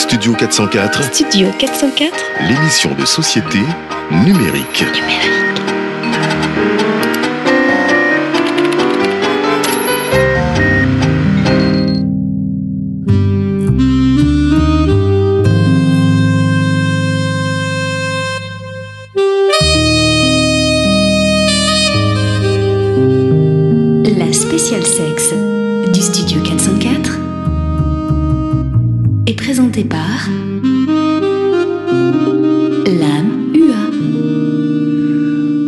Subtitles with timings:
[0.00, 2.14] Studio 404, Studio 404
[2.48, 3.58] l'émission de société
[4.10, 4.84] numérique.
[24.16, 25.19] La spéciale sexe
[29.40, 30.28] est présentée par
[32.86, 33.90] l'âme UA.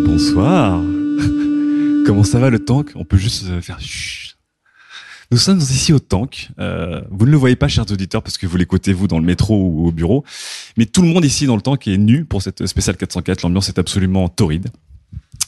[0.07, 0.81] Bonsoir.
[2.07, 2.91] Comment ça va le tank?
[2.95, 4.37] On peut juste euh, faire chut.
[5.31, 6.51] Nous sommes ici au tank.
[6.59, 9.25] Euh, vous ne le voyez pas, chers auditeurs, parce que vous l'écoutez vous dans le
[9.25, 10.25] métro ou au bureau.
[10.77, 13.43] Mais tout le monde ici dans le tank est nu pour cette spéciale 404.
[13.43, 14.69] L'ambiance est absolument torride.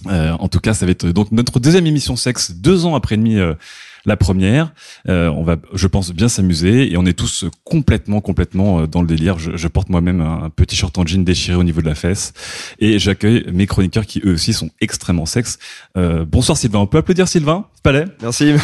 [0.06, 3.16] Euh, en tout cas, ça va être donc notre deuxième émission sexe, deux ans après
[3.16, 3.38] demi
[4.06, 4.72] la première.
[5.08, 9.00] Euh, on va, je pense, bien s'amuser et on est tous complètement, complètement euh, dans
[9.00, 9.38] le délire.
[9.38, 12.32] Je, je porte moi-même un petit short en jean déchiré au niveau de la fesse
[12.78, 15.58] et j'accueille mes chroniqueurs qui eux aussi sont extrêmement sexe.
[15.96, 18.54] Euh, bonsoir Sylvain, on peut applaudir Sylvain Palais Merci.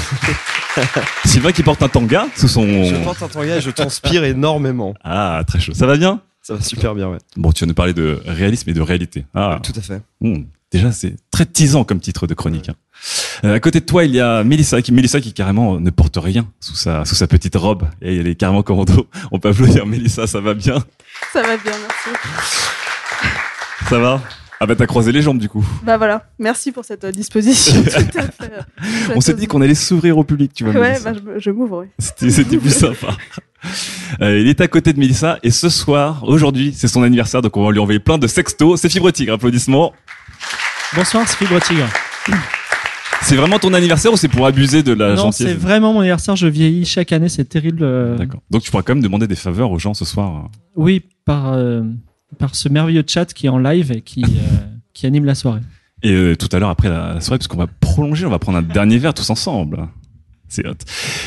[1.24, 2.84] Sylvain qui porte un tanga sous son.
[2.84, 4.94] Je porte un tanga et je transpire énormément.
[5.02, 5.74] Ah, très chaud.
[5.74, 6.20] Ça va bien?
[6.42, 7.18] Ça va super bien, ouais.
[7.36, 9.26] Bon, tu vas nous parler de réalisme et de réalité.
[9.34, 10.00] Ah, Tout à fait.
[10.20, 10.44] hmm.
[10.70, 12.68] Déjà c'est très teasant comme titre de chronique.
[12.68, 12.74] hein.
[13.44, 16.18] Euh, à côté de toi, il y a Mélissa qui, Mélissa qui carrément ne porte
[16.20, 19.06] rien sous sa, sous sa petite robe et elle est carrément commando.
[19.32, 20.78] On peut applaudir Mélissa, ça va bien?
[21.32, 22.20] Ça va bien, merci.
[23.88, 24.20] Ça va?
[24.62, 25.66] Ah bah t'as croisé les jambes du coup.
[25.84, 27.82] Bah voilà, merci pour cette euh, disposition.
[27.82, 27.88] Tout
[28.18, 28.52] à fait.
[28.52, 30.74] euh, On s'est dit qu'on allait s'ouvrir au public, tu vois.
[30.74, 31.12] Ouais, Mélissa.
[31.14, 31.86] bah, je, m'ouvre, oui.
[31.98, 33.16] C'était c'était plus sympa.
[34.22, 37.54] Euh, il est à côté de Mélissa et ce soir, aujourd'hui, c'est son anniversaire, donc
[37.58, 38.80] on va lui envoyer plein de sextos.
[38.80, 39.92] C'est Fibre Tigre, applaudissements.
[40.96, 41.88] Bonsoir, c'est Fibre Tigre.
[43.22, 46.00] C'est vraiment ton anniversaire ou c'est pour abuser de la non, gentillesse c'est vraiment mon
[46.00, 46.34] anniversaire.
[46.34, 47.82] Je vieillis chaque année, c'est terrible.
[47.82, 48.40] euh, D'accord.
[48.50, 50.50] Donc tu pourras quand même demander des faveurs aux gens ce soir.
[50.74, 51.82] Oui, par euh,
[52.38, 54.56] par ce merveilleux chat qui est en live et qui euh,
[54.92, 55.60] qui anime la soirée.
[56.02, 58.58] Et euh, tout à l'heure après la, soirée, parce qu'on va prolonger, on va prendre
[58.58, 59.86] un dernier verre tous ensemble.
[60.48, 60.74] C'est hot.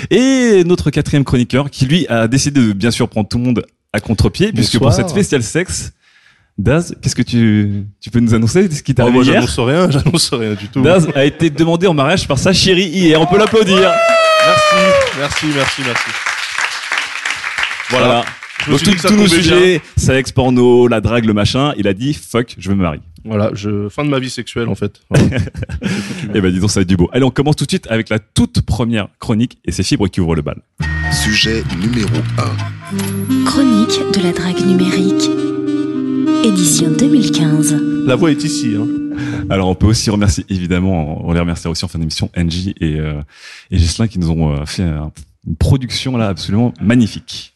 [0.10, 3.66] Et notre quatrième chroniqueur, qui lui a décidé de bien sûr prendre tout le monde
[3.94, 5.94] à contre-pied, puisque pour cette spéciale sexe,
[6.58, 9.34] Daz, qu'est-ce que tu, tu peux nous annoncer ce qui t'est Oh, arrivé moi, hier
[9.42, 10.82] j'annonce rien, j'annonce rien du tout.
[10.82, 13.92] Daz a été demandé en mariage par sa chérie hier, on peut l'applaudir.
[14.46, 14.76] Merci,
[15.18, 16.10] merci, merci, merci.
[17.90, 18.24] Voilà.
[18.68, 22.56] Me Donc tous nos sujets, sexe, porno, la drague, le machin, il a dit fuck,
[22.58, 23.02] je veux me marier.
[23.26, 25.02] Voilà, je, fin de ma vie sexuelle, en fait.
[25.10, 25.28] Voilà.
[26.34, 27.10] Et ben dis donc ça va être du beau.
[27.14, 30.22] Allez, on commence tout de suite avec la toute première chronique et c'est Fibre qui
[30.22, 30.62] ouvre le bal.
[31.12, 33.46] Sujet numéro 1.
[33.46, 35.30] Chronique de la drague numérique.
[36.44, 37.76] Édition 2015.
[38.06, 38.88] La voix est ici, hein.
[39.50, 43.00] Alors on peut aussi remercier évidemment, on les remerciera aussi en fin d'émission NJ et
[43.00, 43.22] euh,
[43.72, 43.78] et
[44.08, 45.12] qui nous ont euh, fait un-
[45.48, 47.52] une production là absolument magnifique.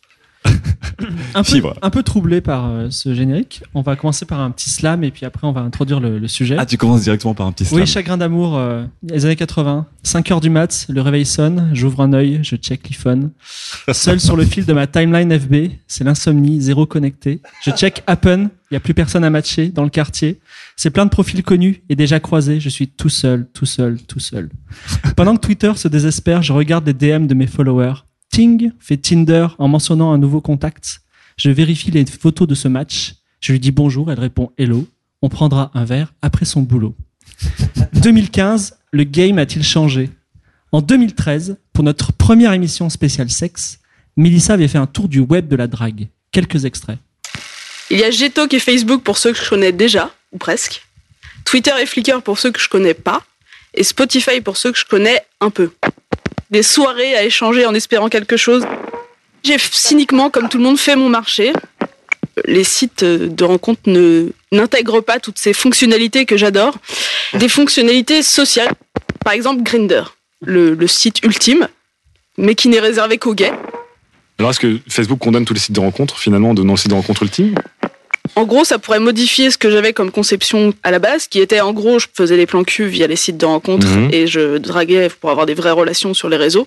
[1.33, 1.73] Un peu, Fibre.
[1.81, 3.61] un peu troublé par euh, ce générique.
[3.73, 6.27] On va commencer par un petit slam et puis après on va introduire le, le
[6.27, 6.55] sujet.
[6.57, 7.81] Ah tu commences directement par un petit slam.
[7.81, 9.85] oui, chagrin d'amour, euh, les années 80.
[10.03, 13.31] 5 heures du mat, le réveil sonne, j'ouvre un œil, je check l'iPhone.
[13.91, 17.41] Seul sur le fil de ma timeline FB, c'est l'insomnie, zéro connecté.
[17.65, 20.39] Je check Happen, il y a plus personne à matcher dans le quartier.
[20.75, 24.19] C'est plein de profils connus et déjà croisés, je suis tout seul, tout seul, tout
[24.19, 24.49] seul.
[25.15, 28.03] Pendant que Twitter se désespère, je regarde les DM de mes followers.
[28.29, 31.01] Ting fait Tinder en mentionnant un nouveau contact.
[31.37, 33.15] Je vérifie les photos de ce match.
[33.39, 34.87] Je lui dis bonjour, elle répond hello.
[35.21, 36.95] On prendra un verre après son boulot.
[37.93, 40.09] 2015, le game a-t-il changé?
[40.71, 43.79] En 2013, pour notre première émission spéciale sexe,
[44.17, 46.09] Melissa avait fait un tour du web de la drague.
[46.31, 46.99] Quelques extraits.
[47.89, 50.83] Il y a Getok et Facebook pour ceux que je connais déjà, ou presque.
[51.45, 53.23] Twitter et Flickr pour ceux que je connais pas.
[53.73, 55.71] Et Spotify pour ceux que je connais un peu.
[56.49, 58.65] Des soirées à échanger en espérant quelque chose.
[59.43, 61.53] J'ai cyniquement, comme tout le monde, fait mon marché.
[62.45, 63.89] Les sites de rencontres
[64.51, 66.77] n'intègrent pas toutes ces fonctionnalités que j'adore.
[67.33, 68.73] Des fonctionnalités sociales.
[69.23, 70.03] Par exemple, Grinder,
[70.41, 71.67] le, site ultime,
[72.37, 73.53] mais qui n'est réservé qu'aux gays.
[74.39, 76.89] Alors est-ce que Facebook condamne tous les sites de rencontres finalement en devenant le site
[76.89, 77.55] de rencontre ultime?
[78.35, 81.61] En gros, ça pourrait modifier ce que j'avais comme conception à la base, qui était
[81.61, 84.09] en gros, je faisais des plans cul via les sites de rencontres Mhm.
[84.11, 86.65] et je draguais pour avoir des vraies relations sur les réseaux.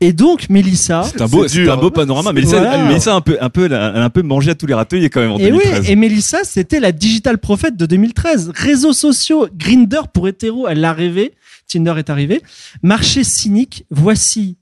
[0.00, 1.02] Et donc, Mélissa.
[1.10, 2.32] C'est un beau, C'est un beau panorama.
[2.32, 2.84] Mais Mélissa, Voilà.
[2.84, 5.20] Mélissa un peu, un peu, elle a un peu mangé à tous les râteliers quand
[5.20, 5.90] même en Et oui, 2013.
[5.90, 8.52] et Mélissa, c'était la digital prophète de 2013.
[8.54, 11.32] Réseaux sociaux, Grinder pour hétéro, elle l'a rêvé.
[11.66, 12.42] Tinder est arrivé.
[12.84, 14.56] Marché cynique, voici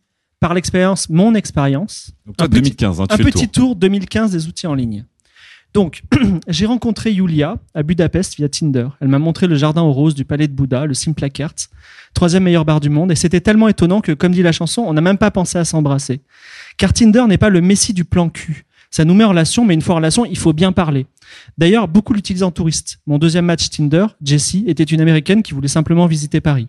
[0.47, 2.13] par l'expérience mon expérience.
[2.25, 3.65] Donc toi, un petit- 2015, hein, tu un fais le petit tour.
[3.71, 5.05] tour 2015 des outils en ligne.
[5.75, 6.05] Donc,
[6.49, 8.87] j'ai rencontré Yulia à Budapest via Tinder.
[9.01, 11.53] Elle m'a montré le jardin aux roses du palais de Bouddha, le Simplakert,
[12.15, 13.11] troisième meilleur bar du monde.
[13.11, 15.65] Et c'était tellement étonnant que, comme dit la chanson, on n'a même pas pensé à
[15.65, 16.21] s'embrasser.
[16.77, 18.65] Car Tinder n'est pas le messie du plan cul.
[18.93, 21.07] Ça nous met en relation, mais une fois en relation, il faut bien parler.
[21.59, 23.01] D'ailleurs, beaucoup l'utilisent en touriste.
[23.09, 26.69] Mon deuxième match Tinder, Jessie, était une américaine qui voulait simplement visiter Paris.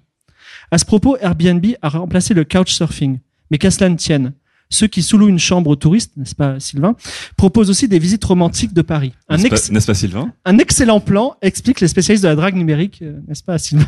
[0.71, 3.19] À ce propos, Airbnb a remplacé le couchsurfing.
[3.52, 4.34] Mais qu'à cela ne tienne,
[4.70, 6.96] ceux qui sous-louent une chambre aux touristes, n'est-ce pas Sylvain,
[7.38, 9.14] proposent aussi des visites romantiques de Paris.
[9.30, 10.34] Un, N'est-ce ex- pas, n'est-ce pas, Sylvain?
[10.44, 13.86] Un excellent plan, explique les spécialistes de la drague numérique, euh, n'est-ce pas Sylvain?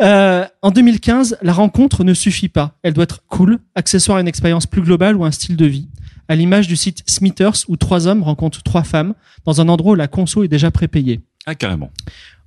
[0.00, 2.78] Euh, En 2015, la rencontre ne suffit pas.
[2.82, 5.88] Elle doit être cool, accessoire à une expérience plus globale ou un style de vie.
[6.28, 9.14] À l'image du site Smithers où trois hommes rencontrent trois femmes
[9.44, 11.20] dans un endroit où la conso est déjà prépayée.
[11.46, 11.90] Ah, carrément.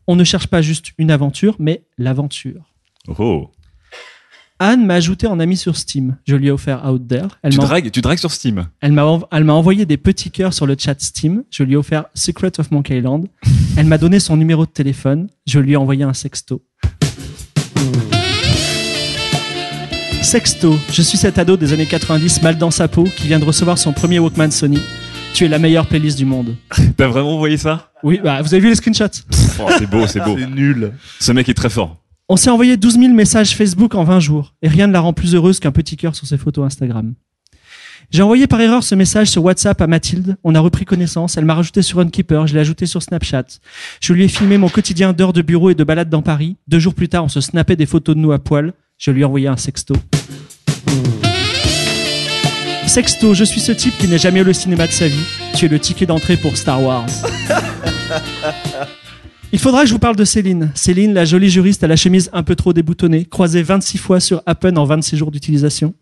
[0.08, 2.74] On ne cherche pas juste une aventure, mais l'aventure.
[3.20, 3.52] Oh.
[4.57, 6.16] Anne m'a ajouté en ami sur Steam.
[6.25, 7.28] Je lui ai offert Out There.
[7.44, 8.68] Elle Tu m'a dragues, tu dragues sur Steam.
[8.80, 11.44] elle m'a env- elle m'a envoyé des petits cœurs sur le chat Steam.
[11.52, 13.28] Je lui ai offert Secret of Monkey Island.
[13.78, 15.28] Elle m'a donné son numéro de téléphone.
[15.46, 16.62] Je lui ai envoyé un sexto.
[20.22, 23.46] Sexto, je suis cet ado des années 90 mal dans sa peau qui vient de
[23.46, 24.80] recevoir son premier Walkman Sony.
[25.34, 26.56] Tu es la meilleure playlist du monde.
[26.96, 27.92] T'as vraiment envoyé ça?
[28.04, 29.22] Oui, bah, vous avez vu les screenshots?
[29.60, 30.38] Oh, C'est beau, c'est beau.
[30.40, 30.94] C'est nul.
[31.19, 31.98] Ce mec est très fort.
[32.27, 35.13] On s'est envoyé 12 000 messages Facebook en 20 jours et rien ne la rend
[35.13, 37.13] plus heureuse qu'un petit cœur sur ses photos Instagram.
[38.10, 40.36] J'ai envoyé par erreur ce message sur WhatsApp à Mathilde.
[40.44, 41.38] On a repris connaissance.
[41.38, 42.48] Elle m'a rajouté sur Runkeeper.
[42.48, 43.45] Je l'ai ajouté sur Snapchat.
[44.01, 46.57] Je lui ai filmé mon quotidien d'heures de bureau et de balade dans Paris.
[46.68, 48.74] Deux jours plus tard, on se snappait des photos de nous à poil.
[48.98, 49.95] Je lui ai envoyé un sexto.
[52.88, 55.25] Sexto, je suis ce type qui n'est jamais allé au cinéma de sa vie.
[55.56, 57.06] Tu es le ticket d'entrée pour Star Wars.
[59.56, 60.74] Il faudra que je vous parle de Céline.
[60.75, 64.44] Céline, la jolie juriste à la chemise un peu trop déboutonnée, croisée 26 fois sur
[64.46, 65.94] Appen en 26 jours d'utilisation.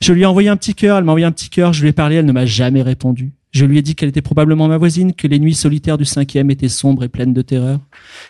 [0.00, 1.88] Je lui ai envoyé un petit cœur, elle m'a envoyé un petit cœur, je lui
[1.88, 3.32] ai parlé, elle ne m'a jamais répondu.
[3.50, 6.52] Je lui ai dit qu'elle était probablement ma voisine, que les nuits solitaires du cinquième
[6.52, 7.80] étaient sombres et pleines de terreur.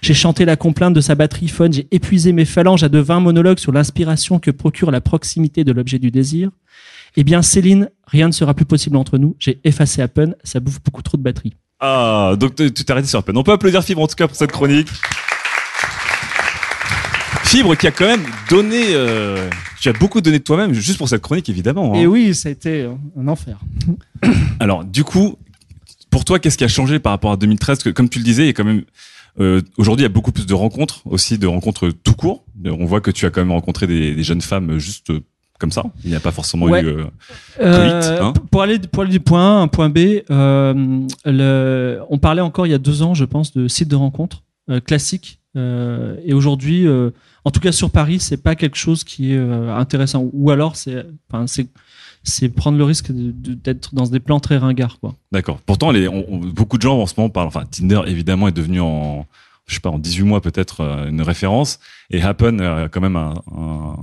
[0.00, 3.20] J'ai chanté la complainte de sa batterie phone, j'ai épuisé mes phalanges à de vains
[3.20, 6.50] monologues sur l'inspiration que procure la proximité de l'objet du désir.
[7.18, 9.36] Eh bien, Céline, rien ne sera plus possible entre nous.
[9.38, 11.52] J'ai effacé Appen, ça bouffe beaucoup trop de batterie.
[11.84, 13.36] Ah, donc tu t'es arrêté sur peine.
[13.36, 14.88] On peut applaudir Fibre en tout cas pour cette chronique.
[17.44, 19.50] Fibre qui a quand même donné, euh,
[19.80, 21.92] tu as beaucoup donné de toi-même juste pour cette chronique évidemment.
[21.92, 21.98] hein.
[21.98, 23.58] Et oui, ça a été euh, un enfer.
[24.60, 25.36] Alors du coup,
[26.10, 28.24] pour toi, qu'est-ce qui a changé par rapport à 2013 Parce que, Comme tu le
[28.24, 28.84] disais, il y a quand même
[29.40, 32.44] euh, aujourd'hui il y a beaucoup plus de rencontres aussi, de rencontres tout court.
[32.64, 35.20] On voit que tu as quand même rencontré des, des jeunes femmes juste euh,
[35.62, 35.82] comme ça.
[36.04, 36.82] Il n'y a pas forcément Ouais.
[36.82, 36.86] eu.
[36.88, 37.04] euh,
[37.60, 38.32] Euh, hein.
[38.50, 39.98] pour aller pour aller du point A à un point B,
[40.30, 40.74] euh,
[41.24, 44.42] le, on parlait encore il y a deux ans, je pense, de sites de rencontres
[44.84, 45.38] classiques.
[45.56, 46.86] Et aujourd'hui,
[47.44, 50.28] en tout cas sur Paris, c'est pas quelque chose qui est intéressant.
[50.32, 51.66] Ou alors, c'est, enfin, c'est,
[52.24, 55.14] c'est prendre le risque d'être dans des plans très ringards, quoi.
[55.32, 55.58] D'accord.
[55.66, 57.48] Pourtant, les, on- on- beaucoup de gens en ce moment parlent.
[57.48, 59.26] Enfin, Tinder évidemment est devenu en,
[59.66, 61.78] je sais pas, en 18 mois peut-être une référence.
[62.10, 63.96] Et Happen quand même un, un,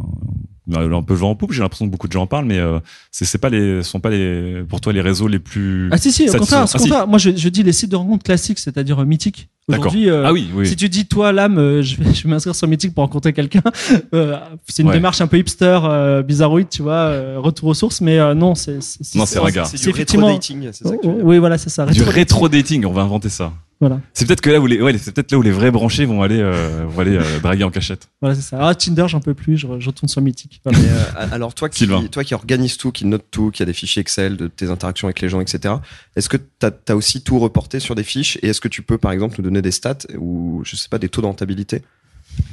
[0.76, 1.52] un peu vent en poupe.
[1.54, 2.80] J'ai l'impression que beaucoup de gens en parlent, mais euh,
[3.12, 5.90] c'est pas les, sont pas les, pour toi les réseaux les plus.
[5.92, 6.78] Ah si si, au contraire, Ah, si.
[6.78, 7.08] contraire.
[7.08, 9.50] Moi, je, je dis les sites de rencontres classiques, c'est-à-dire euh, mythiques.
[9.68, 9.86] D'accord.
[9.88, 10.68] Aujourd'hui, euh, Ah oui, oui.
[10.68, 13.34] Si tu dis toi l'âme, euh, je vais, je vais m'inscrire sur Mythique pour rencontrer
[13.34, 13.62] quelqu'un.
[14.16, 14.36] euh,
[14.68, 14.96] c'est une Ouais.
[14.96, 18.02] démarche un peu hipster, euh, bizarroïde, tu vois, euh, retour aux sources.
[18.02, 18.80] Mais euh, non, c'est
[19.16, 19.68] Non, c'est ringard.
[19.68, 21.26] C'est du effectivement- rétro-dating, c'est ça que tu Oh, veux dire.
[21.26, 21.86] oui, voilà, c'est ça.
[21.86, 23.54] Du Rétro- rétro dating, on va inventer ça.
[23.82, 26.04] Voilà, C'est peut-être que là où les, ouais, c'est peut-être là où les vrais branchés
[26.04, 28.10] vont aller, euh, vont aller euh, draguer en cachette.
[28.20, 28.58] voilà, c'est ça.
[28.60, 29.58] Ah, Tinder, j'en peux plus.
[29.58, 30.60] Je, je retourne sur Mythique.
[30.66, 30.80] Voilà.
[30.80, 33.72] Mais, euh, alors toi qui, toi qui organise tout, qui note tout, qui a des
[33.72, 35.76] fichiers Excel de tes interactions avec les gens, etc.
[36.18, 38.98] Est-ce que tu as, aussi tout reporté sur des fiches et est-ce que tu peux
[38.98, 41.82] par exemple nous donner des stats ou je sais pas des taux de rentabilité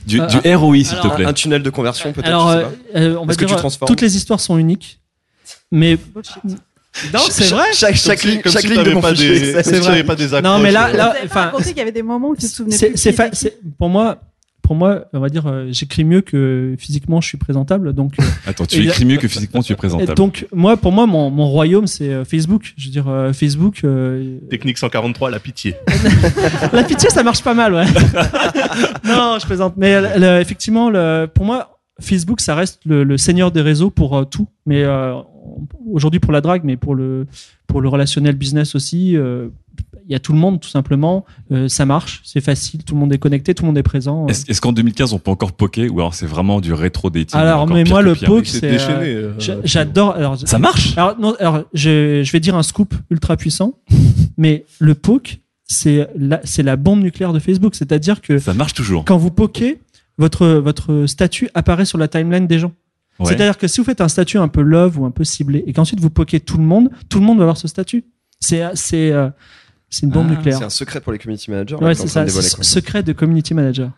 [0.06, 1.24] Du, Euh, du ROI, s'il te plaît.
[1.24, 2.98] Un tunnel de conversion peut-être Alors, je sais euh, pas.
[3.00, 5.00] euh, on va que tu euh, transformes toutes les histoires sont uniques,
[5.72, 5.98] mais
[7.12, 7.64] non, c'est vrai.
[7.74, 10.04] Chaque, chaque Comme si- ligne, comme chaque si ligne de mon pas fichier C'est vrai.
[10.04, 12.36] pas des Non, mais là- là- euh, avez enfin, qu'il y avait des moments où
[12.36, 12.96] tu te souvenais plus.
[12.96, 14.18] c'est pour moi.
[14.62, 18.24] Pour moi, on va dire, euh, j'écris mieux que physiquement je suis présentable, donc euh,
[18.48, 20.14] Attends, tu là- écris mieux que physiquement tu es Et présentable.
[20.14, 22.72] donc moi, pour moi, mon, mon royaume, c'est euh, Facebook.
[22.76, 23.82] Je veux dire, euh, Facebook.
[23.84, 25.76] euh, Technique 143, la pitié.
[26.72, 27.84] la pitié, ça marche pas mal, ouais.
[29.04, 29.74] non, je plaisante.
[29.76, 34.16] Mais le- effectivement, le, pour moi, Facebook, ça reste le, le seigneur des réseaux pour
[34.16, 34.48] euh, tout.
[34.66, 35.14] Mais euh,
[35.92, 37.26] aujourd'hui pour la drague, mais pour le
[37.66, 39.16] pour le relationnel business aussi.
[39.16, 39.48] euh,
[40.08, 41.24] il y a tout le monde tout simplement.
[41.50, 44.26] Euh, ça marche, c'est facile, tout le monde est connecté, tout le monde est présent.
[44.28, 47.66] Est-ce qu'en 2015 on peut encore poker ou alors c'est vraiment du rétro dating Alors,
[47.66, 48.78] mais moi, le poke, C'est
[49.64, 50.16] J'adore.
[50.44, 50.96] Ça marche?
[50.96, 53.74] alors, non, alors je, je vais dire un scoop ultra puissant,
[54.38, 57.74] mais le poke, c'est la, c'est la bombe nucléaire de Facebook.
[57.74, 59.04] C'est-à-dire que Ça marche toujours.
[59.04, 59.80] quand vous pokez,
[60.18, 62.72] votre, votre statut apparaît sur la timeline des gens.
[63.18, 63.26] Ouais.
[63.26, 65.72] C'est-à-dire que si vous faites un statut un peu love ou un peu ciblé et
[65.72, 68.04] qu'ensuite vous pokez tout le monde, tout le monde va avoir ce statut.
[68.40, 69.30] C'est c'est euh,
[69.88, 70.58] c'est une bombe Ah, nucléaire.
[70.58, 71.76] C'est un secret pour les community managers.
[71.76, 72.26] Ouais, c'est ça.
[72.28, 73.90] Secret de community manager.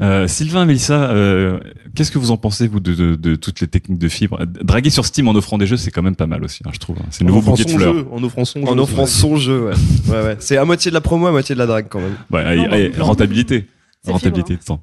[0.00, 1.58] Euh, Sylvain, Mélissa, euh,
[1.94, 4.44] qu'est-ce que vous en pensez vous de, de, de toutes les techniques de fibre?
[4.46, 6.78] Draguer sur Steam en offrant des jeux, c'est quand même pas mal aussi, hein, je
[6.78, 6.96] trouve.
[7.00, 7.06] hein.
[7.10, 7.94] C'est le nouveau bouquet de fleurs.
[7.94, 8.66] jeu, En offrant son jeu.
[8.68, 9.74] En offrant son jeu, ouais.
[10.08, 10.36] ouais, ouais.
[10.38, 12.16] C'est à moitié de la promo, à moitié de la drague quand même.
[12.30, 13.04] Ouais, non.
[13.04, 13.66] rentabilité.
[14.06, 14.82] Rentabilité de temps.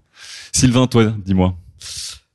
[0.51, 1.55] Sylvain, toi, dis-moi.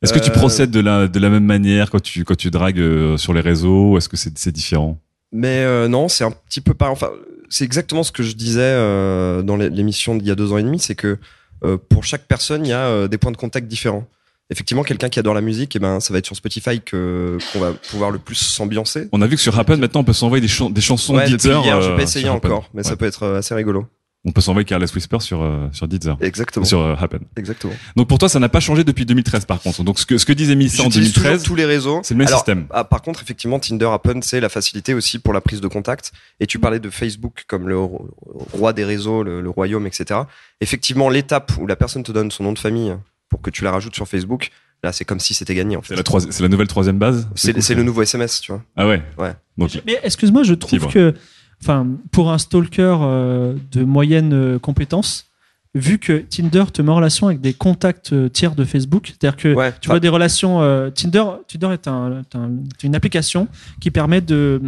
[0.03, 2.51] Est-ce que tu Euh, procèdes de la, de la même manière quand tu, quand tu
[2.51, 4.99] dragues euh, sur les réseaux ou est-ce que c'est différent?
[5.33, 6.91] Mais euh, non, c'est un petit peu pas.
[6.91, 7.11] Enfin,
[7.49, 10.59] c'est exactement ce que je disais euh, dans l'é- l'émission d'il y a deux ans
[10.59, 11.19] et demi, c'est que
[11.65, 14.07] euh, pour chaque personne, il y a des points de contact différents.
[14.51, 17.59] Effectivement, quelqu'un qui adore la musique, et ben, ça va être sur Spotify que qu'on
[17.59, 19.09] va pouvoir le plus s'ambiancer.
[19.11, 21.29] On a vu que sur Happen, maintenant, on peut s'envoyer des, chan- des chansons Ouais,
[21.29, 22.31] hier, j'ai euh, pas Happen.
[22.53, 22.89] encore, mais Ouais.
[22.89, 23.87] ça peut être assez rigolo.
[24.29, 26.17] On peut s'envoyer Careless Whisper sur, euh, sur Deezer.
[26.21, 26.65] Exactement.
[26.65, 27.21] Sur euh, Happen.
[27.37, 27.73] Exactement.
[27.95, 29.85] Donc pour toi, ça n'a pas changé depuis 2013 par contre.
[29.85, 32.01] Donc ce que, ce que disait Mélissa en J'utilise toujours 2013, tous les réseaux.
[32.03, 32.67] c'est le même Alors, système.
[32.71, 36.11] ah, par contre, effectivement, Tinder, Happen, c'est la facilité aussi pour la prise de contact.
[36.41, 38.11] Et tu parlais de Facebook comme le ro-
[38.53, 40.21] roi des réseaux, le, le royaume, etc.
[40.61, 42.95] Effectivement, l'étape où la personne te donne son nom de famille
[43.29, 44.51] pour que tu la rajoutes sur Facebook,
[44.83, 45.89] là, c'est comme si c'était gagné, en fait.
[45.95, 48.63] C'est la, troisi- c'est la nouvelle troisième base C'est le nouveau SMS, tu vois.
[48.77, 49.33] Ah ouais Ouais.
[49.59, 50.93] Donc, Mais excuse-moi, je trouve Fibre.
[50.93, 51.15] que,
[51.63, 55.26] enfin, pour un stalker euh, de moyenne euh, compétence,
[55.79, 59.37] vu que Tinder te met en relation avec des contacts euh, tiers de Facebook, c'est-à-dire
[59.37, 59.73] que Ouais.
[59.81, 60.63] tu vois des relations.
[60.63, 63.47] euh, Tinder, Tinder est, un, est un- c'est une application
[63.81, 64.61] qui permet de,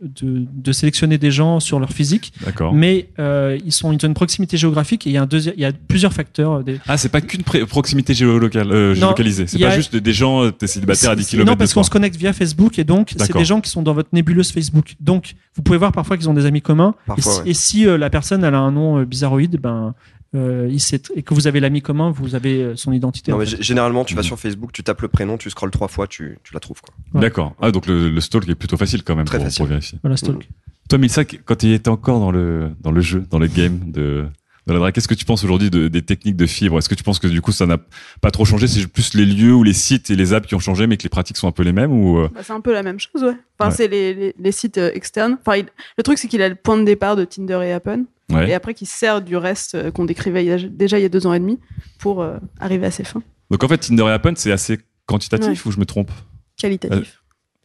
[0.00, 2.72] de, de sélectionner des gens sur leur physique, D'accord.
[2.72, 5.52] mais euh, ils, sont, ils ont une proximité géographique et il y a, un deuxi-
[5.56, 6.64] il y a plusieurs facteurs.
[6.64, 9.46] Des, Ah, c'est pas qu'une pré- proximité géolocale, euh, géolocalisée.
[9.46, 11.70] C'est pas a- juste des gens, euh, t'es célibataire à 10 C'est- km Non, parce
[11.70, 11.86] de qu'on toi.
[11.86, 14.94] se connecte via Facebook et donc c'est des gens qui sont dans votre nébuleuse Facebook.
[15.00, 16.94] Donc vous pouvez voir parfois qu'ils ont des amis communs.
[17.06, 17.50] Parfois, et, si, ouais.
[17.50, 19.94] et si, euh, la personne elle a un nom euh, bizarroïde, ben
[20.34, 23.30] euh, il sait, et que vous avez l'ami commun, vous avez euh, son identité.
[23.32, 24.26] Non, mais généralement, tu vas Mhm.
[24.26, 26.94] sur Facebook, tu tapes le prénom, tu scrolles trois fois, tu, tu la trouves, quoi.
[27.14, 27.20] Ouais.
[27.20, 27.54] D'accord.
[27.60, 29.58] Ah, donc le, le stalk est plutôt facile quand même Très pour, facile.
[29.58, 29.98] pour vérifier.
[30.02, 30.48] Voilà, stalk.
[30.88, 34.26] Toi, Milsa, quand tu étais encore dans le, dans le jeu, dans le game de,
[34.66, 36.76] de la drague, qu'est-ce que tu penses aujourd'hui de- des techniques de fibre?
[36.78, 37.78] Est-ce que tu penses que du coup ça n'a
[38.20, 38.66] pas trop changé?
[38.66, 41.02] C'est plus les lieux ou les sites et les apps qui ont changé, mais que
[41.04, 42.98] les pratiques sont un peu les mêmes ou euh, Bah, c'est un peu la même
[43.00, 43.36] chose, ouais.
[43.58, 43.74] Enfin, Ouais.
[43.76, 45.38] c'est les, les, les sites externes.
[45.40, 48.04] Enfin, il- le truc, c'est qu'il a le point de départ de Tinder et Happen.
[48.32, 48.50] Ouais.
[48.50, 51.26] Et après, qu'il se sert du reste euh, qu'on décrivait déjà il y a deux
[51.26, 51.58] ans et demi
[51.98, 53.22] pour euh, arriver à ses fins.
[53.50, 56.10] Donc en fait, Tinder et Happen, c'est assez quantitatif ou je me trompe?
[56.56, 57.20] Qualitatif.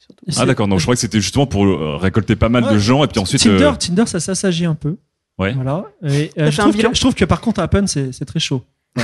[0.10, 0.68] Et Ah c'est- d'accord.
[0.68, 2.74] Donc je crois que c'était justement pour euh, récolter pas mal Ouais.
[2.74, 3.42] de gens et puis ensuite.
[3.42, 4.98] Tinder, euh, Tinder, ça s'assagit un peu.
[5.38, 5.54] Ouais.
[5.54, 5.86] Voilà.
[6.04, 8.64] Et, euh, je, trouve que, je trouve que par contre, Happen, c'est très chaud.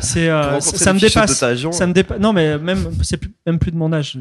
[0.00, 1.34] C'est- euh, ça, me dépasse.
[1.36, 2.18] Ça me dépasse.
[2.18, 4.18] Non, mais même c'est plus- même plus de mon âge.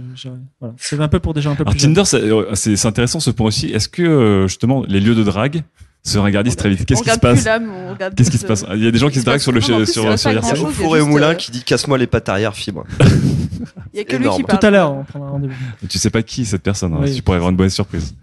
[0.60, 0.76] voilà.
[0.78, 1.82] C'est un peu pour des gens un peu Alors plus.
[1.82, 3.68] Tinder, euh, c'est intéressant ce point aussi.
[3.68, 5.64] Est-ce que euh, justement les lieux de drague
[6.06, 7.44] se regardisent très vite Qu'est-ce qui se passe
[8.16, 9.80] Qu'est-ce qui se passe Il y a des gens qui se draguent sur le sur
[9.82, 10.04] il sur.
[10.32, 10.42] Il
[10.74, 12.86] Fourré juste, Moulin euh, qui dit casse-moi les pattes arrière, fibre.
[13.94, 14.60] Il y a que lui qui Tout parle.
[14.60, 15.54] Tout à l'heure, on prendra rendez-vous.
[15.88, 16.94] Tu sais pas qui cette personne.
[16.94, 17.00] hein.
[17.02, 17.16] Oui.
[17.16, 18.14] Tu pourrais avoir une bonne surprise.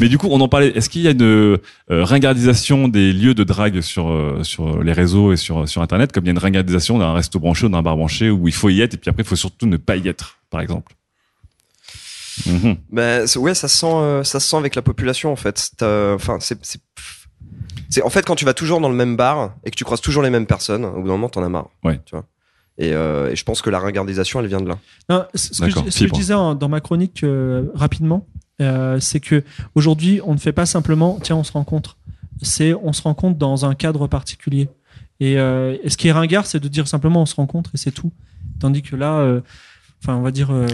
[0.00, 0.68] Mais du coup, on en parlait.
[0.68, 1.58] Est-ce qu'il y a une euh,
[1.90, 6.22] ringardisation des lieux de drague sur euh, sur les réseaux et sur sur Internet, comme
[6.24, 8.68] il y a une ringardisation d'un resto branché ou d'un bar branché où il faut
[8.70, 10.94] y être et puis après il faut surtout ne pas y être, par exemple.
[12.46, 12.76] Mhm.
[12.92, 15.70] Mais c'est- ouais, ça se sent, euh, ça se sent avec la population en fait.
[15.76, 16.58] T'as- Enfin, c'est,
[17.88, 20.00] c'est, en fait quand tu vas toujours dans le même bar et que tu croises
[20.00, 21.68] toujours les mêmes personnes, au bout d'un moment t'en as marre.
[21.84, 22.00] Ouais.
[22.04, 22.24] Tu vois.
[22.78, 24.78] Et, euh, et je pense que la ringardisation, elle vient de là.
[25.08, 26.16] Non, ce que, D'accord, je, ce que je fibre.
[26.16, 28.26] disais en- dans ma chronique euh, rapidement,
[28.60, 29.42] euh, c'est que
[29.74, 31.96] aujourd'hui, on ne fait pas simplement tiens, on se rencontre.
[32.42, 34.68] C'est on se rencontre dans un cadre particulier.
[35.20, 37.78] Et, euh, et ce qui est ringard, c'est de dire simplement on se rencontre et
[37.78, 38.12] c'est tout.
[38.60, 39.40] Tandis que là, euh,
[40.02, 40.66] enfin, on va dire euh,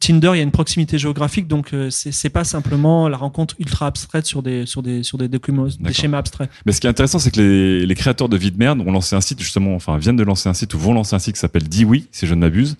[0.00, 3.86] Tinder, il y a une proximité géographique, donc euh, c'est pas simplement la rencontre ultra
[3.86, 5.94] abstraite sur des sur des sur des documents, des D'accord.
[5.94, 6.48] schémas abstraits.
[6.64, 8.90] Mais ce qui est intéressant, c'est que les, les créateurs de Vie de Merde ont
[8.90, 11.34] lancé un site, justement, enfin, viennent de lancer un site ou vont lancer un site
[11.34, 12.76] qui s'appelle Diwi, si je ne m'abuse,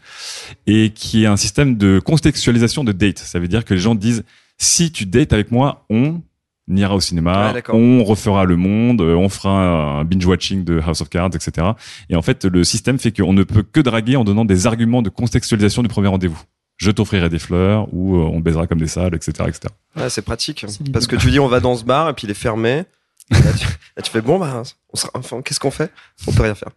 [0.66, 3.18] et qui est un système de contextualisation de date.
[3.18, 4.24] Ça veut dire que les gens disent,
[4.56, 6.22] si tu dates avec moi, on
[6.68, 11.10] ira au cinéma, on refera le monde, euh, on fera un binge-watching de House of
[11.10, 11.72] Cards, etc.
[12.08, 15.02] Et en fait, le système fait qu'on ne peut que draguer en donnant des arguments
[15.02, 16.40] de contextualisation du premier rendez-vous.
[16.76, 19.60] Je t'offrirai des fleurs, ou euh, on baisera comme des salles, etc., etc.
[19.96, 20.64] Ouais, c'est pratique.
[20.92, 22.84] Parce que tu dis on va dans ce bar et puis il est fermé.
[23.30, 24.62] Et Là tu, là, tu fais bon bah
[24.92, 25.92] on sera, enfin, qu'est-ce qu'on fait?
[26.26, 26.70] On peut rien faire.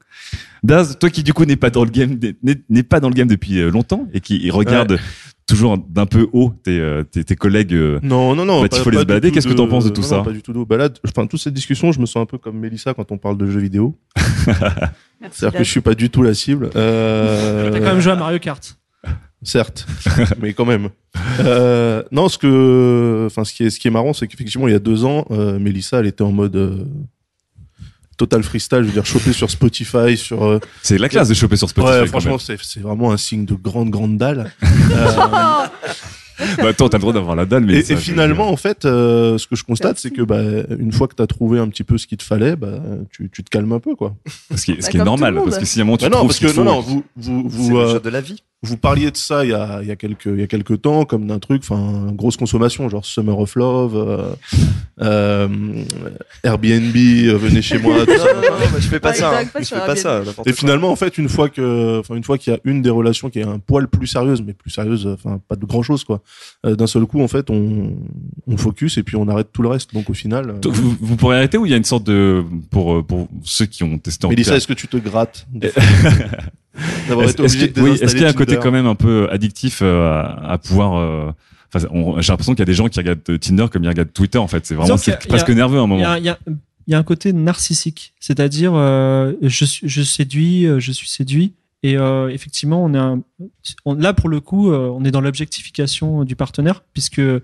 [0.63, 2.19] Daz, toi qui du coup n'est pas dans le game,
[2.69, 4.99] n'est pas dans le game depuis euh, longtemps et qui regarde
[5.47, 7.73] toujours d'un peu haut tes, euh, tes, tes collègues.
[8.01, 8.61] Non, non, non.
[8.61, 9.29] Bah, il faut les balader.
[9.29, 10.65] tout Qu'est-ce que t'en penses de tout non, ça non, Pas du tout d'eau.
[10.65, 10.97] Balade.
[11.07, 13.45] Enfin, toute cette discussion, je me sens un peu comme Mélissa quand on parle de
[13.45, 13.97] jeux vidéo.
[14.47, 16.69] Merci, C'est-à-dire que je suis pas du tout la cible.
[16.75, 17.71] Euh...
[17.71, 18.77] T'as quand même joué à Mario Kart.
[19.45, 19.85] Certes,
[20.41, 20.89] mais quand même.
[21.39, 24.71] Euh, non, ce que, enfin, ce qui est, ce qui est marrant, c'est qu'effectivement, il
[24.71, 26.83] y a deux ans, euh, Mélissa, elle était en mode euh,
[28.17, 30.43] total freestyle, je veux dire, choper sur Spotify, sur.
[30.43, 31.99] euh, C'est la classe de choper sur Spotify.
[32.01, 34.51] ouais, franchement, c'est, c'est vraiment un signe de grande, grande dalle.
[36.37, 38.49] Euh, Bah, attends, t'as le droit d'avoir la dalle, mais et, ça, et je- finalement,
[38.49, 40.41] en fait, euh, ce que je constate, c'est que bah,
[40.77, 42.77] une fois que tu as trouvé un petit peu ce qu'il te fallait, bah,
[43.09, 44.15] tu, tu te calmes un peu, quoi.
[44.53, 46.03] ce qui est, ce Bah, qui est normal, parce que si à un moment tu
[46.03, 47.83] Bah non, trouves parce ce qu'il que non, faut, non, vous, vous, C'est vous, le
[47.85, 48.43] euh, jeu de la vie.
[48.65, 50.81] Vous parliez de ça il y a, il y a quelques il y a quelques
[50.81, 54.33] temps comme d'un truc enfin grosse consommation genre Summer of Love euh,
[55.01, 55.47] euh,
[56.43, 58.33] Airbnb euh, venez chez moi tout Non, ça.
[58.33, 59.39] non, non, bah, je fais pas Ouais, ça.
[59.39, 59.45] hein.
[59.59, 60.21] Je fais pas ça.
[60.21, 60.53] Et quoi.
[60.53, 63.29] finalement en fait une fois que enfin une fois qu'il y a une des relations
[63.29, 66.21] qui est un poil plus sérieuse mais plus sérieuse enfin pas de grand chose quoi
[66.63, 67.93] d'un seul coup en fait on
[68.47, 71.15] on focus et puis on arrête tout le reste donc au final euh, Vous, vous
[71.15, 74.25] pourrez arrêter ou il y a une sorte de pour pour ceux qui ont testé
[74.25, 75.45] en Mélissa est-ce que tu te grattes
[77.07, 78.71] d'avoir est-ce été est-ce obligé que- de oui, est-ce qu'il y a un côté quand
[78.71, 81.31] même un peu addictif euh, à, à pouvoir euh,
[81.73, 81.87] enfin,
[82.19, 84.37] j'ai l'impression qu'il y a des gens qui regardent euh, Tinder comme ils regardent Twitter
[84.37, 84.65] en fait.
[84.65, 86.15] C'est vraiment c'est presque a- nerveux à un moment.
[86.17, 86.37] il y a-
[86.87, 89.65] il y a un côté narcissique, c'est-à-dire euh, je,
[90.03, 93.21] séduis, je suis séduit, et euh, effectivement on est un-
[93.85, 97.41] on- là pour le coup on est dans l'objectification du partenaire puisque le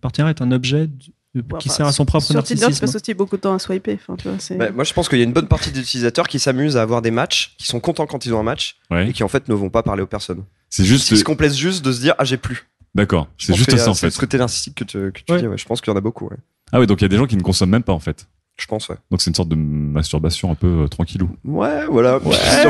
[0.00, 0.88] partenaire est un objet
[1.34, 2.86] Ouais, qui enfin, sert à son propre Sur Tinder, tu narcissisme.
[2.86, 3.98] passes aussi beaucoup de temps à swiper.
[4.02, 5.78] Enfin, tu vois, c'est- Bah, moi, je pense qu'il y a une bonne partie des
[5.80, 8.76] utilisateurs qui s'amusent à avoir des matchs, qui sont contents quand ils ont un match,
[8.90, 10.42] ouais et qui en fait ne vont pas parler aux personnes.
[10.70, 12.68] c'est juste Qui se complaisent juste de se dire ah j'ai plus.
[12.96, 15.40] d'accord c'est juste ça en C'est fait ce côté narcissique que tu, que tu Ouais.
[15.40, 15.46] dis.
[15.46, 15.56] Ouais.
[15.56, 16.26] Je pense qu'il y en a beaucoup.
[16.26, 16.36] Ouais.
[16.72, 18.26] ah oui donc il y a des gens qui ne consomment même pas en fait
[18.60, 18.88] Je pense.
[18.90, 18.96] Ouais.
[19.10, 22.18] donc c'est une sorte de masturbation un peu euh, tranquillou Ouais, voilà.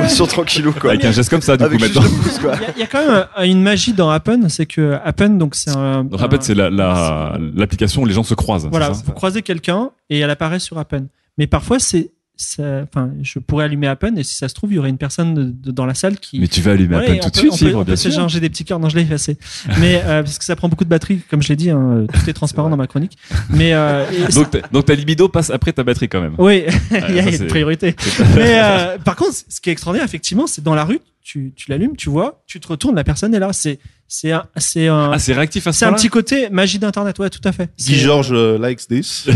[0.08, 0.90] Sur tranquillou quoi.
[0.90, 2.02] avec un geste comme ça du Avec coup maintenant.
[2.06, 5.30] Il y, a, il y a quand même une magie dans Appen, c'est que Appen
[5.30, 8.34] donc c'est un donc en fait un- c'est la la- l'application où les gens se
[8.34, 11.06] croisent Voilà, vous croisez quelqu'un et elle apparaît sur Appen.
[11.38, 12.10] Mais parfois, c'est,
[12.42, 14.98] ça- enfin, je pourrais allumer Appen et si ça se trouve, il y aurait une
[14.98, 16.38] personne de- de- dans la salle qui.
[16.40, 17.96] mais tu vas allumer Ouais, à peine et tout de suite Yves, on bien peut
[17.96, 18.78] se sûr changer des petits cœurs.
[18.80, 19.36] Non, je l'ai effacé.
[19.78, 22.28] Mais euh, parce que ça prend beaucoup de batterie, comme je l'ai dit, hein, tout
[22.30, 23.16] est transparent dans ma chronique.
[23.50, 26.64] Mais euh, donc, ta- donc ta libido passe après ta batterie quand même oui,
[27.08, 27.94] il y a ça, une priorité.
[28.34, 31.70] Mais euh, par contre, ce qui est extraordinaire, effectivement, c'est dans la rue, tu, tu
[31.70, 33.52] l'allumes, tu vois, tu te retournes, la personne est là.
[33.52, 36.78] C'est, c'est un, c'est un, ah c'est réactif à ce c'est un petit côté magie
[36.78, 37.18] d'internet.
[37.18, 37.70] Ouais, tout à fait.
[37.78, 39.28] Guy Georges euh, likes this.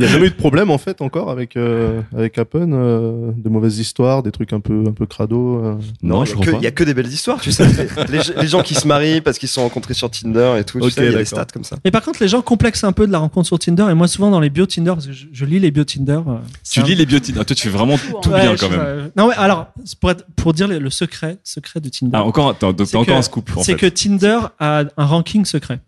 [0.00, 3.32] Il n'y a jamais eu de problème en fait encore avec euh, avec Appen, euh,
[3.36, 5.62] de mauvaises histoires, des trucs un peu un peu crado.
[5.64, 5.74] euh.
[6.02, 7.40] non il je y a crois que- pas Il y a que des belles histoires,
[7.40, 7.64] tu sais.
[8.08, 10.78] les, les gens qui se marient parce qu'ils se sont rencontrés sur Tinder et tout.
[10.80, 11.76] tu Ok, sais, il y a des stats comme ça.
[11.84, 13.86] Mais par contre, les gens complexent un peu de la rencontre sur Tinder.
[13.90, 16.20] Et moi, souvent dans les bios Tinder, parce que je, je lis les bios Tinder.
[16.26, 16.36] euh,
[16.68, 18.80] tu un- lis les biotines ah, toi tu fais vraiment tout Ouais, bien quand même
[18.80, 19.66] euh, non, ouais, alors,
[20.00, 22.12] pour, être- pour dire le, le secret, secret de Tinder.
[22.14, 25.80] ah encore t'as encore que- un scoop en c'est que Tinder a un ranking secret.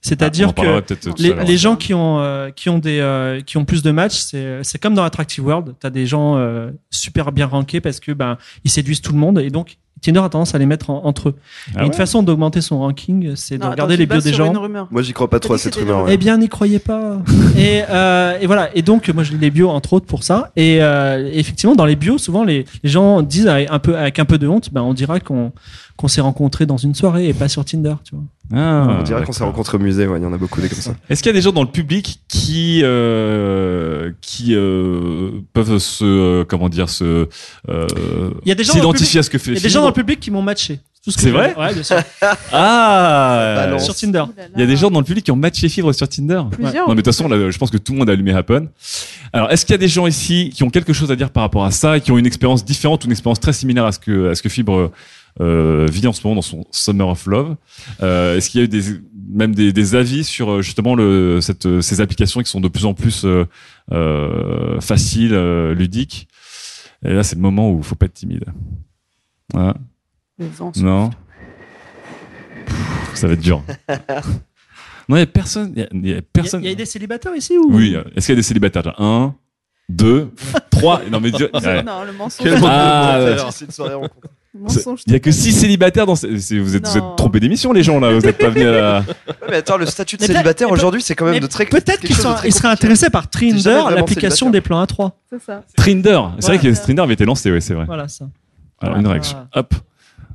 [0.00, 0.94] Ah, C'est-à-dire parlera que
[1.44, 4.60] les, gens qui ont euh, qui ont des euh, qui ont plus de matchs, c'est
[4.62, 5.74] c'est comme dans Attractive World.
[5.80, 9.40] T'as des gens euh, super bien rankés parce que ben ils séduisent tout le monde
[9.40, 11.34] et donc Tinder a tendance à les mettre en- entre eux.
[11.74, 14.32] Ah et une façon d'augmenter son ranking, c'est de Non, regarder attends, les bios des
[14.32, 14.52] gens.
[14.92, 16.04] Moi, j'y crois pas trop à cette rumeur.
[16.04, 16.14] ouais.
[16.14, 17.18] Eh bien, n'y croyez pas.
[17.58, 18.70] et, euh, et voilà.
[18.76, 20.52] Et donc, moi, je lis les bios entre autres pour ça.
[20.54, 24.20] Et euh, effectivement, dans les bios, souvent, les, les gens disent avec un peu, avec
[24.20, 25.52] un peu de honte, ben, on dira qu'on
[25.98, 28.24] qu'on s'est rencontrés dans une soirée et pas sur Tinder, tu vois.
[28.54, 30.06] Ah, On dirait qu'on s'est rencontrés au musée.
[30.06, 30.94] Ouais, il y en a beaucoup des comme ça.
[31.10, 36.04] Est-ce qu'il y a des gens dans le public qui euh, qui euh, peuvent se
[36.04, 37.28] euh, comment dire se
[37.68, 37.86] euh,
[38.44, 39.82] Il y a des gens s'identifier à ce que fait Il y a des gens
[39.82, 40.78] dans le public qui m'ont matché.
[41.08, 41.54] C'est vrai.
[41.56, 41.96] Ouais, bien sûr.
[42.52, 43.84] ah Balance.
[43.84, 44.24] sur Tinder.
[44.54, 46.86] il y a des gens dans le public qui ont matché Fibre sur Tinder Plusieurs.
[46.86, 48.68] non mais de toute façon là, je pense que tout le monde a allumé Happen
[49.32, 51.42] alors est-ce qu'il y a des gens ici qui ont quelque chose à dire par
[51.42, 53.92] rapport à ça et qui ont une expérience différente ou une expérience très similaire à
[53.92, 54.92] ce que à ce que Fibre euh,
[55.40, 57.56] vit en ce moment dans son Summer of Love
[58.02, 58.82] euh, est-ce qu'il y a eu des
[59.30, 62.68] même des, des avis sur euh, justement le cette euh, ces applications qui sont de
[62.68, 63.44] plus en plus euh,
[63.92, 66.28] euh, faciles euh, ludiques?
[67.04, 68.44] Et là c'est le moment où il faut pas être timide
[69.54, 69.74] Hein?
[70.38, 70.72] Les vents.
[70.76, 71.10] non.
[72.66, 73.62] Pff, ça va être dur.
[75.08, 75.72] non, il y a personne.
[75.74, 76.62] Il y y a Il y, a, personne.
[76.64, 77.72] il y a des célibataires ici ou?
[77.74, 77.94] Oui.
[77.96, 79.00] euh, Est-ce qu'il y a des célibataires?
[79.00, 79.34] Un,
[79.88, 80.30] deux,
[80.70, 81.00] trois.
[81.10, 81.82] Non mais Dieu- ouais.
[81.82, 82.46] Non, le mensonge.
[82.46, 83.48] Quel Ah.
[83.50, 84.28] C'est une soirée rencontre.
[84.54, 86.14] Il y a que six célibataires dans.
[86.14, 87.14] Vous êtes, vous êtes Non.
[87.16, 88.12] trompés d'émission les gens là.
[88.12, 89.00] Vous êtes pas venus à la.
[89.00, 89.04] Ouais,
[89.50, 91.66] mais attends, le statut de Mais célibataire aujourd'hui, c'est quand même de très.
[91.66, 95.16] Peut-être qu'ils seraient intéressés par Trinder, l'application des plans à 3.
[95.30, 95.62] C'est ça.
[95.76, 96.20] Trinder.
[96.40, 96.74] C'est vrai Voilà.
[96.76, 97.84] que Trinder avait été lancé, oui, c'est vrai.
[97.84, 98.24] Voilà ça.
[98.80, 99.00] Alors, Voilà.
[99.00, 99.36] une réaction.
[99.54, 99.74] Hop.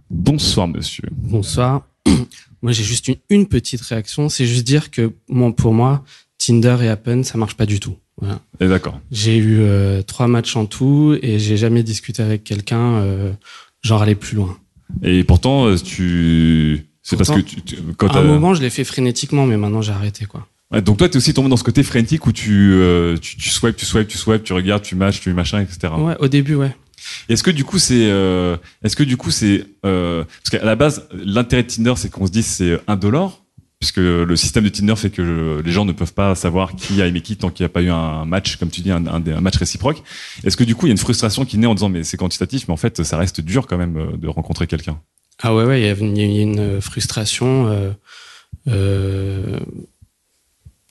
[0.10, 1.04] Bonsoir monsieur.
[1.12, 1.82] Bonsoir.
[2.62, 4.30] Moi, j'ai juste une, une petite réaction.
[4.30, 6.04] C'est juste dire que moi, pour moi,
[6.38, 7.96] Tinder et Appen, ça marche pas du tout.
[8.18, 8.40] Voilà.
[8.62, 9.02] Et d'accord.
[9.12, 13.32] J'ai eu euh, trois matchs en tout et j'ai jamais discuté avec quelqu'un euh,
[13.84, 14.58] genre aller plus loin.
[15.02, 18.70] Et pourtant, euh, tu C'est parce que tu, tu- quand à un moment, je l'ai
[18.70, 20.48] fait frénétiquement, mais maintenant j'ai arrêté quoi.
[20.72, 23.50] Ouais, donc toi, t'es aussi tombé dans ce côté frénétique où tu, euh, tu, tu
[23.50, 25.94] swipes, tu swipes, tu swipes, tu regardes, tu matches, tu machin, etc.
[25.98, 26.76] Ouais, au début, ouais.
[27.30, 30.76] Est-ce que du coup c'est, euh, est-ce que du coup c'est, euh, parce qu'à la
[30.76, 33.43] base l'intérêt de Tinder c'est qu'on se dise c'est indolore,
[33.84, 37.06] puisque le système de Tinder fait que les gens ne peuvent pas savoir qui a
[37.08, 39.22] aimé qui tant qu'il n'y a pas eu un match, comme tu dis, un, un,
[39.28, 40.02] un match réciproque.
[40.46, 42.16] Est-ce que du coup il y a une frustration qui naît en disant mais c'est
[42.16, 45.02] quantitatif, mais en fait ça reste dur quand même euh, de rencontrer quelqu'un?
[45.42, 47.92] Ah ouais, ouais, il y a une- il y a une frustration, euh,
[48.70, 49.60] euh,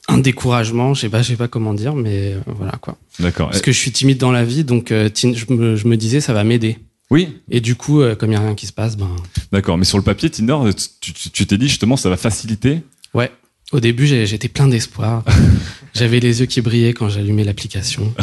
[0.09, 2.99] un découragement, je sais pas, je sais pas comment dire, mais euh, voilà quoi.
[3.21, 3.49] D'accord.
[3.49, 6.21] Parce que je suis timide dans la vie, donc euh, je, me, je me disais
[6.21, 6.77] ça va m'aider.
[7.13, 7.41] Oui.
[7.51, 9.15] Et du coup, euh, comme il y a rien qui se passe, ben
[9.53, 9.77] D'accord.
[9.79, 10.57] Mais sur le papier Tinder,
[11.01, 12.83] tu t'es dit justement ça va faciliter.
[13.15, 13.31] ouais.
[13.71, 15.25] Au début, j'ai- j'étais plein d'espoir.
[15.95, 18.15] J'avais les yeux qui brillaient quand j'allumais l'application.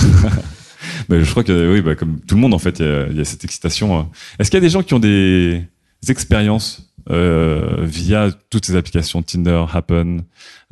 [1.09, 3.07] Mais je crois que oui, bah, comme tout le monde en fait, il y a,
[3.07, 3.99] il y a cette excitation.
[3.99, 4.03] euh.
[4.37, 5.63] Est-ce qu'il y a des gens qui ont des,
[6.07, 10.21] expériences euh, via toutes ces applications Tinder, Happen,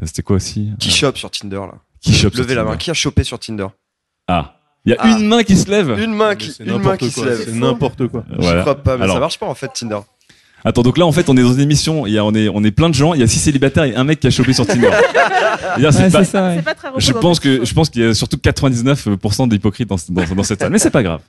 [0.03, 1.73] c'était quoi aussi Qui chope sur Tinder là?
[1.99, 2.71] Qui chope sur Levez la Tinder.
[2.73, 2.77] main.
[2.77, 3.67] Qui a chopé sur Tinder?
[4.27, 5.09] Ah, il y a Ah.
[5.09, 5.95] une main qui se lève.
[5.99, 7.41] Une main qui, une main qui se lève.
[7.45, 8.23] C'est n'importe quoi.
[8.31, 8.61] Je Voilà.
[8.61, 9.99] crois pas, mais Alors- ça marche pas en fait Tinder.
[10.65, 12.49] Attends, donc là en fait on est dans une émission, il y a, on est
[12.49, 14.31] on est plein de gens, il y a six célibataires et un mec qui a
[14.31, 14.89] chopé sur Tinder.
[15.77, 16.61] C'est Ouais, pas- ça, ouais.
[16.63, 20.23] Pas très je pense que je pense qu'il y a surtout 99% d'hypocrites dans, dans,
[20.35, 21.19] dans cette salle, mais c'est pas grave.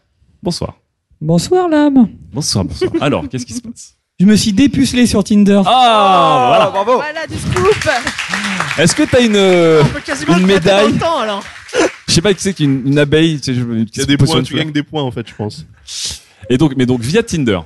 [0.43, 0.75] Bonsoir.
[1.21, 2.09] Bonsoir, l'âme.
[2.33, 2.91] Bonsoir, bonsoir.
[3.01, 3.95] Alors, qu'est-ce qui se passe?
[4.21, 5.61] Je me suis dépucelé sur Tinder.
[5.67, 6.71] Ah, voilà.
[6.71, 6.95] bravo.
[6.95, 7.91] Voilà du scoop.
[8.79, 11.43] Est-ce que t'as une euh, On peut quasiment une dans médaille le temps alors.
[12.07, 13.39] Je sais pas qui c'est qu'une une abeille.
[13.39, 15.11] tu sais, je- une Il y petite a des points, tu gagnes des points en
[15.11, 15.67] fait, je pense.
[16.51, 17.61] Et donc, mais donc via Tinder.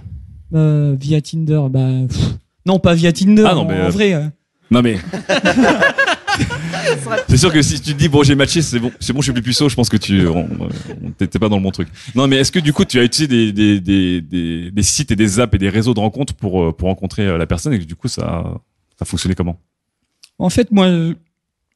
[0.54, 1.88] Euh, via Tinder, bah.
[2.08, 2.18] pff.
[2.66, 3.44] Non, pas via Tinder.
[3.46, 4.12] Ah non, en, mais, en euh, vrai.
[4.14, 4.26] euh.
[4.70, 4.98] Non mais.
[7.28, 9.24] c'est sûr que si tu te dis bon j'ai matché c'est bon c'est bon je
[9.24, 10.26] suis plus puceau je pense que tu
[11.18, 11.88] t'es t'es pas dans le bon truc.
[12.14, 15.10] Non mais est-ce que du coup tu as utilisé des, des, des, des, des sites
[15.10, 17.72] et des apps et des réseaux de rencontres pour euh, pour rencontrer euh, la personne
[17.74, 18.44] et que du coup ça
[18.98, 19.58] ça fonctionnait comment?
[20.38, 20.88] En fait, moi,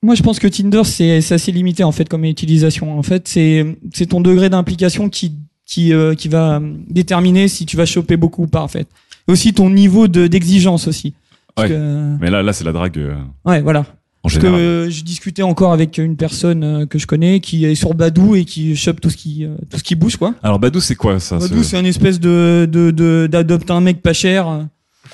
[0.07, 2.99] moi, je pense que Tinder, c'est assez limité en fait comme utilisation.
[2.99, 5.33] En fait, c'est ton degré d'implication qui
[5.67, 8.87] qui euh, qui va déterminer si tu vas choper beaucoup ou pas en fait.
[9.29, 11.13] Et aussi ton niveau de d'exigence aussi.
[11.55, 11.75] Parce Ouais.
[11.75, 13.15] que- Mais là là c'est la drague euh,
[13.45, 13.81] ouais, voilà.
[13.81, 13.85] en
[14.23, 14.59] Parce général.
[14.61, 17.95] que euh, je discutais encore avec une personne euh, que je connais qui est sur
[17.95, 20.35] Badou et qui chope tout ce qui euh, tout ce qui bouge quoi.
[20.43, 23.81] Alors Badou c'est quoi ça Badou, ce- c'est une espèce de de de- d'adopte un
[23.81, 24.67] mec pas cher.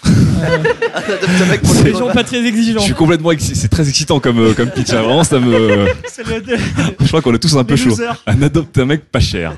[0.06, 2.80] Euh, les gens pas très exigeants.
[2.80, 5.02] Je suis complètement exci- c'est très excitant comme euh, comme pitch hein.
[5.02, 6.42] vraiment ça me C'est le-
[7.00, 7.90] je crois qu'on est tous un peu les chaud.
[7.90, 8.22] losers.
[8.26, 9.56] Un adopte un mec pas cher.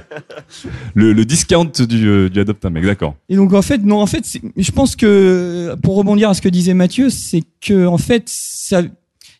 [0.95, 3.15] Le, le discount du, euh, du adopte un mec, d'accord.
[3.29, 6.43] Et donc en fait, non, en fait, c'est- je pense que pour rebondir à ce
[6.43, 8.91] que disait Mathieu, c'est que en fait, ça, il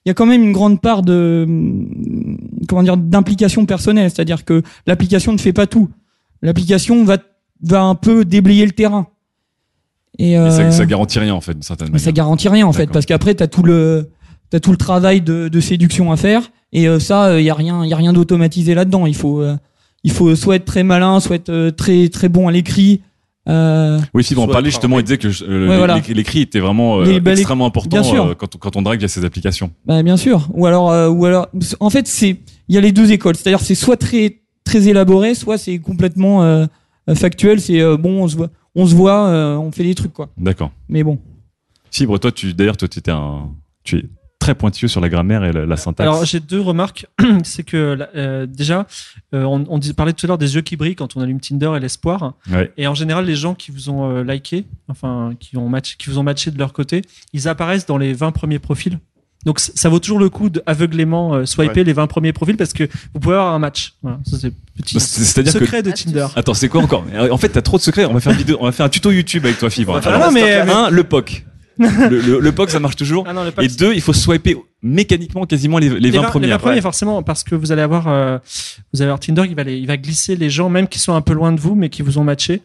[0.07, 4.63] y a quand même une grande part de hum, comment dire d'implication personnelle, c'est-à-dire que
[4.87, 5.89] l'application ne fait pas tout.
[6.43, 7.19] L'application va
[7.63, 9.07] va un peu déblayer le terrain.
[10.19, 12.15] Et, euh, Et ça, ça garantit rien en fait, d'une certaine mais ça manière.
[12.25, 14.11] garantit rien en fait, parce qu'après t'as tout le
[14.51, 17.55] t'as tout le travail de, de séduction à faire, et euh, ça, il y a
[17.55, 19.07] rien, y a rien d'automatisé là-dedans.
[19.07, 19.57] Il faut euh,
[20.05, 23.01] il faut soit être très malin, soit être euh, très très bon à l'écrit.
[23.49, 26.01] Euh, Oui, Fibre en parlait justement, il disait que euh, Ouais, voilà.
[26.09, 29.09] l'écrit- était vraiment euh, Les- bah, extrêmement important euh, quand, on- quand on drague via
[29.09, 29.71] ces applications.
[29.85, 30.49] Bah bien sûr.
[30.55, 31.49] Ou alors, euh, ou alors,
[31.81, 33.37] en fait, c'est il y a les deux écoles.
[33.37, 36.65] C'est-à-dire, c'est soit très très élaboré, soit c'est complètement euh,
[37.11, 37.61] euh, factuel.
[37.61, 40.31] C'est euh, bon, on se voit, on se voit, euh, on fait des trucs quoi.
[40.37, 40.73] D'accord.
[40.89, 41.19] Mais bon.
[41.91, 43.51] Fibre, toi, tu d'ailleurs, toi, tu étais un,
[43.85, 44.05] tu es
[44.45, 46.07] très pointilleux sur la grammaire et la, la syntaxe.
[46.07, 47.07] Alors j'ai deux remarques.
[47.45, 48.87] c'est que euh, déjà,
[49.35, 51.81] euh, on, parlait tout à l'heure des yeux qui brillent quand on allume Tinder et
[51.81, 52.35] l'espoir.
[52.51, 52.71] Ouais.
[52.77, 56.11] Et en général, les gens qui vous ont euh, liké, enfin qui ont match, qui
[56.11, 57.01] vous ont matché de leur côté,
[57.33, 58.99] ils apparaissent dans les 20 premiers profils.
[59.45, 61.85] Donc ça vaut toujours le coup d'aveuglément euh, swiper Ouais.
[61.85, 63.95] les 20 premiers profils parce que vous pouvez avoir un match.
[64.03, 65.01] Voilà, ça c'est petit que
[65.51, 66.27] secret de Tinder.
[66.37, 67.05] Attends, c'est quoi encore?
[67.31, 68.05] En fait, t'as trop de secrets.
[68.07, 70.01] On va faire une vidéo, on va faire un tuto YouTube avec toi, Fibre.
[70.05, 71.45] Alors, un mais- un, le POC.
[71.79, 73.25] le, le, le POC, ça marche toujours.
[73.29, 76.47] Ah non, le Et deux, il faut swiper mécaniquement quasiment les, les 20 vingt- premiers.
[76.47, 76.71] les 20 après.
[76.71, 78.39] premiers, forcément, parce que vous allez avoir, euh,
[78.93, 81.15] vous allez avoir Tinder, il va, les- il va glisser les gens, même qui sont
[81.15, 82.63] un peu loin de vous, mais qui vous ont matché,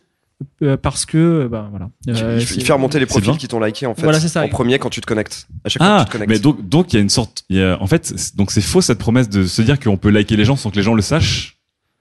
[0.62, 1.89] euh, parce que, euh, bah voilà.
[2.08, 4.43] Euh, il, il fait remonter les profils qui t'ont liké en fait Voilà, c'est ça.
[4.43, 5.47] en premier quand tu te connectes.
[5.65, 6.30] À chaque fois Ah, que tu te connectes.
[6.32, 8.52] mais donc, donc il y a une sorte, il y a, en fait, c'est- donc
[8.52, 10.84] c'est faux cette promesse de se dire qu'on peut liker les gens sans que les
[10.84, 11.58] gens le sachent.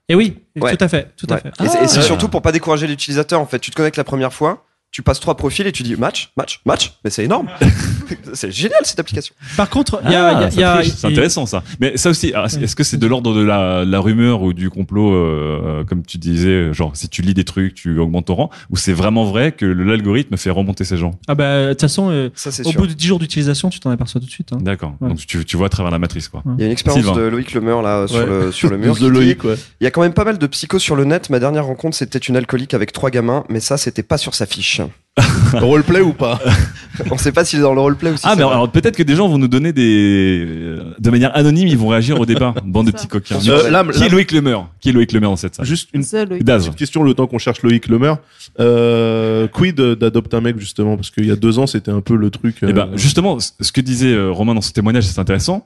[0.08, 0.76] Et oui, Ouais.
[0.76, 1.48] tout à fait, tout à fait.
[1.62, 2.02] Et c'est- et c'est Ah.
[2.02, 3.58] surtout pour pas décourager l'utilisateur en fait.
[3.58, 6.60] Tu te connectes la première fois, tu passes trois profils et tu dis match, match,
[6.64, 6.94] match.
[7.04, 7.48] Mais c'est énorme.
[8.32, 9.34] c'est génial cette application.
[9.56, 11.62] Par contre, il y a, il y a- Ah, a- c'est intéressant ça.
[11.80, 14.70] Mais ça aussi, alors, est-ce que c'est de l'ordre de la, la rumeur ou du
[14.70, 18.50] complot, euh, comme tu disais, genre si tu lis des trucs, tu augmentes ton rang,
[18.70, 21.12] ou c'est vraiment vrai que l'algorithme fait remonter ces gens?
[21.28, 22.80] Ah bah, de toute façon, euh, Ça c'est au sûr.
[22.80, 24.52] bout de 10 jours d'utilisation, tu t'en aperçois tout de suite.
[24.52, 24.58] hein.
[24.60, 24.94] D'accord.
[25.00, 25.10] Ouais.
[25.10, 26.42] Donc tu, tu vois à travers la matrice quoi.
[26.56, 27.20] Il y a une expérience Sylvain.
[27.20, 28.26] de Loïc Lemeur là sur Ouais.
[28.26, 28.96] le sur le mur.
[28.96, 29.56] De Loïc, ouais.
[29.80, 31.28] Il y a quand même pas mal de psychos sur le net.
[31.30, 34.46] Ma dernière rencontre, c'était une alcoolique avec trois gamins, mais ça, c'était pas sur sa
[34.46, 34.77] fiche.
[34.86, 34.90] Chien.
[35.54, 36.38] Roleplay ou pas
[37.10, 39.02] On sait pas s'il est dans le roleplay ou si Ah, mais alors peut-être que
[39.02, 40.44] des gens vont nous donner des.
[40.48, 42.54] euh, De manière anonyme, ils vont réagir au débat.
[42.64, 43.38] Bande de petits coquins.
[43.48, 45.66] Euh, là, Qui est Loïc Lemeur Qui est Loïc Lemeur dans cette salle?
[45.66, 48.14] Juste une petite question, le temps qu'on cherche Loïc Lemer.
[48.60, 50.96] Euh, quid d'adopter un mec, justement?
[50.96, 52.56] Parce qu'il y a deux ans, c'était un peu le truc.
[52.62, 55.64] Eh ben, euh, justement, ce que disait Romain dans son témoignage, c'est intéressant.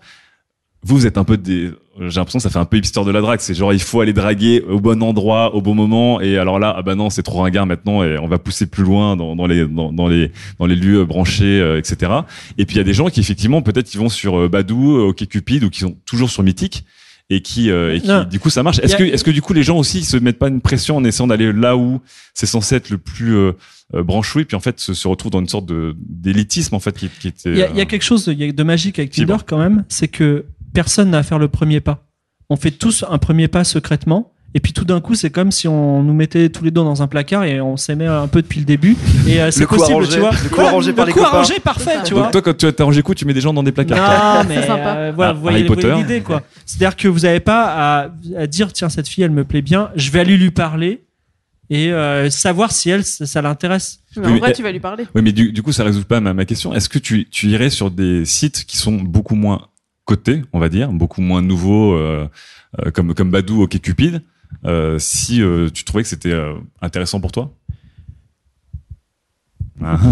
[0.84, 3.10] Vous, vous êtes un peu des, j'ai l'impression que ça fait un peu hipster de
[3.12, 3.38] la drague.
[3.40, 6.20] C'est genre, il faut aller draguer au bon endroit, au bon moment.
[6.20, 8.82] Et alors là, ah bah non, c'est trop ringard maintenant et on va pousser plus
[8.82, 12.10] loin dans, dans les, dans, dans les, dans les lieux branchés, euh, etc.
[12.58, 14.96] Et puis il y a des gens qui effectivement, peut-être, ils vont sur euh, Badou,
[14.96, 16.84] euh, OkCupid ou qui sont toujours sur Mythique
[17.30, 18.80] et qui, euh, et qui du coup, ça marche.
[18.80, 20.96] Est-ce a- que, est-ce que du coup, les gens aussi se mettent pas une pression
[20.96, 22.00] en essayant d'aller là où
[22.34, 23.52] c'est censé être le plus euh,
[23.94, 26.96] euh, branchouille, puis en fait se, se retrouvent dans une sorte de d'élitisme en fait
[26.98, 27.50] qui, qui était.
[27.50, 28.98] Il y, a, il y a euh, quelque chose de, il y a de magique
[28.98, 29.12] avec.
[29.12, 32.04] Tinder quand même, c'est que personne n'a à faire le premier pas.
[32.50, 34.28] On fait tous un premier pas secrètement.
[34.54, 37.02] Et puis tout d'un coup, c'est comme si on nous mettait tous les deux dans
[37.02, 38.98] un placard et on s'aimait un peu depuis le début.
[39.26, 40.30] Et euh, c'est possible, arrangé, tu vois.
[40.32, 41.36] le coup arrangé par le les coup copains.
[41.38, 42.24] arrangé, parfait, tu vois.
[42.24, 44.42] Donc toi, quand tu as t'as rangé coup, tu mets des gens dans des placards.
[44.42, 44.94] Non, mais C'est sympa.
[44.96, 45.62] euh, voilà, Ah, vous voyez,
[45.96, 46.42] l'idée, quoi.
[46.66, 47.64] C'est-à-dire que vous n'avez pas
[48.02, 51.02] à, à dire, tiens, cette fille, elle me plaît bien, je vais aller lui parler
[51.70, 54.00] et euh, savoir si elle, ça, ça l'intéresse.
[54.16, 55.06] Mais Oui, en mais- vrai, tu vas lui parler.
[55.14, 56.74] Oui, mais du, du coup, ça résout pas ma, ma question.
[56.74, 59.68] Est-ce que tu, tu irais sur des sites qui sont beaucoup moins
[60.04, 62.28] cotés, on va dire, beaucoup moins nouveaux, euh,
[62.80, 64.22] euh, comme comme Badou, OkCupid,
[64.64, 67.52] euh, si euh, tu trouvais que c'était euh, intéressant pour toi?
[69.82, 69.98] Ah.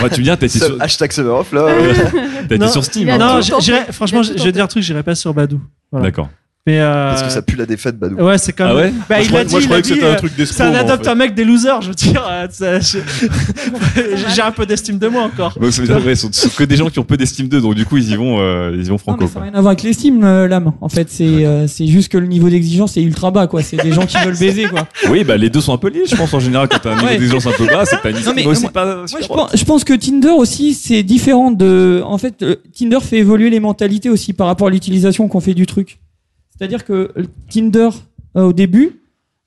[0.00, 1.68] Ouais, tu me dis, t'as été, sur, Hashtag Summer of Love.
[2.12, 3.08] t'as été Non, sur Steam.
[3.08, 3.18] il a hein.
[3.40, 3.42] Non,
[3.92, 4.52] franchement, Il a tout je je vais tenté.
[4.52, 5.60] dire un truc, j'irai pas sur Badou.
[5.90, 6.06] Voilà.
[6.06, 6.30] D'accord.
[6.70, 8.16] Mais euh, Parce que ça pue la défaite, Badou.
[8.16, 8.68] Ouais, c'est comme.
[8.68, 9.88] Ah ouais bah, moi, je il croyais- a dit, moi, je il a croyais que
[9.88, 10.66] c'était un euh, truc C'est un d'escroc.
[10.68, 11.10] moi, en adopte fait.
[11.10, 12.24] un mec des losers, je veux dire.
[12.30, 12.78] euh, ça,
[14.34, 15.58] J'ai un peu d'estime de moi encore.
[15.60, 17.84] Donc, ça ouais, ce sont que des gens qui ont peu d'estime d'eux, donc du
[17.84, 19.18] coup, ils y vont, euh, ils y vont Non, franco.
[19.22, 20.72] mais ça n'a rien à voir avec l'estime, euh, l'âme.
[20.80, 23.62] En fait, c'est euh, c'est juste que le niveau d'exigence est ultra bas, quoi.
[23.62, 24.86] C'est des gens qui veulent baiser, quoi.
[25.08, 26.94] Oui, bah les deux sont un peu liés, je pense en général quand t'as un
[26.94, 27.12] niveau Ouais.
[27.16, 29.28] d'exigence un peu bas, c'est pas une Non, mais, aussi moi- pas Moi, super je
[29.28, 32.02] pense, je pense que Tinder aussi, c'est différent de.
[32.04, 35.54] En fait, euh, Tinder fait évoluer les mentalités aussi par rapport à l'utilisation qu'on fait
[35.54, 35.98] du truc.
[36.60, 37.10] C'est-à-dire que
[37.48, 37.88] Tinder,
[38.36, 39.00] euh, au début,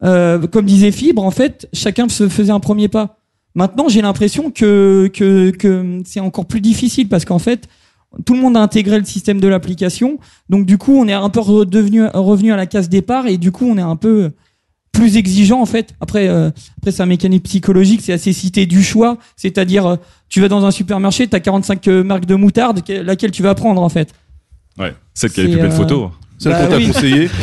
[0.04, 3.19] euh, comme disait Fibre, en fait, chacun se faisait un premier pas.
[3.54, 7.67] Maintenant, j'ai l'impression que, que, que c'est encore plus difficile parce qu'en fait,
[8.26, 10.17] tout le monde a intégré le système de l'application.
[10.49, 13.52] Donc, du coup, on est un peu redevenu, revenu à la case départ et du
[13.52, 14.32] coup, on est un peu
[14.91, 15.93] plus exigeant en fait.
[16.02, 19.95] Après, euh, après c'est un mécanisme psychologique, c'est assez cité du choix, c'est-à-dire euh,
[20.30, 23.41] tu vas dans un supermarché, tu as 45 euh, marques de moutarde, que- laquelle tu
[23.41, 24.13] vas prendre en fait.
[24.78, 26.12] Ouais, celle qui a les plus belles photos.
[26.38, 26.88] Celle Bah qu'on t'a oui.
[26.88, 27.30] conseillé.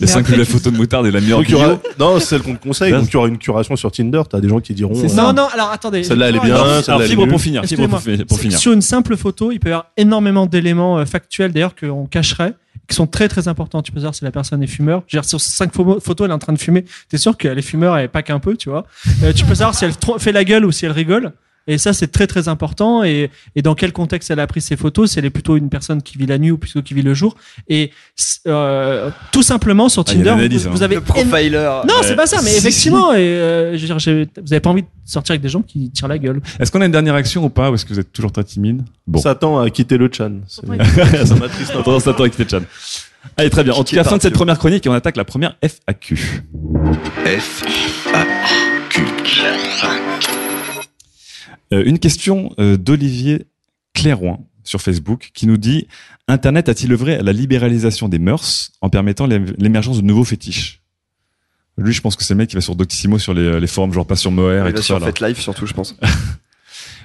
[0.00, 1.78] Les Mais 5 plus après, belles tu- photos de moutarde et la meilleure aura...
[1.98, 2.90] Non, celle qu'on te conseille.
[2.90, 4.22] Donc, il y aura une curation sur Tinder.
[4.30, 4.94] T'as des gens qui diront.
[4.96, 5.08] Euh.
[5.14, 6.04] Non, non, alors attendez.
[6.04, 6.54] Celle-là, elle est bien.
[6.56, 7.86] Alors, elle est fibre pour finir, fibre
[8.26, 8.58] pour, finir.
[8.58, 12.54] Sur une simple photo, il peut y avoir énormément d'éléments euh, factuels, d'ailleurs, qu'on cacherait,
[12.88, 13.82] qui sont très très importants.
[13.82, 15.02] Tu peux savoir si la personne est fumeur.
[15.06, 16.86] Je veux dire, sur cinq pho- photos, elle est en train de fumer.
[17.10, 18.86] T'es sûr qu'elle est fumeur et pas qu'un peu, tu vois.
[19.22, 21.32] Euh, tu peux savoir si elle fait la gueule ou si elle rigole.
[21.66, 23.04] Et ça, c'est très très important.
[23.04, 25.68] Et, et dans quel contexte elle a pris ses photos, si elle est plutôt une
[25.68, 27.36] personne qui vit la nuit ou plutôt qui vit le jour.
[27.68, 27.92] Et
[28.46, 30.72] euh, tout simplement sur Ah, a Tinder, l'analyse, vous, hein.
[30.74, 31.50] vous avez Le profiler.
[31.86, 34.70] non, c'est pas ça, mais effectivement, et, euh, je veux dire, j'ai- vous avez pas
[34.70, 36.40] envie de sortir avec des gens qui tirent la gueule.
[36.58, 38.44] Est-ce qu'on a une dernière action ou pas Ou est-ce que vous êtes toujours très
[38.44, 38.82] timide?
[39.06, 39.20] Bon.
[39.20, 40.32] S'attend à quitter le Chan.
[40.48, 41.72] Ça m'attriste.
[41.74, 42.60] À attendre avec les Chan.
[43.36, 43.74] Allez, très bien.
[43.74, 44.36] En tout cas, fin de cette ouais.
[44.36, 46.42] première chronique et on attaque la première FAQ.
[47.26, 47.62] F,
[51.72, 53.46] une question euh, d'Olivier
[53.94, 55.86] Clairoin sur Facebook qui nous dit
[56.28, 60.82] Internet a-t-il œuvré à la libéralisation des mœurs en permettant l'ém- l'émergence de nouveaux fétiches?
[61.78, 63.92] Lui, je pense que c'est le mec qui va sur Doctissimo sur les, les forums,
[63.92, 65.06] genre pas sur Moher et tout sur ça.
[65.06, 65.96] Fête Live surtout, je pense.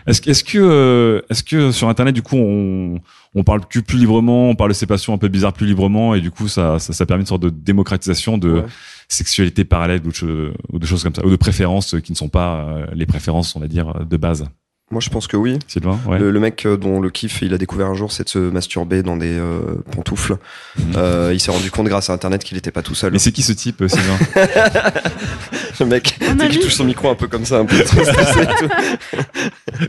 [0.08, 2.99] Est-ce que, est-ce que, euh, est-ce que sur Internet, du coup, on,
[3.34, 6.13] on parle plus, plus librement, on parle de ces passions un peu bizarres plus librement,
[6.13, 8.63] et du coup, ça, ça, ça permet une sorte de démocratisation de Ouais.
[9.08, 12.18] Sexualité parallèle ou de, cho- ou de choses comme ça, ou de préférences qui ne
[12.18, 14.46] sont pas euh, les préférences, on va dire, de base.
[14.91, 15.58] Moi, je pense que oui.
[15.68, 16.20] Sylvain, ouais.
[16.20, 18.38] Le, le mec euh, dont le kiff il a découvert un jour, c'est de se
[18.38, 20.38] masturber dans des euh, pantoufles.
[20.96, 23.12] Euh, il s'est rendu compte grâce à Internet qu'il n'était pas tout seul.
[23.12, 24.18] Mais c'est qui ce type, euh, Sylvain
[25.80, 26.20] Le mec
[26.52, 29.86] qui touche son micro un peu comme ça, un peu trop stressé et tout.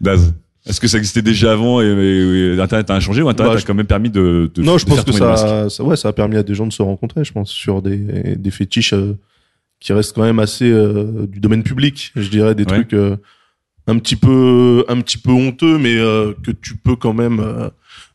[0.00, 0.34] Daz
[0.66, 3.60] Est-ce que ça existait déjà avant et, et- et Internet a changé ou Internet Bah,
[3.60, 5.96] a quand même permis de, de Non, je de pense faire que ça, ça, ouais,
[5.96, 8.92] ça a permis à des gens de se rencontrer, je pense, sur des, des fétiches
[8.92, 9.16] euh,
[9.80, 12.12] qui restent quand même assez euh, du domaine public.
[12.16, 12.68] Je dirais des Ouais.
[12.74, 13.16] trucs euh,
[13.86, 17.68] un petit peu, un petit peu honteux, mais euh, que tu peux quand même, euh,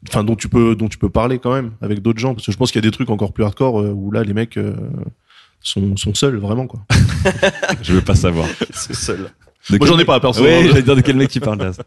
[0.10, 2.52] enfin dont tu peux, dont tu peux parler quand même avec d'autres gens, parce que
[2.52, 4.58] je pense qu'il y a des trucs encore plus hardcore euh, où là les mecs
[4.58, 4.74] euh,
[5.62, 6.82] sont, sont seuls vraiment quoi.
[7.82, 8.48] Je veux pas savoir.
[8.74, 9.30] C'est seul.
[9.70, 10.44] De Moi quel j'en ai pas perso.
[10.44, 10.64] Oui, hein.
[10.68, 11.78] j'allais dire de quel mec tu parles, Daz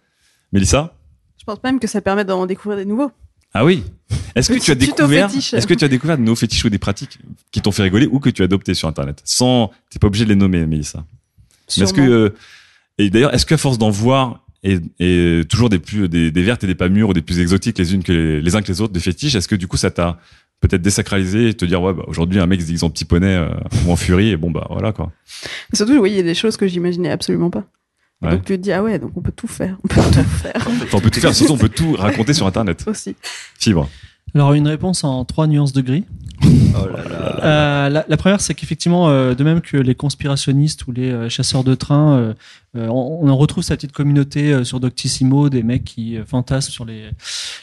[0.55, 0.95] Mélissa
[1.39, 3.11] Je pense même que ça permet d'en découvrir des nouveaux.
[3.53, 3.85] Ah oui.
[4.35, 6.79] Est-ce que tu as découvert, est-ce que tu as découvert de nouveaux fétiches ou des
[6.79, 7.19] pratiques
[7.53, 10.25] qui t'ont fait rigoler ou que tu as adopté sur Internet Sans, t'es pas obligé
[10.25, 11.05] de les nommer, Mélissa.
[11.69, 12.31] Est-ce que, euh,
[12.99, 16.65] Et d'ailleurs, est-ce qu'à force d'en voir et, et toujours des plus des, des vertes
[16.65, 18.73] et des pas mûres ou des plus exotiques les unes que les, les uns que
[18.73, 20.19] les autres, des fétiches, est-ce que du coup ça t'a
[20.61, 23.35] peut-être désacralisé et te dire ouais bah, aujourd'hui un mec se dit en petit poney
[23.35, 23.51] euh,
[23.87, 25.13] ou en furie et bon bah voilà quoi.
[25.71, 27.65] Mais surtout, oui, il y a des choses que j'imaginais absolument pas.
[28.25, 28.33] Et Ouais.
[28.33, 29.77] Donc tu te dis, ah ouais, donc on peut tout faire.
[29.85, 30.53] On peut tout faire.
[30.57, 32.85] Enfin, on peut tout faire, surtout on peut tout raconter sur internet.
[32.89, 33.15] Aussi.
[33.59, 33.89] Fibre.
[34.35, 36.05] Alors une réponse en trois nuances de gris.
[36.77, 37.45] Oh là là.
[37.45, 41.29] Euh, la, la première, c'est qu'effectivement, euh, de même que les conspirationnistes ou les euh,
[41.29, 42.33] chasseurs de train, euh,
[42.77, 46.25] euh, on, on en retrouve sa petite communauté euh, sur Doctissimo, des mecs qui euh,
[46.27, 47.03] fantasment sur les,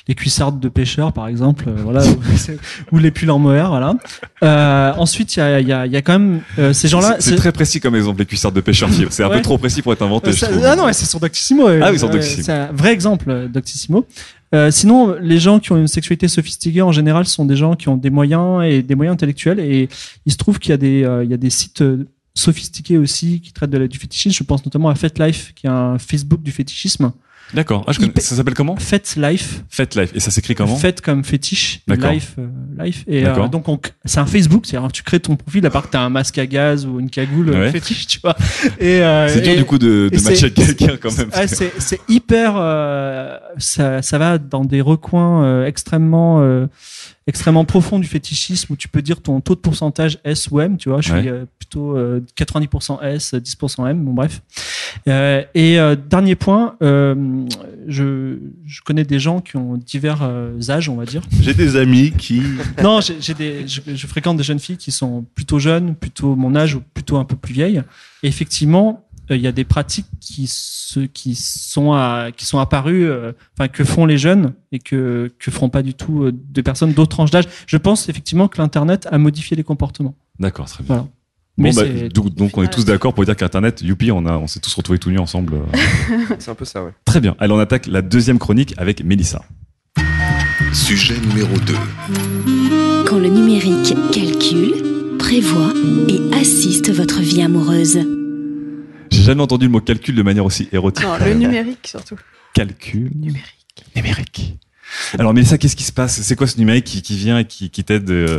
[0.07, 2.03] les cuissardes de pêcheurs, par exemple, euh, voilà,
[2.91, 3.95] ou, les pulls en mohair, voilà.
[4.43, 6.87] Euh, ensuite, il y a, il y, a, il y a quand même euh, ces
[6.87, 7.17] gens-là.
[7.19, 8.89] C'est très précis comme exemple les cuissards de pêcheurs.
[9.09, 9.37] C'est un Ouais.
[9.37, 10.29] peu trop précis pour être inventé.
[10.29, 11.67] Euh, je ah non, ouais, c'est sur Doctissimo.
[11.67, 12.43] Ah oui, sur Euh, Doctissimo.
[12.43, 14.05] C'est un vrai exemple, euh, Doctissimo.
[14.53, 17.87] Euh, sinon, les gens qui ont une sexualité sophistiquée en général sont des gens qui
[17.87, 19.59] ont des moyens et des moyens intellectuels.
[19.59, 19.87] Et
[20.25, 23.41] il se trouve qu'il y a des, euh, y a des sites euh, sophistiqués aussi
[23.41, 24.35] qui traitent de la, du fétichisme.
[24.35, 27.11] Je pense notamment à FetLife, qui est un Facebook du fétichisme.
[27.53, 27.83] D'accord.
[27.87, 28.75] Ah, connais- ça s'appelle comment?
[28.77, 29.63] FetLife.
[29.69, 30.11] Fête Life.
[30.15, 30.75] Et ça s'écrit comment?
[30.77, 32.47] Fait comme fétiche, life, euh,
[32.83, 33.03] life.
[33.07, 35.83] Et euh, donc on- c'est un Facebook, c'est-à-dire que tu crées ton profil à part
[35.83, 37.71] que t'as un masque à gaz ou une cagoule euh, Ouais.
[37.71, 38.35] fétiche, tu vois.
[38.79, 41.29] Et euh, C'est dur du coup de, de matcher quelqu'un quand même.
[41.33, 42.53] ah, c'est c'est hyper.
[42.57, 46.67] euh, ça, ça va dans des recoins euh, extrêmement, euh,
[47.27, 50.77] extrêmement profonds du fétichisme où tu peux dire ton taux de pourcentage S ou M.
[50.77, 54.03] Tu vois, je suis euh, plutôt euh, 90% S, 10% M.
[54.03, 54.41] Bon bref.
[55.07, 57.45] Euh, et euh, dernier point, euh,
[57.87, 61.21] je, je connais des gens qui ont divers euh, âges, on va dire.
[61.41, 62.41] J'ai des amis qui.
[62.83, 66.55] Non, j'ai des, je, je fréquente des jeunes filles qui sont plutôt jeunes, plutôt mon
[66.55, 67.83] âge ou plutôt un peu plus vieilles.
[68.23, 72.59] Et effectivement, euh, il y a des pratiques qui, se, qui sont à, qui sont
[72.59, 76.31] apparues, euh, enfin que font les jeunes et que que feront pas du tout euh,
[76.33, 77.45] des personnes d'autres tranches d'âge.
[77.67, 80.15] Je pense effectivement que l'internet a modifié les comportements.
[80.39, 80.95] D'accord, très bien.
[80.95, 81.07] Voilà.
[81.57, 84.37] Bon, Mais bah, donc, donc on est tous d'accord pour dire qu'Internet, youpi, on a,
[84.37, 85.55] on s'est tous retrouvés tout nus ensemble.
[85.55, 86.17] euh.
[86.39, 86.91] C'est un peu ça, ouais.
[87.05, 87.35] Très bien.
[87.39, 89.43] Allez, on attaque la deuxième chronique avec Mélissa.
[90.73, 91.73] Sujet numéro 2.
[93.05, 95.73] Quand le numérique calcule, prévoit
[96.07, 97.99] et assiste votre vie amoureuse.
[99.21, 101.05] J'ai jamais entendu le mot calcul de manière aussi érotique.
[101.05, 102.15] Non, le numérique surtout.
[102.55, 103.11] Calcul.
[103.15, 103.85] Numérique.
[103.95, 104.57] Numérique.
[105.17, 106.19] Alors Mélissa, qu'est-ce qui se passe?
[106.21, 108.35] C'est quoi ce numérique qui, qui vient et qui, qui t'aide, euh,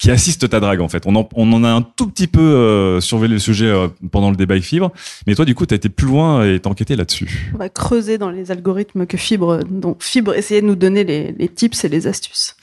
[0.00, 1.02] qui assiste ta drague en fait?
[1.06, 4.30] On en, on en a un tout petit peu euh, surveillé le sujet euh, pendant
[4.30, 4.90] le débat avec Fibre,
[5.28, 7.52] mais toi du coup t'as été plus loin et t'as enquêté là-dessus.
[7.54, 11.32] On va creuser dans les algorithmes que Fibre, dont Fibre essayait de nous donner les,
[11.38, 12.56] les tips et les astuces.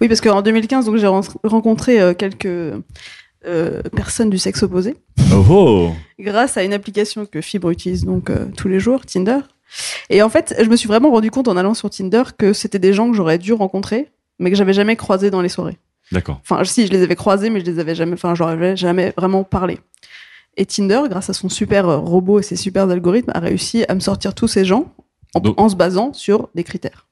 [0.00, 2.48] Oui, parce qu'en 2015, donc j'ai ren- rencontré quelques
[3.46, 4.96] euh, personnes du sexe opposé
[5.32, 9.38] Oh oh grâce à une application que Fibre utilise donc euh, tous les jours, Tinder.
[10.10, 12.78] Et en fait, je me suis vraiment rendu compte en allant sur Tinder que c'était
[12.78, 15.76] des gens que j'aurais dû rencontrer, mais que j'avais jamais croisés dans les soirées.
[16.10, 16.40] D'accord.
[16.42, 19.44] Enfin, si, je les avais croisés, mais je les avais jamais, enfin, j'aurais jamais vraiment
[19.44, 19.78] parlé.
[20.56, 23.94] Et Tinder, grâce à son super euh, robot et ses super algorithmes, a réussi à
[23.94, 24.92] me sortir tous ces gens
[25.34, 27.06] en, Donc- en se basant sur des critères.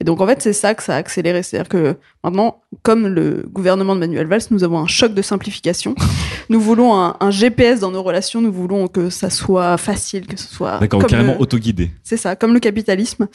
[0.00, 1.42] Et donc, en fait, c'est ça que ça a accéléré.
[1.42, 5.94] C'est-à-dire que maintenant, comme le gouvernement de Manuel Valls, nous avons un choc de simplification.
[6.48, 8.40] nous voulons un, un GPS dans nos relations.
[8.40, 10.78] Nous voulons que ça soit facile, que ce soit.
[10.78, 11.90] D'accord, carrément autoguidé.
[12.02, 13.28] c'est ça, comme le capitalisme.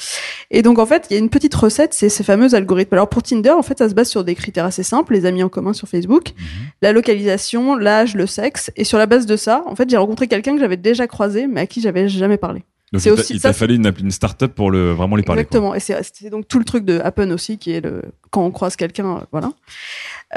[0.52, 2.94] Et donc en fait, il y a une petite recette, c'est ces fameux algorithmes.
[2.96, 5.44] Alors pour Tinder, en fait, ça se base sur des critères assez simples, les amis
[5.44, 6.46] en commun sur Facebook, Mhm.
[6.82, 8.72] la localisation, l'âge, le sexe.
[8.76, 11.48] Et sur la base de ça, en fait, j'ai rencontré quelqu'un que j'avais déjà croisé,
[11.48, 12.64] mais à qui j'avais jamais parlé.
[12.92, 15.46] Donc il t'a- aussi- t'a fallu une, une start-up pour le, vraiment lui parler.
[15.46, 15.60] quoi.
[15.76, 15.76] Exactement.
[15.76, 18.76] Et c'est donc tout le truc de Happen aussi, qui est le quand on croise
[18.76, 19.52] quelqu'un, euh, voilà.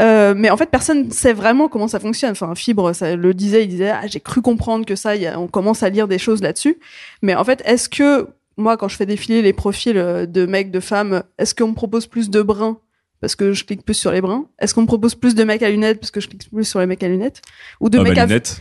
[0.01, 2.31] Euh, mais en fait, personne sait vraiment comment ça fonctionne.
[2.33, 5.27] Enfin, Fibre, ça le disait, il disait, ah, j'ai cru comprendre que ça, il y
[5.27, 6.79] a- on commence à lire des choses là-dessus.
[7.23, 10.71] Mais en fait, est-ce que moi, quand je fais défiler les profils euh, de mecs,
[10.71, 12.79] de femmes, est-ce qu'on me propose plus de bruns
[13.21, 15.63] parce que je clique plus sur les bruns Est-ce qu'on me propose plus de mecs
[15.63, 17.41] à lunettes parce que je clique plus sur les mecs à lunettes?
[17.81, 18.61] Ou de Ah, mecs bah, à lunettes.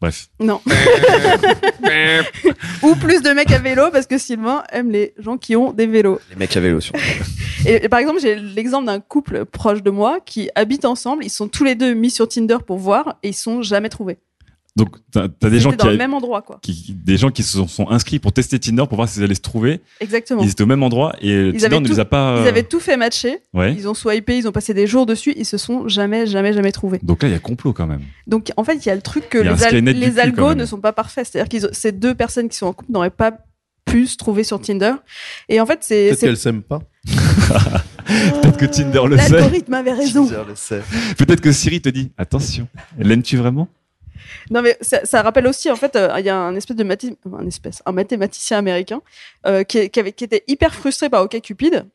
[0.00, 0.28] Bref.
[0.40, 0.60] non.
[2.82, 5.86] Ou plus de mecs à vélo parce que Sylvain aime les gens qui ont des
[5.86, 6.20] vélos.
[6.30, 6.94] Les mecs à vélo, sur.
[7.66, 11.26] Et, et par exemple, j'ai l'exemple d'un couple proche de moi qui habitent ensemble.
[11.26, 14.16] Ils sont tous les deux mis sur Tinder pour voir et ils sont jamais trouvés.
[14.76, 16.60] Donc t'as as des gens qui, dans le a- même endroit, quoi.
[16.62, 19.34] qui- des gens qui se sont, sont inscrits pour tester Tinder pour voir s'ils allaient
[19.34, 19.80] se trouver.
[20.00, 20.42] Exactement.
[20.42, 22.36] Ils étaient au même endroit et Ils Tinder ne tout- les a pas.
[22.36, 23.38] euh, Ils avaient tout fait matcher.
[23.52, 23.74] Ouais.
[23.74, 25.34] Ils ont swipé, ils ont passé des jours dessus.
[25.36, 27.00] Ils se sont jamais, jamais, jamais trouvés.
[27.02, 28.02] Donc là il y a complot quand même.
[28.28, 30.80] Donc en fait, il y a le truc que les, al- les algos ne sont
[30.80, 31.26] pas parfaits.
[31.30, 33.32] C'est-à-dire que ces deux personnes qui sont en couple n'auraient pas
[33.86, 34.92] pu se trouver sur Tinder.
[35.48, 36.78] Et en fait, c'est Peut-être c'est- qu'elles s'aiment pas.
[38.06, 39.30] Peut-être que Tinder le sait.
[39.30, 40.28] l'algorithme avait raison.
[41.18, 42.68] Peut-être que Siri te dit attention.
[42.98, 43.68] L'aimes-tu vraiment?
[44.50, 46.84] Non, mais ça, ça rappelle aussi, en fait, euh, il y a un espèce de
[46.84, 49.00] mathi- un espèce, un mathématicien américain
[49.46, 51.86] euh, qui, est- qui avait, qui était hyper frustré par OkCupid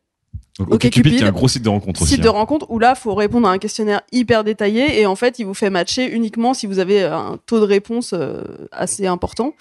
[0.60, 2.14] Donc, OkCupid, qui est un gros site de rencontre aussi.
[2.14, 2.32] Site de hein.
[2.32, 5.54] rencontre où là, faut répondre à un questionnaire hyper détaillé et en fait, il vous
[5.54, 8.42] fait matcher uniquement si vous avez un taux de réponse euh,
[8.72, 9.54] assez important.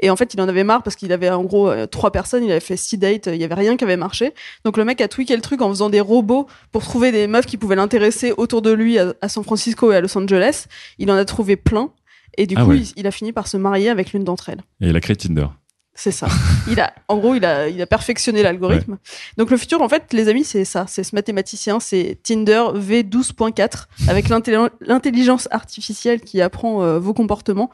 [0.00, 2.44] Et en fait, il en avait marre parce qu'il avait en gros euh, trois personnes,
[2.44, 4.32] il avait fait six dates, il y avait rien qui avait marché.
[4.64, 7.44] Donc le mec a tweaké le truc en faisant des robots pour trouver des meufs
[7.44, 10.64] qui pouvaient l'intéresser autour de lui à, à San Francisco et à Los Angeles.
[10.98, 11.92] Il en a trouvé plein
[12.36, 12.78] et du Ah coup, ouais.
[12.78, 14.60] il, il a fini par se marier avec l'une d'entre elles.
[14.80, 15.46] Et il a créé Tinder.
[15.94, 16.28] C'est ça.
[16.70, 18.98] Il a, en gros, il a, il a perfectionné l'algorithme.
[19.36, 20.84] Donc le futur, en fait, les amis, c'est ça.
[20.86, 27.68] C'est ce mathématicien, c'est Tinder V12.4 avec l'intelli- l'intelligence artificielle qui apprend euh, vos comportements.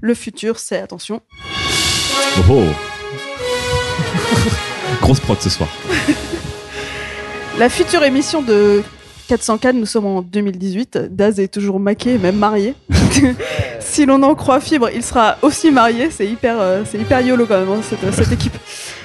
[0.00, 1.20] Le futur, c'est attention.
[2.48, 2.62] Oh
[5.02, 5.68] Grosse prod ce soir.
[7.58, 8.82] La future émission de
[9.28, 10.98] 404, nous sommes en 2018.
[11.10, 12.74] Daz est toujours maqué, même marié.
[13.86, 16.10] Si l'on en croit Fibre, il sera aussi marié.
[16.10, 18.56] C'est hyper, euh, c'est hyper yolo quand même, hein, cette, cette équipe.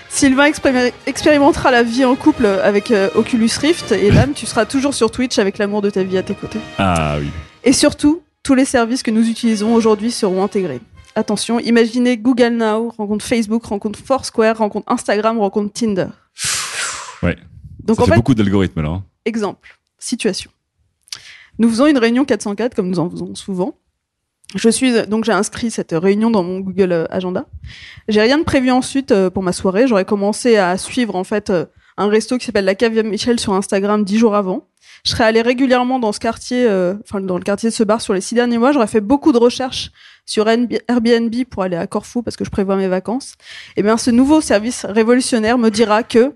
[0.10, 3.92] Sylvain expéri- expérimentera la vie en couple avec euh, Oculus Rift.
[3.94, 6.60] Et Lame, tu seras toujours sur Twitch avec l'amour de ta vie à tes côtés.
[6.78, 7.28] Ah oui.
[7.64, 10.82] Et surtout, tous les services que nous utilisons aujourd'hui seront intégrés.
[11.16, 16.08] Attention, imaginez Google Now, rencontre Facebook, rencontre Foursquare, rencontre Instagram, rencontre Tinder.
[17.24, 17.38] Ouais.
[17.84, 18.90] Donc ça en fait fait, beaucoup d'algorithmes là.
[18.90, 19.04] hein.
[19.26, 20.52] Exemple, situation.
[21.60, 23.76] Nous faisons une réunion 404 comme nous en faisons souvent.
[24.56, 27.46] Je suis donc j'ai inscrit cette réunion dans mon Google euh, Agenda.
[28.08, 29.88] J'ai rien de prévu ensuite euh, pour ma soirée.
[29.88, 31.66] J'aurais commencé à suivre en fait euh,
[31.98, 34.68] un resto qui s'appelle la Cave Michel sur Instagram dix jours avant.
[35.06, 36.68] Je serais allé régulièrement dans ce quartier,
[37.04, 38.72] enfin dans le quartier de ce bar sur les six derniers mois.
[38.72, 39.92] J'aurais fait beaucoup de recherches
[40.28, 43.34] sur NB Airbnb pour aller à Corfou parce que je prévois mes vacances.
[43.78, 46.34] Et bien, ce nouveau service révolutionnaire me dira que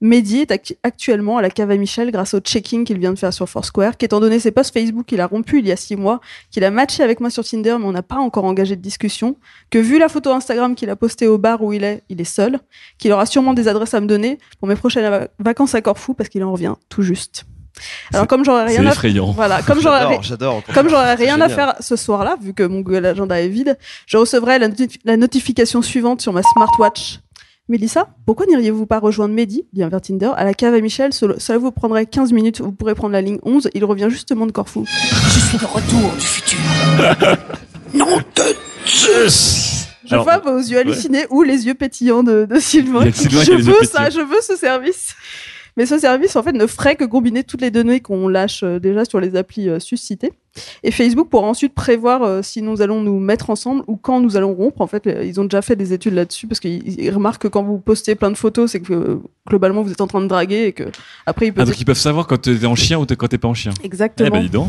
[0.00, 3.18] Mehdi est actu- actuellement à la cave à Michel grâce au checking qu'il vient de
[3.18, 5.96] faire sur Foursquare, qu'étant donné ses posts Facebook qu'il a rompu il y a six
[5.96, 6.20] mois,
[6.50, 9.36] qu'il a matché avec moi sur Tinder mais on n'a pas encore engagé de discussion,
[9.70, 12.24] que vu la photo Instagram qu'il a postée au bar où il est, il est
[12.24, 12.58] seul,
[12.98, 16.12] qu'il aura sûrement des adresses à me donner pour mes prochaines va- vacances à Corfou
[16.12, 17.44] parce qu'il en revient tout juste.
[18.12, 18.94] Alors comme j'aurais rien à
[19.32, 20.04] voilà, comme j'aurais
[20.74, 23.76] comme rien à faire ce soir-là, vu que mon Google Agenda est vide,
[24.06, 27.18] je recevrai la, noti- la notification suivante sur ma smartwatch.
[27.70, 31.14] Mélissa, pourquoi n'iriez-vous pas rejoindre Mehdi, lien vers Tinder, à la cave à Michel?
[31.14, 34.52] Cela vous prendrait 15 minutes, vous pourrez prendre la ligne 11, il revient justement de
[34.52, 34.84] Corfou.
[34.86, 36.58] Je suis de retour du futur.
[37.94, 38.42] non de
[38.86, 43.10] Zeus Je Alors, vois vos yeux hallucinés ou les yeux pétillants de, de Sylvain.
[43.10, 45.14] Sylvain je veux ça, je veux ce service.
[45.78, 48.78] Mais ce service, en fait, ne ferait que combiner toutes les données qu'on lâche euh,
[48.78, 50.34] déjà sur les applis euh, suscitées.
[50.82, 54.36] Et Facebook pourra ensuite prévoir euh, si nous allons nous mettre ensemble ou quand nous
[54.36, 54.80] allons rompre.
[54.80, 57.62] En fait, ils ont déjà fait des études là-dessus parce qu'ils ils remarquent que quand
[57.62, 59.16] vous postez plein de photos, c'est que euh,
[59.48, 60.84] globalement vous êtes en train de draguer et que
[61.26, 63.38] après ils Ah, peuvent donc ils peuvent savoir quand t'es en chien ou quand t'es
[63.38, 63.72] pas en chien.
[63.82, 64.28] Exactement.
[64.28, 64.68] Eh ben dis donc.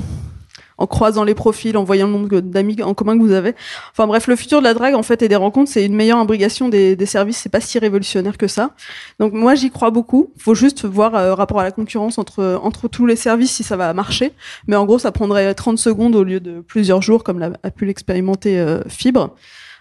[0.78, 3.56] En croisant les profils, en voyant le nombre d'amis en commun que vous avez.
[3.92, 6.18] Enfin bref, le futur de la drague en fait et des rencontres, c'est une meilleure
[6.18, 7.38] imbrication des, des services.
[7.38, 8.72] C'est pas si révolutionnaire que ça.
[9.20, 10.32] Donc moi j'y crois beaucoup.
[10.38, 13.78] Faut juste voir euh, rapport à la concurrence entre entre tous les services si ça
[13.78, 14.34] va marcher.
[14.68, 17.72] Mais en gros, ça prendrait 30 secondes au lieu de plusieurs jours comme l'a, a
[17.72, 19.36] pu l'expérimenter euh, Fibre.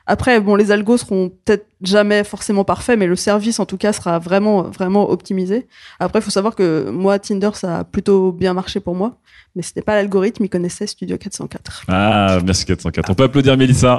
[0.06, 3.92] Après, bon, les algos seront peut-être jamais forcément parfaits, mais le service, en tout cas,
[3.94, 5.66] sera vraiment, vraiment optimisé.
[5.98, 9.16] Après, il faut savoir que moi, Tinder, ça a plutôt bien marché pour moi,
[9.56, 11.84] mais c'était pas l'algorithme, il connaissait Studio 404.
[11.88, 13.10] Ah, merci 404.
[13.10, 13.98] On peut applaudir Mélissa.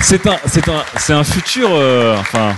[0.00, 1.68] C'est un, c'est un, c'est un futur.
[1.72, 2.54] euh, enfin,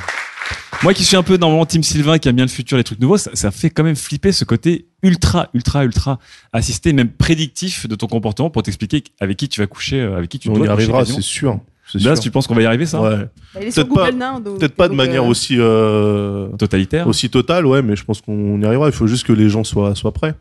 [0.82, 3.00] moi qui suis un peu normalement Team Sylvain, qui aime bien le futur, les trucs
[3.00, 6.18] nouveaux, ça, ça fait quand même flipper ce côté ultra, ultra, ultra
[6.52, 10.30] assisté, même prédictif de ton comportement pour t'expliquer avec qui tu vas coucher, euh, avec
[10.30, 11.60] qui tu On dois y arrivera, c'est sûr.
[11.90, 13.16] C'est Là, tu penses qu'on va y arriver, ça Ouais.
[13.54, 17.96] Bah, Peut-être pas, peut-être pas de manière euh, aussi euh, totalitaire, aussi totale, ouais, mais
[17.96, 18.88] je pense qu'on y arrivera.
[18.88, 20.34] Il faut juste que les gens soient soient prêts.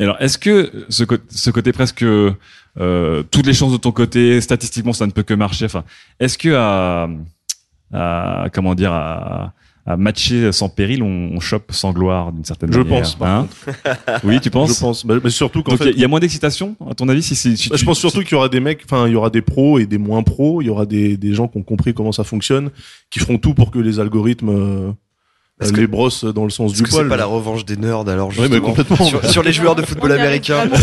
[0.00, 2.04] Et alors, est-ce que ce, ce côté presque
[2.80, 5.64] euh, toutes les chances de ton côté, statistiquement, ça ne peut que marcher.
[5.64, 5.84] Enfin,
[6.20, 7.08] est-ce que à,
[7.92, 9.52] à comment dire à,
[9.86, 13.28] à matcher sans péril, on, on chope sans gloire d'une certaine Je manière pense, par
[13.28, 13.48] hein
[14.24, 15.04] Oui, tu penses Je pense.
[15.04, 17.34] Mais surtout qu'en il y a- il y, a moins d'excitation, à ton avis, si,
[17.34, 19.16] si, si Bah, tu- je pense surtout qu'il y aura des mecs, enfin, il y
[19.16, 20.60] aura des pros et des moins pros.
[20.60, 22.70] Il y aura des, des gens qui ont compris comment ça fonctionne,
[23.08, 24.90] qui feront tout pour que les algorithmes euh,
[25.62, 27.08] Est-ce les que- brossent dans le sens du que c'est poil.
[27.08, 29.04] pas la revanche des nerds alors mais justement complètement.
[29.06, 30.68] sur, sur les joueurs de football américain.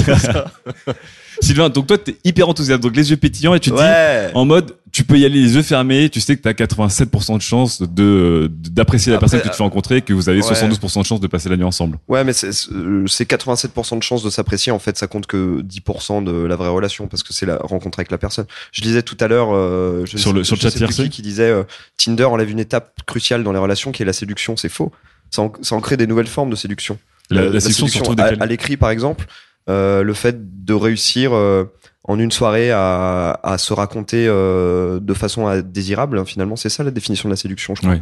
[1.41, 4.27] Sylvain, donc toi, t'es hyper enthousiaste, donc les yeux pétillants, et tu te Ouais.
[4.27, 7.35] dis en mode, tu peux y aller les yeux fermés, tu sais que t'as 87%
[7.37, 10.47] de chance de d'apprécier la Après, personne que tu fais rencontrer, que vous avez ouais.
[10.47, 11.97] 72% de chance de passer la nuit ensemble.
[12.07, 14.71] Ouais, mais c'est euh, c'est 87% de chance de s'apprécier.
[14.71, 17.99] En fait, ça compte que 10% de la vraie relation parce que c'est la rencontre
[17.99, 18.45] avec la personne.
[18.71, 21.49] Je disais tout à l'heure euh, je Sur le- sur le chat qui, qui disait
[21.49, 21.63] euh,
[21.97, 24.55] Tinder enlève une étape cruciale dans les relations qui est la séduction.
[24.55, 24.91] C'est faux.
[25.31, 26.97] Ça en, ça en crée des nouvelles formes de séduction.
[27.29, 29.31] La- Euh, la séduction retrouve à, l'écrit, par exemple, euh,
[29.67, 31.65] le fait de réussir euh,
[32.07, 36.23] en une soirée à, à se raconter euh, de façon euh, désirable.
[36.25, 37.95] Finalement, c'est ça la définition de la séduction, je crois.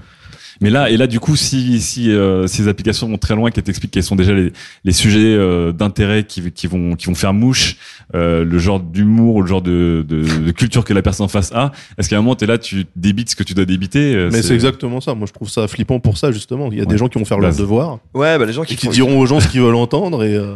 [0.61, 3.64] Mais là, et là, du coup, si, si euh, ces applications vont très loin, qu'elles
[3.64, 4.53] t'expliquent quels sont déjà les,
[4.84, 7.78] les sujets euh, d'intérêt qui, qui vont qui vont faire mouche,
[8.14, 11.30] euh, le genre d'humour ou le genre de, de, de culture que la personne en
[11.30, 14.14] face a, est-ce qu'à un moment, t'es là, tu débites ce que tu dois débiter
[14.16, 15.16] euh, Mais c'est exactement ça.
[15.16, 16.70] Moi, je trouve ça flippant pour ça, justement.
[16.72, 16.88] Il y a Ouais.
[16.88, 17.97] des gens qui vont faire leur devoir.
[18.14, 20.24] Ouais, bah les gens qui et qui font- diront aux gens ce qu'ils veulent entendre
[20.24, 20.55] et euh,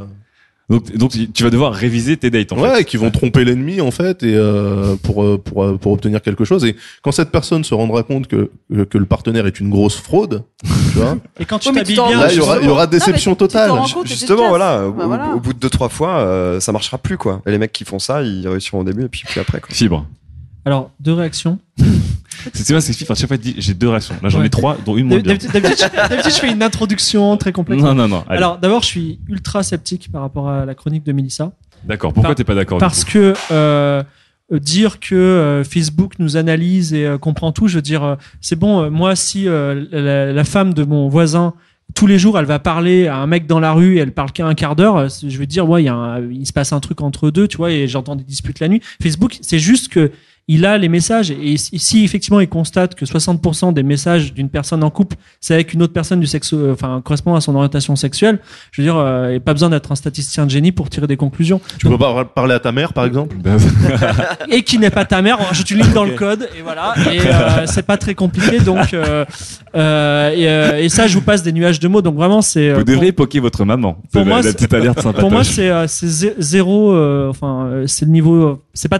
[0.69, 2.83] Donc, donc, tu vas devoir réviser tes dates, en ouais, fait.
[2.83, 6.43] qui vont tromper l'ennemi en fait et euh, pour euh, pour euh, pour obtenir quelque
[6.43, 6.65] chose.
[6.65, 8.51] Et quand cette personne se rendra compte que
[8.89, 10.43] que, le partenaire est une grosse fraude,
[10.91, 12.83] tu vois, Et quand tu Ouais, t'habilles bien, là il y aura il y aura
[12.85, 13.69] Non, mais déception tu totale.
[13.93, 15.35] compte, Justement, voilà au, Bah, au- voilà.
[15.35, 17.41] au bout de deux trois fois, euh, ça marchera plus quoi.
[17.47, 19.61] Et les mecs qui font ça, ils réussiront au début et puis, puis après.
[19.61, 19.69] Quoi.
[19.73, 20.05] Fibre.
[20.67, 21.59] Alors, deux réactions.
[22.53, 23.09] C'est vrai, c'est.
[23.09, 24.15] À chaque fois, j'ai deux réactions.
[24.21, 24.45] Là, j'en Ouais.
[24.45, 25.33] ai trois, dont une moins bien.
[25.35, 25.51] D'habitude,
[26.25, 27.81] je- fais une introduction très complexe.
[27.81, 28.23] Non, non, non.
[28.27, 28.37] allez.
[28.37, 31.51] Alors, d'abord, je suis ultra sceptique par rapport à la chronique de Mélissa.
[31.85, 32.13] D'accord.
[32.13, 34.03] Pourquoi t'es pas d'accord Parce que euh,
[34.51, 38.89] dire que euh, Facebook nous analyse et euh, comprend tout, je veux dire, c'est bon.
[38.91, 41.53] moi, si la, la femme de mon voisin
[41.95, 44.31] tous les jours, elle va parler à un mec dans la rue et elle parle
[44.33, 46.79] qu'un quart d'heure, je vais dire ouais, il y a un- il se passe un
[46.81, 48.81] truc entre deux, tu vois, et j'entends des disputes la nuit.
[49.01, 50.11] Facebook, c'est juste que
[50.49, 54.83] il a les messages et si, effectivement il constate que 60% des messages d'une personne
[54.83, 57.95] en couple c'est avec une autre personne du sexe euh, enfin correspond à son orientation
[57.97, 58.39] sexuelle
[58.71, 60.89] je veux dire euh, il n'y a pas besoin d'être un statisticien de génie pour
[60.89, 63.35] tirer des conclusions Tu peux pas parler à ta mère par exemple?
[64.49, 65.37] Et qui n'est pas ta mère.
[65.53, 66.93] Je te lis dans le code et voilà.
[67.11, 68.93] Et euh, c'est pas très compliqué donc.
[68.93, 69.25] Euh,
[69.75, 72.01] euh, et, euh, et ça, je vous passe des nuages de mots.
[72.01, 72.69] Donc vraiment, c'est.
[72.69, 73.97] euh, Vous pour- devriez poker votre maman.
[74.11, 75.21] pour la- moi, la c'est- petite alerte sympatoche.
[75.21, 76.93] Pour moi, c'est euh, c'est zé- zéro.
[76.93, 78.63] euh, enfin, c'est le niveau.
[78.73, 78.99] C'est pas.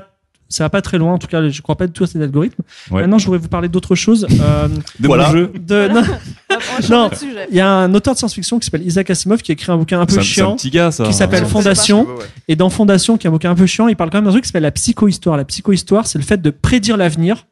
[0.50, 1.14] Ça va pas très loin.
[1.14, 2.62] En tout cas, je crois pas du tout à cet algorithme.
[2.92, 3.02] Ouais.
[3.02, 4.26] Maintenant, je voudrais vous parler d'autre chose.
[4.42, 4.68] Euh,
[5.00, 5.30] De Voilà.
[5.32, 5.52] jeu.
[5.60, 5.90] de,
[6.90, 7.10] non,
[7.52, 9.78] il y a un auteur de science-fiction qui s'appelle Isaac Asimov qui a écrit un
[9.78, 11.04] bouquin un peu un- c'est un chiant petit gars, ça.
[11.04, 11.50] qui s'appelle Ouais.
[11.50, 12.04] Fondation.
[12.08, 12.26] Ouais.
[12.48, 14.32] Et dans Fondation, qui est un bouquin un peu chiant, il parle quand même d'un
[14.32, 15.36] truc qui s'appelle la psychohistoire.
[15.38, 17.46] La psychohistoire, c'est le fait de prédire l'avenir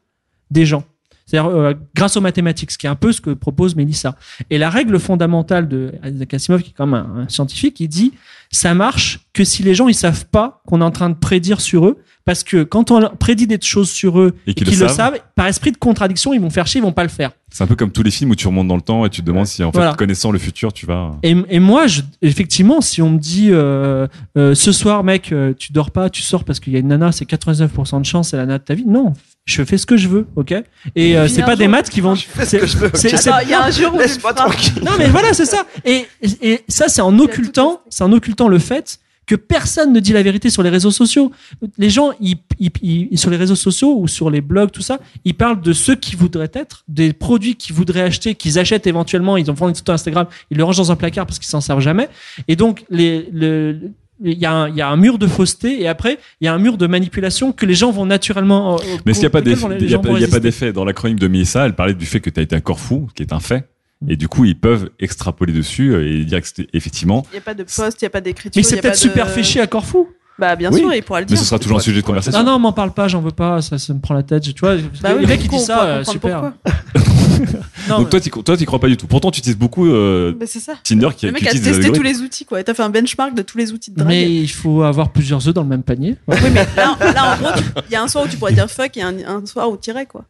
[0.50, 0.84] des gens.
[1.26, 4.16] C'est-à-dire euh, grâce aux mathématiques, ce qui est un peu ce que propose Mélissa.
[4.50, 5.92] Et la règle fondamentale de
[6.32, 8.12] Asimov, qui est quand même un, un scientifique, il dit
[8.52, 11.60] ça marche que si les gens ils savent pas qu'on est en train de prédire
[11.60, 14.88] sur eux, parce que quand on prédit des choses sur eux Et qu'ils le le
[14.88, 15.18] savent.
[15.34, 17.30] par esprit de contradiction, ils vont faire chier, ils vont pas le faire.
[17.50, 19.20] C'est un peu comme tous les films où tu remontes dans le temps et tu
[19.20, 19.94] te demandes si, en fait, Voilà.
[19.94, 21.12] connaissant le futur, tu vas.
[21.22, 24.06] Et, et moi, je, effectivement, si on me dit euh,
[24.36, 26.88] euh, ce soir, mec, euh, tu dors pas, tu sors parce qu'il y a une
[26.88, 28.86] nana, c'est 99% de chance, c'est la nana de ta vie.
[28.86, 29.12] Non,
[29.46, 30.52] je fais ce que je veux, ok?
[30.96, 32.14] Et euh, c'est pas des mattes qui vont.
[32.16, 32.96] fais ce que je veux, ok.
[32.96, 34.82] c'est- c'est- Attends, il y a un jour où Laisse-moi tranquille.
[34.84, 35.64] non, mais voilà, c'est ça.
[35.84, 39.98] Et, et, et ça, c'est en occultant, c'est en occultant le fait que personne ne
[39.98, 41.32] dit la vérité sur les réseaux sociaux.
[41.78, 44.98] Les gens, ils, ils- ils- sur les réseaux sociaux ou sur les blogs, tout ça,
[45.24, 49.36] ils parlent de ceux qui voudraient être, des produits qu'ils voudraient acheter, qu'ils achètent éventuellement.
[49.36, 51.60] Ils en font une photo Instagram, ils le rangent dans un placard parce qu'ils s'en
[51.60, 52.08] servent jamais.
[52.46, 53.90] Et donc, les, le,
[54.24, 56.48] il y, a un, il y a un mur de fausseté et après il y
[56.48, 58.76] a un mur de manipulation que les gens vont naturellement.
[58.76, 59.40] euh, Mais qu'il n'y a pas
[60.40, 62.60] d'effet Dans la chronique de Mélissa, elle parlait du fait que tu as été un
[62.60, 63.68] corps fou, qui est un fait.
[64.08, 67.26] Et du coup, ils peuvent extrapoler dessus euh, et dire que c'était effectivement.
[67.32, 68.58] Il n'y a pas de poste, il n'y a pas d'écriture.
[68.58, 70.08] Mais c'est a peut-être de- super fait chier à Corfou.
[70.38, 70.80] Bah, bien Oui.
[70.80, 71.38] sûr, il pourra le Mais dire.
[71.38, 72.38] ce sera toujours un sujet de conversation.
[72.44, 74.42] Non, non, m'en parle pas, j'en veux pas, ça, ça me prend la tête.
[74.42, 76.52] Tu vois, Bah le oui, mec il dit ça, euh, super.
[77.88, 79.06] Non, Donc toi, tu toi, crois pas du tout.
[79.06, 80.74] Pourtant, tu utilises beaucoup euh, Bah, c'est ça.
[80.82, 82.62] Tinder qui, Le qui mec a testé tous les outils, quoi.
[82.64, 84.08] T'as fait un benchmark de tous les outils de drague.
[84.08, 86.16] mais il faut avoir plusieurs œufs dans le même panier.
[86.28, 88.52] Oui, mais là, là, en gros, tu- il y a un soir où tu pourrais
[88.52, 90.24] dire fuck et un, un soir où tirer, quoi.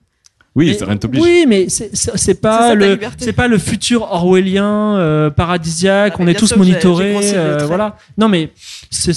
[0.54, 1.22] Oui, Mais- ça rien ne t'oblige.
[1.22, 6.14] Oui, mais c'est pas ça, le c'est pas le futur orwellien euh, paradisiaque.
[6.16, 7.98] Ah, on est tous monitorés, euh, voilà.
[8.16, 8.50] Non, mais
[8.90, 9.12] c'est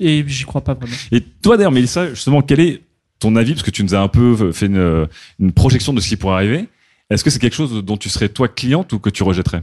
[0.00, 0.94] j'y crois pas vraiment.
[1.10, 2.80] Et toi, d'ailleurs, Mélissa, justement, quel est
[3.18, 3.54] ton avis?
[3.54, 5.08] Parce que tu nous as un peu fait une,
[5.40, 6.68] une projection de ce qui pourrait arriver.
[7.14, 9.62] Est-ce que c'est quelque chose dont tu serais toi cliente ou que tu rejetterais?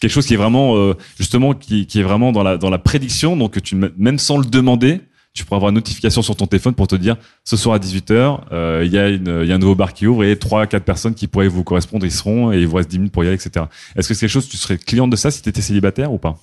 [0.00, 3.36] Quelque chose qui est vraiment, euh, justement, qui, est vraiment dans la, dans la prédiction,
[3.36, 5.00] donc que tu, même sans le demander,
[5.32, 8.40] tu pourras avoir une notification sur ton téléphone pour te dire ce soir à 18h,
[8.52, 11.26] euh, il y, y a un nouveau bar qui ouvre et trois, quatre personnes qui
[11.26, 13.64] pourraient vous correspondre, ils seront et il vous reste 10 minutes pour y aller, etc.
[13.96, 16.18] Est-ce que c'est quelque chose, tu serais cliente de ça si tu étais célibataire ou
[16.18, 16.38] pas?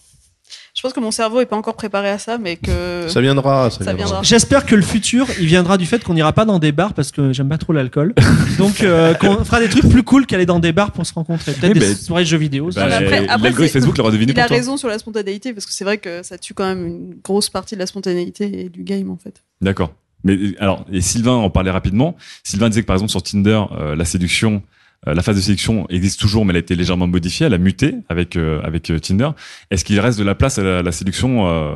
[0.75, 3.05] Je pense que mon cerveau est pas encore préparé à ça, mais que.
[3.07, 4.05] Ça viendra, ça, Ça viendra.
[4.05, 4.23] viendra.
[4.23, 7.11] J'espère que le futur, il viendra du fait qu'on n'ira pas dans des bars parce
[7.11, 8.15] que j'aime pas trop l'alcool.
[8.57, 11.53] Donc, euh, qu'on fera des trucs plus cool qu'aller dans des bars pour se rencontrer.
[11.53, 12.71] Peut-être des ben, soirées de jeux vidéo.
[12.73, 14.57] Bah, après- après, Facebook l'aura deviné Il pour a toi.
[14.57, 17.51] raison sur la spontanéité, parce que c'est vrai que ça tue quand même une grosse
[17.51, 19.43] partie de la spontanéité et du game, en fait.
[19.61, 19.93] D'accord.
[20.23, 22.15] Mais euh, alors, et Sylvain en parlait rapidement.
[22.43, 24.63] Sylvain disait que par exemple sur Tinder, euh, la séduction,
[25.05, 27.95] la phase de séduction existe toujours, mais elle a été légèrement modifiée, elle a muté
[28.09, 29.29] avec euh, avec euh, Tinder.
[29.71, 31.73] Est-ce qu'il reste de la place à la, séduction euh,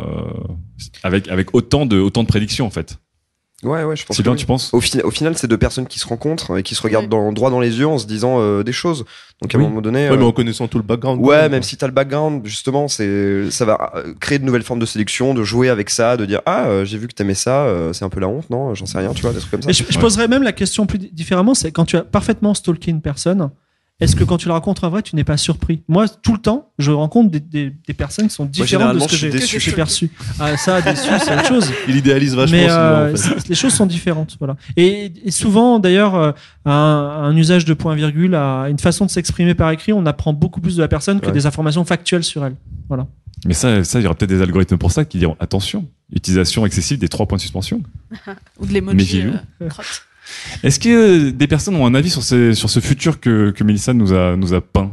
[1.04, 3.00] avec avec autant de autant de prédictions en fait?
[3.64, 4.16] Ouais, ouais, je pense.
[4.16, 4.40] Sylvain, que oui.
[4.42, 6.82] tu penses au, fi- au final, c'est deux personnes qui se rencontrent et qui se
[6.84, 9.04] regardent dans, droit dans les yeux en se disant euh, des choses.
[9.42, 9.66] Donc à Oui.
[9.66, 10.10] un moment donné.
[10.12, 11.20] Ouais, mais euh, en connaissant tout le background.
[11.26, 14.80] Ouais, même si t'as le background, justement, c'est ça va euh, créer de nouvelles formes
[14.80, 17.64] de sélection, de jouer avec ça, de dire ah euh, j'ai vu que t'aimais ça,
[17.66, 19.62] euh, c'est un peu la honte, non J'en sais rien, tu vois, des trucs comme
[19.64, 19.70] ça.
[19.72, 22.54] Et je, je poserais même la question plus di- différemment, c'est quand tu as parfaitement
[22.54, 23.50] stalké une personne,
[24.00, 25.82] est-ce que quand tu la rencontres en vrai, tu n'es pas surpris?
[25.88, 29.08] Moi, tout le temps, je rencontre des, des- des personnes qui sont différentes de ce
[29.54, 30.12] que j'ai perçu.
[30.40, 31.72] Ah, ça, déçu, c'est autre chose.
[31.88, 32.58] Il idéalise vachement.
[32.58, 33.48] Mais euh, en fait.
[33.50, 34.56] les choses sont différentes, voilà.
[34.76, 36.32] Et, et souvent, d'ailleurs, euh,
[36.66, 40.82] un, usage de point-virgule, une façon de s'exprimer par écrit, on apprend beaucoup plus de
[40.82, 41.32] la personne que Ouais.
[41.32, 42.56] des informations factuelles sur elle.
[42.88, 43.08] Voilà.
[43.46, 46.66] Mais ça, ça, il y aura peut-être des algorithmes pour ça qui diront attention, utilisation
[46.66, 47.82] excessive des trois points de suspension.
[48.60, 48.80] Ou de.
[48.80, 49.34] Méfiez-vous.
[49.62, 50.04] euh, crotte.
[50.64, 53.94] Est-ce que des personnes ont un avis sur, ces- sur ce futur que, que Mélissa
[53.94, 54.92] nous a, nous a peint?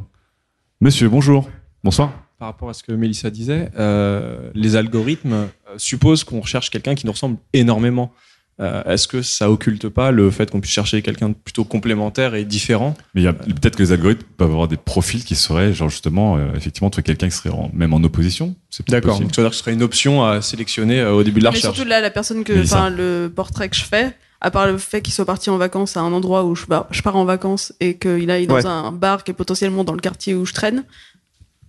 [0.81, 1.49] Monsieur, bonjour.
[1.83, 2.13] Bonsoir.
[2.39, 6.95] Par rapport à ce que Mélissa disait, euh, les algorithmes euh, supposent qu'on recherche quelqu'un
[6.95, 8.13] qui nous ressemble énormément.
[8.61, 12.35] Euh, Est-ce que ça occulte pas le fait qu'on puisse chercher quelqu'un de plutôt complémentaire
[12.37, 12.95] et différent?
[13.15, 15.89] Mais il y a peut-être que les algorithmes peuvent avoir des profils qui seraient, genre
[15.89, 18.55] justement, euh, effectivement, trouver quelqu'un qui serait en- même en opposition.
[18.71, 19.19] C'est peut-être D'accord.
[19.21, 21.45] Donc, ça veut dire que ce serait une option à sélectionner euh, au début de
[21.45, 21.75] la Mais recherche.
[21.75, 24.15] surtout là, la personne que, enfin, le portrait que je fais,
[24.45, 26.87] à part le fait qu'il soit parti en vacances à un endroit où je pars,
[26.91, 28.67] je pars en vacances et qu'il aille dans Ouais.
[28.67, 30.85] un bar qui est potentiellement dans le quartier où je traîne,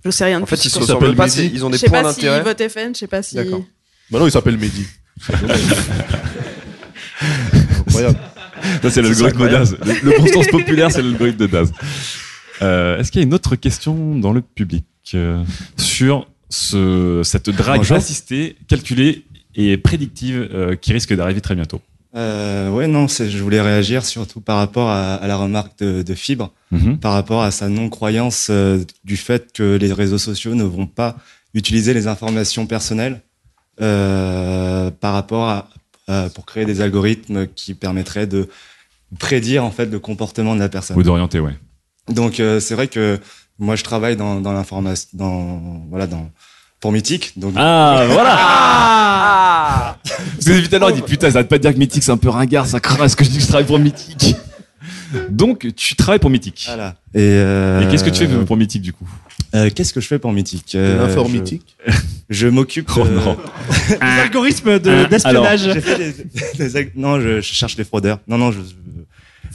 [0.04, 1.78] je sais rien de En fait, plus, ils se ressemblent pas, c'est- ils ont des
[1.78, 2.44] Je sais points pas s'il d'intérêt.
[2.44, 3.36] vote FN, je sais pas si.
[3.36, 3.64] D'accord.
[4.12, 4.86] Bah non, il s'appelle Mehdi.
[7.88, 8.20] Incroyable.
[8.82, 9.78] Ça, c'est l'algorithme de Daz.
[9.86, 11.72] Le, le bon sens populaire, c'est l'algorithme de Daz.
[12.62, 15.44] Euh, Est-ce qu'il y a une autre question dans le public euh,
[15.78, 17.98] sur ce, cette drague Bonjour.
[17.98, 21.82] assistée, calculée et prédictive euh, qui risque d'arriver très bientôt?
[22.16, 26.14] Euh, ouais, non, je voulais réagir surtout par rapport à, à la remarque de, de
[26.14, 26.98] Fibre, Mhm.
[26.98, 31.16] par rapport à sa non-croyance euh, du fait que les réseaux sociaux ne vont pas
[31.54, 33.22] utiliser les informations personnelles
[33.82, 35.68] euh, par rapport à,
[36.08, 38.48] à- pour créer des algorithmes qui permettraient de
[39.20, 40.98] prédire en fait le comportement de la personne.
[40.98, 41.56] Ou d'orienter, ouais.
[42.10, 43.20] Donc euh, c'est vrai que
[43.60, 46.30] moi je travaille dans, dans l'information, dans voilà dans
[46.80, 47.34] pour Mythique.
[47.38, 48.36] Donc Ah, voilà
[50.36, 51.80] Parce que depuis tout à l'heure, il dit putain, ça arrête pas de dire que
[51.80, 53.80] Mythique c'est un peu ringard, ça craint, est-ce que je dis que je travaille pour
[53.80, 54.36] Mythique
[55.30, 56.66] Donc, tu travailles pour Mythique.
[56.68, 56.96] Voilà.
[57.14, 59.08] Et, euh, Et qu'est-ce que tu fais pour Mythique du coup?
[59.54, 60.76] Euh, Qu'est-ce que je fais pour Mythique?
[60.76, 61.78] Euh, L'informatique.
[61.88, 61.94] Je,
[62.30, 62.90] je m'occupe.
[62.98, 63.38] Oh de- non.
[63.90, 65.68] Les algorithmes d'espionnage.
[66.58, 68.20] des- des non, je, je cherche les fraudeurs.
[68.28, 68.60] Non, non, je,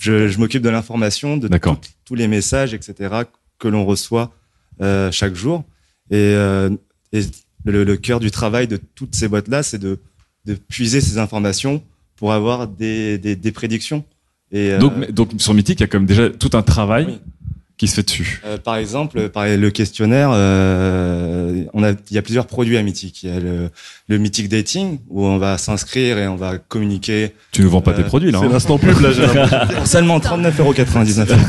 [0.00, 3.14] je, je m'occupe de l'information, de tout- tous les messages, etc.,
[3.58, 4.32] que l'on reçoit
[4.80, 5.64] euh, chaque jour.
[6.11, 6.70] Et, euh,
[7.12, 7.20] et
[7.66, 9.98] le, le cœur du travail de toutes ces boîtes-là, c'est de,
[10.47, 11.82] de puiser ces informations
[12.16, 14.05] pour avoir des, des, des prédictions.
[14.53, 16.62] Et, euh, donc, mais- donc, sur Mythique, il y a quand même déjà tout un
[16.62, 17.18] travail Oui.
[17.78, 18.43] qui se fait dessus.
[18.45, 22.82] Euh, par exemple, par le questionnaire, euh, on a, il y a plusieurs produits à
[22.82, 23.22] Mythique.
[23.22, 23.70] Il y a le,
[24.09, 27.32] le Mythique Dating où on va s'inscrire et on va communiquer.
[27.53, 28.41] Tu ne vends pas Euh, tes produits là.
[28.41, 31.36] C'est hein l'instant pub, là, seulement 39,99€.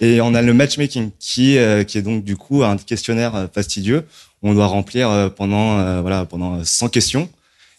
[0.00, 3.46] Et on a le matchmaking qui, euh, qui est donc du coup un questionnaire euh,
[3.52, 4.04] fastidieux.
[4.42, 7.28] On doit remplir euh, pendant euh, voilà pendant 100 questions.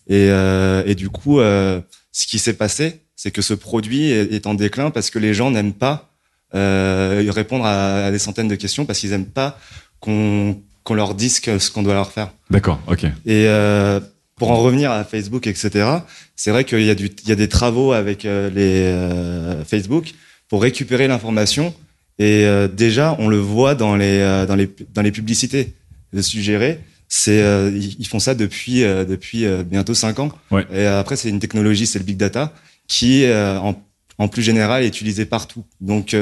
[0.07, 4.45] Et, euh, et du coup, euh, ce qui s'est passé, c'est que ce produit est,
[4.47, 6.09] en déclin parce que les gens n'aiment pas
[6.53, 9.59] euh, répondre à, à des centaines de questions parce qu'ils n'aiment pas
[9.99, 12.32] qu'on qu'on leur dise ce qu'on doit leur faire.
[12.49, 13.03] D'accord, ok.
[13.03, 13.99] Et euh,
[14.36, 15.88] pour en revenir à Facebook, etc.,
[16.36, 19.63] c'est vrai qu'il y, a du- il y a des travaux avec euh, les euh,
[19.63, 20.13] Facebook
[20.49, 21.76] pour récupérer l'information.
[22.22, 25.74] Et euh, déjà, on le voit dans les, euh, dans les, dans les publicités
[26.13, 26.80] de suggérer.
[27.07, 28.82] C'est, euh, ils font ça depuis,
[29.13, 30.32] depuis bientôt cinq ans.
[30.51, 30.65] Ouais.
[30.74, 32.53] Et après, c'est une technologie, c'est le big data,
[32.88, 33.26] qui,
[33.67, 33.74] en,
[34.17, 35.65] en plus général, est utilisé partout.
[35.82, 36.15] Donc,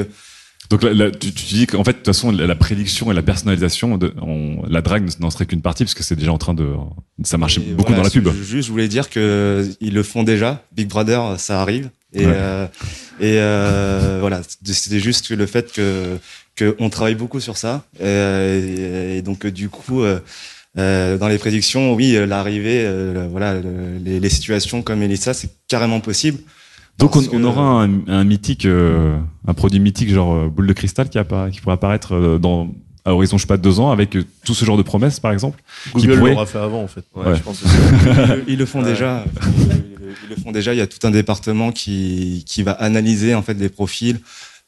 [0.70, 3.14] Donc là, là, tu, tu dis qu'en fait, de toute façon, la, la prédiction et
[3.14, 6.38] la personnalisation, de, on- la drague n'en serait qu'une partie parce que c'est déjà en
[6.38, 6.68] train de.
[7.24, 8.28] Ça marche Et beaucoup voilà, dans la pub.
[8.42, 10.64] Juste, je voulais dire que ils le font déjà.
[10.74, 11.90] Big Brother, ça arrive.
[12.12, 12.32] Et, Ouais.
[12.34, 12.66] euh,
[13.20, 16.18] et euh, voilà, c'était juste le fait que
[16.56, 17.84] que on travaille beaucoup sur ça.
[18.00, 20.18] Euh, et, et donc du coup, euh,
[20.78, 25.32] euh, dans les prédictions, oui, euh, l'arrivée, euh, voilà, le- les, les situations comme Elissa,
[25.34, 26.38] c'est carrément possible.
[26.98, 30.48] Donc on, Parce que- on aura un, un mythique, euh, un produit mythique genre euh,
[30.48, 32.68] boule de cristal qui, appara- qui pourrait apparaître euh, dans
[33.06, 35.18] à horizon je sais pas de deux ans avec euh, tout ce genre de promesses
[35.20, 35.62] par exemple.
[35.94, 37.04] Google pourrait- l'aura fait avant, en fait.
[37.14, 37.34] Ouais.
[37.36, 37.74] je pense aussi.
[38.04, 38.90] ils, le- ils le font Ouais.
[38.90, 39.24] déjà.
[40.24, 40.72] Ils, le- font déjà.
[40.74, 44.20] Il y a tout un département qui qui va analyser en fait les profils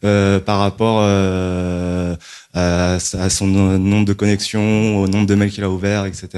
[0.04, 2.16] euh, par rapport euh,
[2.54, 6.28] à, à son nombre de connexions, au nombre de mails qu'il a ouverts, etc.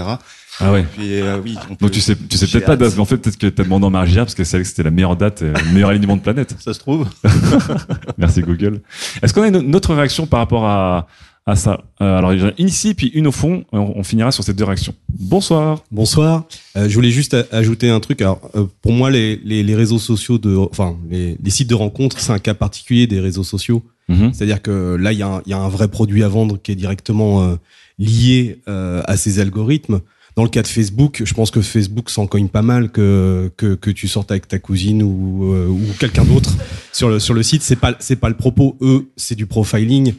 [0.61, 0.85] Ah ouais.
[0.97, 1.57] Puis euh, oui.
[1.71, 3.65] on peut- Donc tu sais, tu sais peut-être pas mais en fait peut-être que t'as
[3.65, 6.17] demandé en Margia parce que c'est que c'était la meilleure date, et le meilleur alignement
[6.17, 6.55] de planète.
[6.61, 7.09] Ça se trouve.
[8.19, 8.81] Merci Google.
[9.23, 11.07] Est-ce qu'on a une autre réaction par rapport à,
[11.47, 11.84] à ça.
[12.01, 13.64] Euh, alors, il y en a une ici, puis une au fond.
[13.72, 14.95] On, on finira sur ces deux réactions.
[15.18, 15.82] Bonsoir.
[15.90, 16.45] Bonsoir.
[16.76, 18.22] Euh, je voulais juste ajouter un truc.
[18.22, 21.74] Alors, euh, pour moi, les, les, les réseaux sociaux de, enfin, les, les sites de
[21.74, 23.82] rencontres, c'est un cas particulier des réseaux sociaux.
[24.09, 24.32] Mhm.
[24.32, 26.59] C'est-à-dire que là, il y, a un- il y a un vrai produit à vendre
[26.62, 27.57] qui est directement euh,
[27.99, 30.01] lié euh, à ces algorithmes.
[30.36, 33.74] Dans le cas de Facebook, je pense que Facebook s'en cogne pas mal que, que,
[33.76, 36.51] que tu sortes avec ta cousine ou, euh, ou quelqu'un d'autre
[36.92, 37.62] sur le, sur le site.
[37.62, 38.76] C'est pas, c'est pas le propos.
[38.80, 40.14] Eux, c'est du profiling.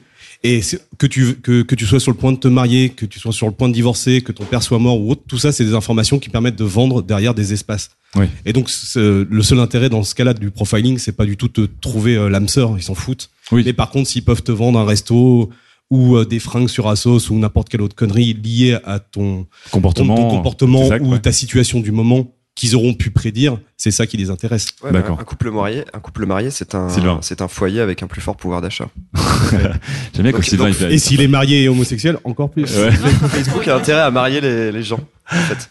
[0.45, 0.61] Et
[0.99, 3.33] que tu, que, que tu sois sur le point de te marier, que tu sois
[3.33, 5.65] sur le point de divorcer, que ton père soit mort ou autre, tout ça, c'est
[5.65, 7.89] des informations qui permettent de vendre derrière des espaces.
[8.15, 8.25] Oui.
[8.45, 11.61] Et donc, le seul intérêt dans ce cas-là du profiling, c'est pas du tout te
[11.81, 13.29] trouver euh, l'âme sœur, ils s'en foutent.
[13.51, 15.49] Mais par contre, s'ils peuvent te vendre un resto
[15.91, 20.15] ou euh, des fringues sur Asos ou n'importe quelle autre connerie liée à ton Comportement.
[20.15, 21.19] ton, ton comportement Exact, ou ouais.
[21.19, 24.67] ta situation du moment qu'ils auront pu prédire, c'est ça qui les intéresse.
[24.81, 26.87] Ouais, bah, un couple marié, un couple marié, c'est un,
[27.21, 28.87] c'est un foyer avec un plus fort pouvoir d'achat.
[29.51, 32.67] J'aime bien quand Donc- Sylvain, donc, Et s'il est marié et homosexuel, encore plus.
[32.67, 35.01] Facebook a intérêt à marier les, les gens.
[35.29, 35.69] En fait.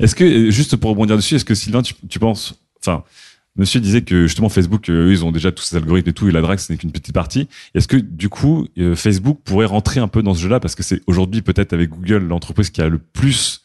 [0.00, 3.04] Est-ce que, juste pour rebondir dessus, est-ce que Sylvain, tu, tu penses, enfin,
[3.56, 6.28] monsieur disait que justement Facebook, euh, eux, ils ont déjà tous ces algorithmes et tout,
[6.28, 7.48] et la drague, ce n'est qu'une petite partie.
[7.74, 10.58] Est-ce que, du coup, euh, Facebook pourrait rentrer un peu dans ce jeu-là?
[10.58, 13.60] Parce que c'est aujourd'hui, peut-être avec Google, l'entreprise qui a le plus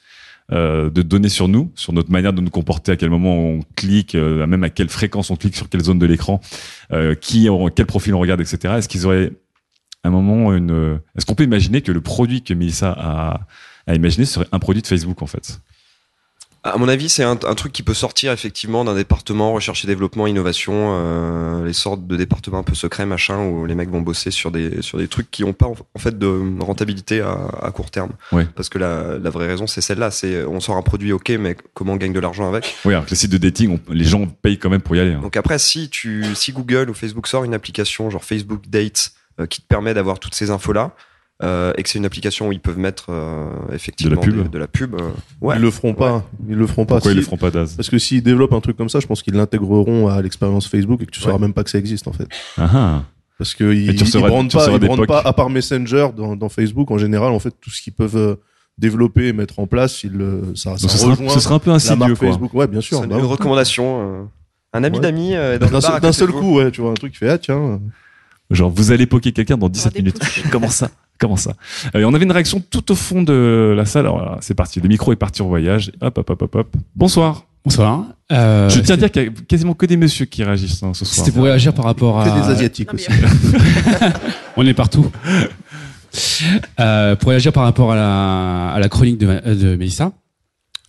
[0.51, 3.59] euh, de données sur nous, sur notre manière de nous comporter, à quel moment on
[3.75, 6.41] clique, euh, même à quelle fréquence on clique, sur quelle zone de l'écran,
[6.91, 8.75] euh, qui, quel profil on regarde, etc.
[8.77, 9.31] Est-ce qu'ils auraient
[10.03, 13.41] un moment une, euh, est-ce qu'on peut imaginer que le produit que Melissa a,
[13.87, 15.61] a imaginé serait un produit de Facebook, en fait?
[16.61, 19.87] À mon avis, c'est un, un truc qui peut sortir effectivement d'un département recherche et
[19.87, 24.01] développement, innovation, euh, les sortes de départements un peu secrets, machin, où les mecs vont
[24.01, 26.27] bosser sur des sur des trucs qui n'ont pas en en fait de
[26.59, 27.31] rentabilité à,
[27.61, 28.11] à court terme.
[28.33, 28.45] Ouais.
[28.55, 30.11] Parce que la, la vraie raison, c'est celle-là.
[30.11, 32.75] C'est on sort un produit ok, mais comment on gagne de l'argent avec?
[32.83, 34.99] Oui, alors que les sites de dating, on- les gens payent quand même pour y
[34.99, 35.13] aller.
[35.13, 35.21] hein.
[35.21, 39.45] Donc après, si tu, si Google ou Facebook sort une application genre Facebook Dates euh,
[39.45, 40.91] qui te permet d'avoir toutes ces infos là.
[41.41, 44.57] Euh, et que c'est une application où ils peuvent mettre euh, effectivement pub des- de
[44.57, 44.95] la pub.
[44.95, 45.09] euh,
[45.41, 45.55] ouais.
[45.57, 46.15] Ils le feront pas.
[46.17, 46.21] Ouais.
[46.49, 46.95] Ils le feront pas.
[46.95, 48.99] Pourquoi ils Si- le feront pas, Daz Parce que s'ils développent un truc comme ça,
[48.99, 51.77] je pense qu'ils l'intégreront à l'expérience Facebook et que tu sauras même pas que ça
[51.79, 52.27] existe en fait.
[52.57, 53.03] Ah ah.
[53.37, 56.97] Parce tu ils brandent tu pas, ils pas à part Messenger dans, dans Facebook en
[56.97, 57.31] général.
[57.31, 58.37] En fait, tout ce qu'ils peuvent
[58.77, 60.11] développer et mettre en place, ils
[60.55, 62.27] ça, ça ce sera- rejoint ce sera un peu la insidieux, quoi.
[62.27, 62.53] Facebook.
[62.53, 62.99] Ouais, bien sûr.
[62.99, 63.27] C'est bah une ouais.
[63.27, 64.01] recommandation.
[64.01, 64.23] euh,
[64.73, 65.01] un ami Ouais.
[65.03, 67.79] d'amis euh, D'un seul, de coup, ouais, tu vois un truc qui fait ah tiens.
[68.51, 70.19] Genre, vous allez poker quelqu'un dans 17 minutes.
[70.51, 70.89] Comment ça
[71.19, 71.53] Comment ça
[71.95, 74.05] Euh, On avait une réaction tout au fond de la salle.
[74.05, 74.79] Alors, voilà, c'est parti.
[74.79, 75.91] Le micro est parti en voyage.
[76.01, 76.75] Hop, hop, hop, hop, hop.
[76.95, 77.43] Bonsoir.
[77.65, 78.05] Bonsoir.
[78.31, 80.93] Euh, Je tiens à dire qu'il y a quasiment que des messieurs qui réagissent hein,
[80.93, 81.25] ce soir.
[81.25, 82.23] C'était pour réagir par rapport à.
[82.29, 83.07] Que des Asiatiques aussi.
[84.57, 85.11] On est partout.
[86.79, 90.11] Euh, pour réagir par rapport à la, à la chronique de, de Mélissa.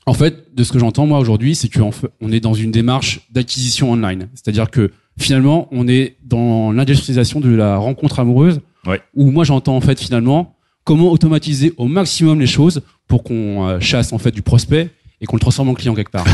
[0.07, 3.21] En fait, de ce que j'entends moi aujourd'hui, c'est qu'on on est dans une démarche
[3.31, 4.29] d'acquisition online.
[4.35, 8.61] C'est-à-dire que finalement, on est dans l'industrialisation de la rencontre amoureuse.
[8.87, 9.01] Ouais.
[9.15, 13.81] Où moi j'entends en fait finalement comment automatiser au maximum les choses pour qu'on euh,
[13.81, 16.25] chasse en fait du prospect et qu'on le transforme en client quelque part.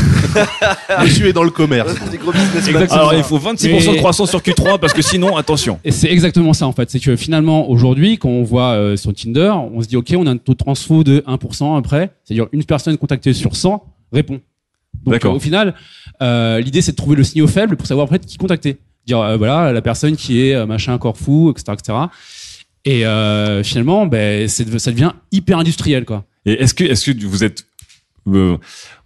[1.02, 1.92] Monsieur est dans le commerce.
[2.10, 3.00] Des gros business Exactement.
[3.00, 5.80] Alors, il faut 26% de croissance sur Q3 parce que sinon, attention.
[5.84, 6.88] Et c'est exactement ça en fait.
[6.88, 10.26] C'est que finalement aujourd'hui, quand on voit euh, sur Tinder, on se dit ok, on
[10.26, 13.82] a un taux de transfo de 1% après, c'est-à-dire une personne contactée sur 100
[14.12, 14.40] répond.
[15.04, 15.32] Donc D'accord.
[15.32, 15.74] euh, au final,
[16.22, 18.78] euh, l'idée c'est de trouver le signal faible pour savoir après qui contacter.
[19.06, 21.98] Dire euh, voilà la personne qui est machin corps fou, etc., etc.
[22.86, 26.24] Et euh, finalement, ben ça devient hyper industriel quoi.
[26.46, 27.64] Et est-ce que, est-ce que vous êtes,
[28.28, 28.56] euh,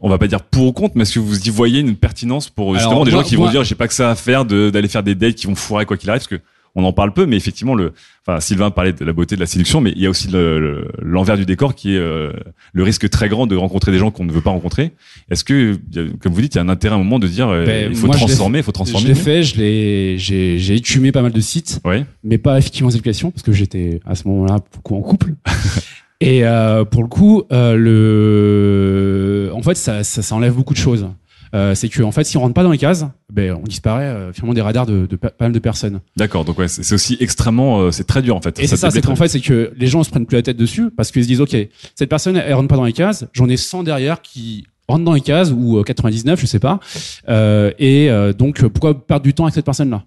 [0.00, 2.50] on va pas dire pour ou contre, mais est-ce que vous y voyez une pertinence
[2.50, 4.14] pour justement Alors, des moi- gens qui moi- vont dire j'ai pas que ça à
[4.14, 6.40] faire de- d'aller faire des dates qui vont foirer quoi qu'il arrive, parce que
[6.74, 7.92] on en parle peu, mais effectivement le,
[8.26, 10.60] enfin Sylvain parlait de la beauté de la séduction, mais il y a aussi le-
[10.60, 12.32] le- l'envers du décor qui est euh,
[12.72, 14.92] le risque très grand de rencontrer des gens qu'on ne veut pas rencontrer.
[15.30, 15.78] Est-ce que,
[16.22, 17.88] comme vous dites, il y a un intérêt à un moment de dire euh, Ben,
[17.90, 19.04] il faut transformer, il faut transformer.
[19.06, 22.04] Je l'ai fait, je l'ai, j'ai, j'ai écumé pas mal de sites, Ouais.
[22.24, 25.34] mais pas effectivement applications parce que j'étais à ce moment-là beaucoup en couple.
[26.22, 30.78] Et euh, pour le coup, euh, le, en fait, ça, ça, ça enlève beaucoup de
[30.78, 31.08] choses.
[31.54, 34.04] Euh, c'est que en fait, si on rentre pas dans les cases, ben on disparaît
[34.04, 36.00] euh, finalement des radars de, de pa- pas mal de personnes.
[36.16, 38.58] D'accord, donc ouais, c'est aussi extrêmement, euh, c'est très dur en fait.
[38.60, 40.56] Et c'est ça, c'est qu'en fait, c'est que les gens se prennent plus la tête
[40.56, 41.56] dessus parce qu'ils se disent, OK,
[41.96, 45.12] cette personne, elle rentre pas dans les cases, j'en ai 100 derrière qui rentrent dans
[45.14, 46.80] les cases ou euh, 99, je sais pas.
[47.28, 50.04] Euh, et euh, donc, pourquoi perdre du temps avec cette personne-là?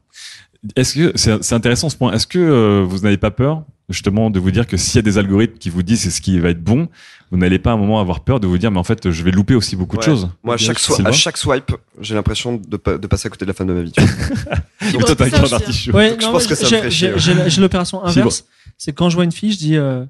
[0.75, 4.29] Est-ce que c'est c'est intéressant ce point Est-ce que euh, vous n'avez pas peur justement
[4.29, 6.39] de vous dire que s'il y a des algorithmes qui vous disent c'est ce qui
[6.39, 6.87] va être bon,
[7.31, 9.23] vous n'allez pas à un moment avoir peur de vous dire mais en fait je
[9.23, 10.29] vais louper aussi beaucoup de choses.
[10.41, 13.29] Moi, à chaque, swi- Sylvain à chaque swipe, j'ai l'impression de, pa- de passer à
[13.29, 13.91] côté de la femme de ma vie.
[14.93, 15.91] Donc toi, t'as un cœur d'artichaut.
[15.91, 17.11] Ouais, Donc, je pense que ça me chier.
[17.17, 18.45] j'ai- J'ai j'ai l'opération inverse.
[18.77, 20.05] C'est quand je vois une fille, je dis euh,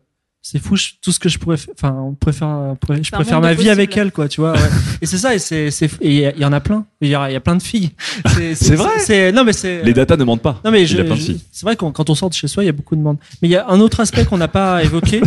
[0.46, 3.10] C'est fou, je- tout ce que je pourrais, enfin, on pourrait faire, on pourrait- je
[3.12, 4.52] monde ma vie avec elle, quoi, tu vois.
[4.52, 4.60] ouais.
[5.02, 5.72] et c'est ça, et c'est,
[6.02, 6.86] il y, en a plein.
[7.00, 7.92] Il y a, il y a plein de filles.
[8.36, 9.82] C'est, C'est vrai C'est, non, mais c'est.
[9.84, 10.60] Les datas ne mentent pas.
[10.66, 11.42] Non mais Il y a je- plein de je- filles.
[11.50, 13.18] c'est vrai qu'on quand on sort de chez soi, il y a beaucoup de monde.
[13.42, 15.22] Mais il y a un autre aspect qu'on n'a pas évoqué,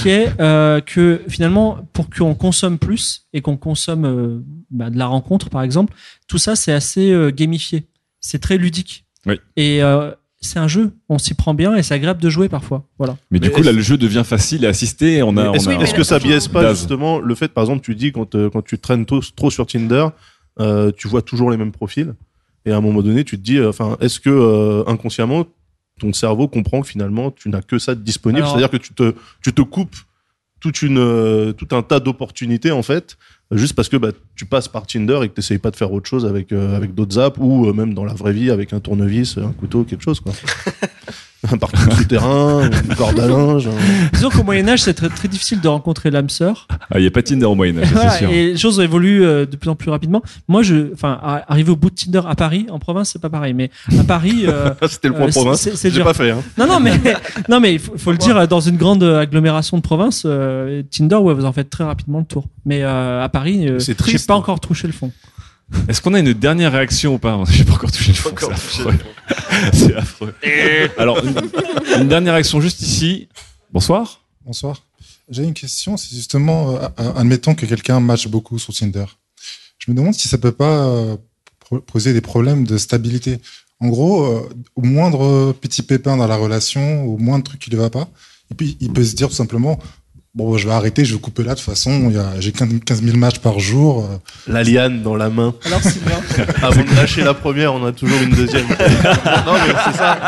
[0.00, 4.96] qui est euh, que finalement, pour qu'on consomme plus et qu'on consomme euh, bah, de
[4.98, 5.92] la rencontre, par exemple,
[6.28, 7.84] tout ça c'est assez euh, gamifié.
[8.20, 9.04] C'est très ludique.
[9.26, 9.38] Oui.
[9.56, 10.92] Et euh, c'est un jeu.
[11.08, 12.86] On s'y prend bien et c'est agréable de jouer parfois.
[12.98, 13.16] Voilà.
[13.30, 15.22] Mais, du coup, là, le jeu devient facile et assisté.
[15.22, 16.78] On a, Est-ce a- que ça biaise pas Daz.
[16.78, 19.66] justement le fait, par exemple, tu dis quand, euh, quand tu traînes trop, trop sur
[19.66, 20.06] Tinder,
[20.58, 22.14] euh, tu vois toujours les mêmes profils,
[22.66, 25.44] et à un moment donné, tu te dis, euh, enfin, est-ce que euh, inconsciemment,
[25.98, 29.14] ton cerveau comprend que finalement, tu n'as que ça de disponible, c'est-à-dire que tu te,
[29.42, 29.96] tu te coupes
[30.60, 33.16] toute une, euh, tout un tas d'opportunités en fait,
[33.50, 36.08] juste parce que bah, tu passes par Tinder et que tu pas de faire autre
[36.08, 38.80] chose avec, euh, avec d'autres apps ou euh, même dans la vraie vie avec un
[38.80, 40.32] tournevis, un couteau, quelque chose quoi.
[41.50, 43.66] un parcours souterrain, une corde à linge.
[43.66, 46.66] un- Disons qu'au Moyen Âge, c'est très, très difficile de rencontrer l'âme sœur.
[46.90, 48.30] Ah, il n'y a pas Tinder au Moyen-Âge, Voilà, c'est sûr.
[48.30, 50.22] et les choses évoluent euh, de plus en plus rapidement.
[50.48, 53.30] Moi, je, enfin, à- arriver au bout de Tinder à Paris, en province, c'est pas
[53.30, 55.60] pareil, mais à Paris, euh, C'était le point euh, province.
[55.62, 56.04] c'est- c'est J'ai dur.
[56.04, 56.42] pas fait, hein.
[56.58, 56.92] Non, non, mais
[57.48, 61.16] non, mais il faut, faut le dire, dans une grande agglomération de province, euh, Tinder,
[61.16, 62.44] ouais, vous en faites très rapidement le tour.
[62.66, 64.26] Mais euh, à Paris, euh, C'est j'ai triste.
[64.26, 65.10] pas encore touché le fond.
[65.88, 68.34] Est-ce qu'on a une dernière réaction ou pas J'ai pas encore touché le fond.
[68.38, 68.94] C'est affreux.
[69.72, 70.34] C'est affreux.
[70.98, 71.34] Alors, une,
[72.00, 73.28] une dernière réaction juste ici.
[73.72, 74.24] Bonsoir.
[74.44, 74.82] Bonsoir.
[75.30, 79.04] J'ai une question, c'est justement, euh, admettons que quelqu'un matche beaucoup sur Tinder.
[79.78, 81.16] Je me demande si ça peut pas euh,
[81.86, 83.38] poser des problèmes de stabilité.
[83.78, 87.76] En gros, euh, au moindre petit pépin dans la relation, au moindre truc qui ne
[87.76, 88.08] va pas,
[88.50, 89.78] et puis il peut se dire tout simplement,
[90.34, 93.16] bon, je vais arrêter, je vais couper là, de toute façon, j'ai 15 15 000
[93.16, 94.04] matchs par jour.
[94.10, 94.16] euh,
[94.52, 95.54] La liane dans la main.
[95.66, 96.20] Alors, Sylvain
[96.62, 98.66] Avant de lâcher la première, on a toujours une deuxième.
[98.68, 100.18] non, mais c'est ça.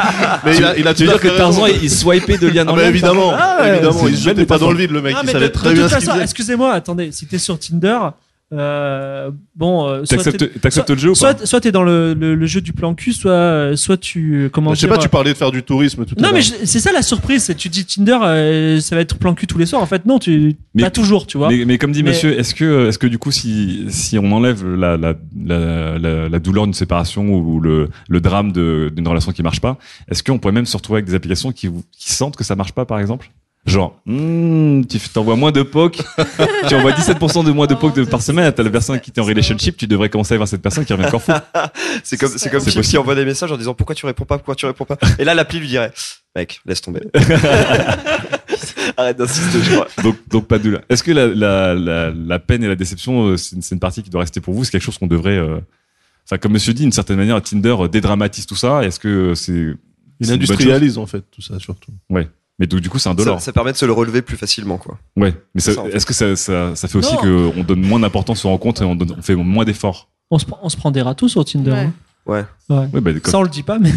[0.45, 2.73] Mais il a, il a Tu veux dire que Tarzan, il swipait de liane Ah,
[2.73, 3.99] en bah, liane, évidemment, Ah ouais, évidemment.
[4.03, 5.15] c'est Il se jetait pas dans le vide, le mec.
[5.15, 7.59] Non, il mais savait de, très de bien toute façon, excusez-moi, attendez, si t'es sur
[7.59, 7.99] Tinder,
[8.53, 10.19] euh, bon, euh, soit
[10.61, 12.95] T'acceptes- le jeu ou soit, pas soit t'es dans le, le, le jeu du plan
[12.95, 15.63] cul, soit, euh, soit tu, comment Je sais dire, pas, tu parlais de faire du
[15.63, 18.95] tourisme tout à Non, mais c'est ça la surprise, c'est tu dis Tinder, euh, ça
[18.95, 19.83] va être plan cul tous les soirs.
[19.83, 21.49] En fait, non, tu, Mais- pas toujours, tu vois.
[21.49, 24.31] Mais, mais comme dit Mais- monsieur, est-ce que, est-ce que du coup, si, si on
[24.33, 29.33] enlève la, la, la, la, la douleur d'une séparation ou le, le drame d'une relation
[29.33, 29.79] qui marche pas,
[30.11, 32.55] est-ce qu'on pourrait même se retrouver avec des applications qui, vous- qui sentent que ça
[32.57, 33.31] marche pas, par exemple?
[33.65, 35.99] Genre, hmm, tu t'envoies moins de poke,
[36.69, 39.21] tu envoies 17% de moins de poke de- par semaine, t'as la personne qui t'est
[39.21, 41.31] en relationship, tu devrais commencer à voir cette personne qui revient encore fou.
[42.03, 44.57] C'est comme, c'est comme qui envoie des messages en disant pourquoi tu réponds pas, pourquoi
[44.57, 44.99] tu réponds pas?
[45.21, 45.93] Et là, l'appli lui dirait,
[46.35, 47.03] mec, laisse tomber.
[48.97, 49.87] Arrête d'insister, je crois.
[50.03, 50.83] donc, donc pas de douleur.
[50.89, 54.11] Est-ce que la, la, la, la peine et la déception, euh, c'est une, partie qui
[54.11, 54.65] doit rester pour vous?
[54.65, 55.61] C'est quelque chose qu'on devrait, euh,
[56.27, 58.83] enfin, comme monsieur dit, d'une certaine manière, Tinder euh, dédramatise tout ça.
[58.83, 59.75] Est-ce que c'est
[60.21, 61.93] Il industrialise en fait tout ça surtout.
[62.11, 62.29] Ouais.
[62.59, 63.41] Mais donc, du coup, c'est un dollar.
[63.41, 64.99] ça permet de se le relever plus facilement, quoi.
[65.17, 65.35] Ouais.
[65.55, 65.97] Mais en fait.
[65.97, 68.95] est-ce que ça, ça, ça fait aussi qu'on donne moins d'importance aux rencontres et on,
[68.95, 70.11] donne- on fait moins d'efforts?
[70.31, 71.71] On se, prend- on se prend des râteaux sur Tinder.
[71.73, 71.79] Ouais.
[71.79, 71.93] hein.
[72.25, 72.45] Ouais.
[72.71, 72.87] Ouais.
[72.95, 73.91] Ouais, bah, Ça, on le dit pas, mais.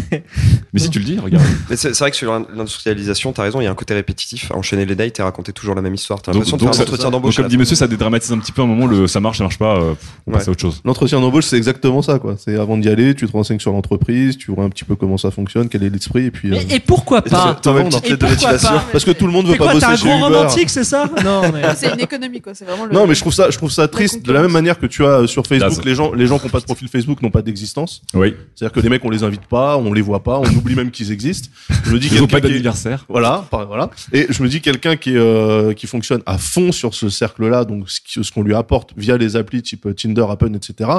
[0.72, 1.44] Mais si tu le dis, regarde.
[1.70, 4.56] Mais c'est vrai que sur l'industrialisation, t'as raison, il y a un côté répétitif à
[4.56, 6.20] enchaîner les dates et raconter toujours la même histoire.
[6.20, 7.36] T'as Donc, l'impression de donc faire un entretien d'embauche.
[7.36, 9.44] comme dit monsieur, ça dédramatise un petit peu à un moment le ça marche, ça
[9.44, 9.94] marche pas, euh,
[10.26, 10.38] on Ouais.
[10.38, 10.82] passe à autre chose.
[10.84, 12.34] L'entretien d'embauche, c'est exactement ça, quoi.
[12.36, 15.16] C'est avant d'y aller, tu te renseignes sur l'entreprise, tu vois un petit peu comment
[15.16, 16.52] ça fonctionne, quel est l'esprit, et puis.
[16.52, 18.68] euh, Et, et pourquoi pas t'as petite lettre de pourquoi motivation.
[18.70, 20.36] pas Parce que tout le monde veut pas bosser t'es un chez gros Uber.
[20.36, 21.62] romantique, c'est ça Non, mais.
[21.76, 22.52] C'est une économie, quoi.
[22.54, 22.92] C'est vraiment le.
[22.92, 24.26] Non, mais je trouve ça, je trouve ça triste.
[24.26, 25.84] De la même manière que tu as euh, sur Facebook, Daz.
[25.84, 28.02] les gens, les gens qui n'ont pas de profil Facebook n'ont pas d'existence.
[28.16, 28.34] Oui.
[28.54, 30.90] C'est-à-dire que les mecs, on les invite pas, on les voit pas, on oublie même
[30.90, 31.48] qu'ils existent.
[31.84, 33.04] Je me dis Ils pas est- d'anniversaire.
[33.08, 33.44] Voilà.
[34.12, 37.88] Et je me dis quelqu'un qui euh, qui fonctionne à fond sur ce cercle-là, donc
[37.88, 40.90] ce qu'on lui apporte via les applis type Tinder, Appen, etc.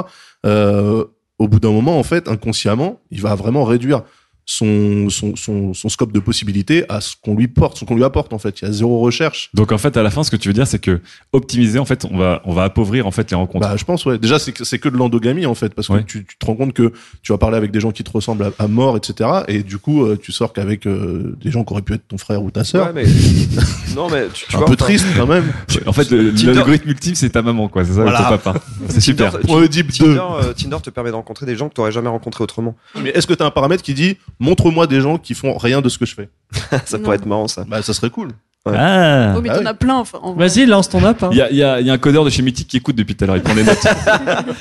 [0.46, 1.04] Euh,
[1.38, 4.02] au bout d'un moment, en fait, inconsciemment, il va vraiment réduire
[4.50, 8.02] son, son, son, son scope de possibilités à ce qu'on lui porte, ce qu'on lui
[8.04, 8.62] apporte, en fait.
[8.62, 9.50] Il y a zéro recherche.
[9.52, 11.02] Donc en fait, à la fin, ce que tu veux dire, c'est que
[11.34, 13.68] optimiser, en fait, on va, on va appauvrir en fait les rencontres.
[13.68, 14.16] Bah, je pense, ouais.
[14.18, 16.04] Déjà, c'est que, c'est que de l'endogamie, en fait, parce que Ouais.
[16.06, 18.44] tu, tu te rends compte que tu vas parler avec des gens qui te ressemblent
[18.44, 19.28] à, à mort, etc.
[19.48, 22.16] Et du coup, euh, tu sors qu'avec euh, des gens qui auraient pu être ton
[22.16, 22.86] frère ou ta sœur.
[22.86, 23.04] Ouais, mais...
[23.94, 25.44] non, mais tu, tu un vois, peu enfin, triste, quand même.
[25.84, 27.84] en fait, l'algorithme ultime, c'est ta maman, quoi.
[27.84, 28.18] C'est ça, Voilà.
[28.22, 28.54] ton papa.
[28.88, 29.32] C'est super.
[29.40, 30.04] Tinder, Tinder, 2.
[30.18, 32.74] euh, Tinder te permet de rencontrer des gens que t'aurais jamais rencontrés autrement.
[33.02, 35.80] Mais est-ce que tu as un paramètre qui dit montre-moi des gens qui font rien
[35.80, 36.28] de ce que je fais
[36.84, 37.04] ça Non.
[37.04, 37.64] pourrait être marrant, ça.
[37.68, 38.30] Bah, ça serait cool.
[38.66, 39.34] Ah.
[39.36, 39.66] Oh, mais Ah t'en oui.
[39.66, 40.18] as plein, enfin.
[40.22, 40.46] en vrai.
[40.48, 41.22] Vas-y, lance ton app.
[41.22, 41.30] hein.
[41.32, 42.96] Il y a, il y, a, y a un codeur de chez Mythic qui écoute
[42.96, 43.36] depuis tout à l'heure.
[43.36, 43.78] Il prend des notes.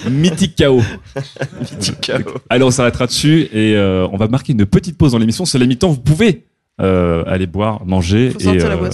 [0.09, 0.82] Mythic KO.
[1.59, 2.21] Mythique chaos.
[2.49, 5.43] Allez, on s'arrêtera dessus et euh, on va marquer une petite pause dans l'émission.
[5.45, 5.89] C'est la mi-temps.
[5.89, 6.45] Vous pouvez
[6.80, 8.89] euh, aller boire, manger Faut et, sortir la euh,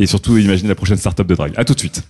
[0.00, 1.52] et surtout imaginer la prochaine startup de drague.
[1.56, 2.02] À tout de suite.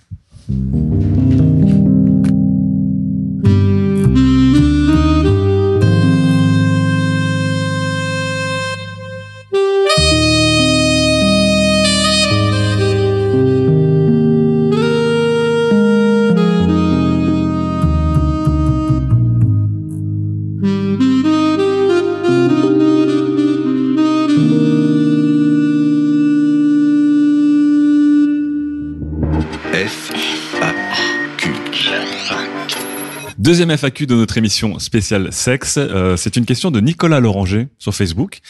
[33.47, 37.95] Deuxième FAQ de notre émission spéciale sexe, euh, c'est une question de Nicolas Loranger sur
[37.95, 38.41] Facebook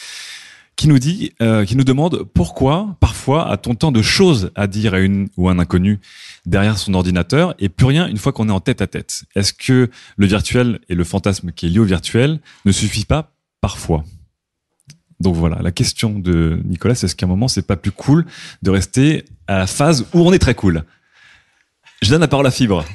[0.74, 4.94] qui nous dit, euh, qui nous demande pourquoi parfois a-t-on tant de choses à dire
[4.94, 6.00] à une ou un inconnu
[6.46, 9.22] derrière son ordinateur et plus rien une fois qu'on est en tête à tête?
[9.36, 13.30] Est-ce que le virtuel et le fantasme qui est lié au virtuel ne suffit pas
[13.60, 14.02] parfois?
[15.20, 18.26] Donc voilà, la question de Nicolas, c'est est-ce qu'à un moment, c'est pas plus cool
[18.62, 20.82] de rester à la phase où on est très cool?
[22.02, 22.84] Je donne la parole à Fibre.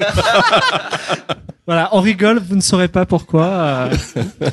[1.66, 3.46] Voilà, on rigole, vous ne saurez pas pourquoi.
[3.46, 3.96] euh,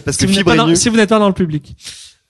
[0.05, 1.35] Parce si que vous n'êtes Fibre pas est dans- si vous n'êtes pas dans le
[1.35, 1.75] public.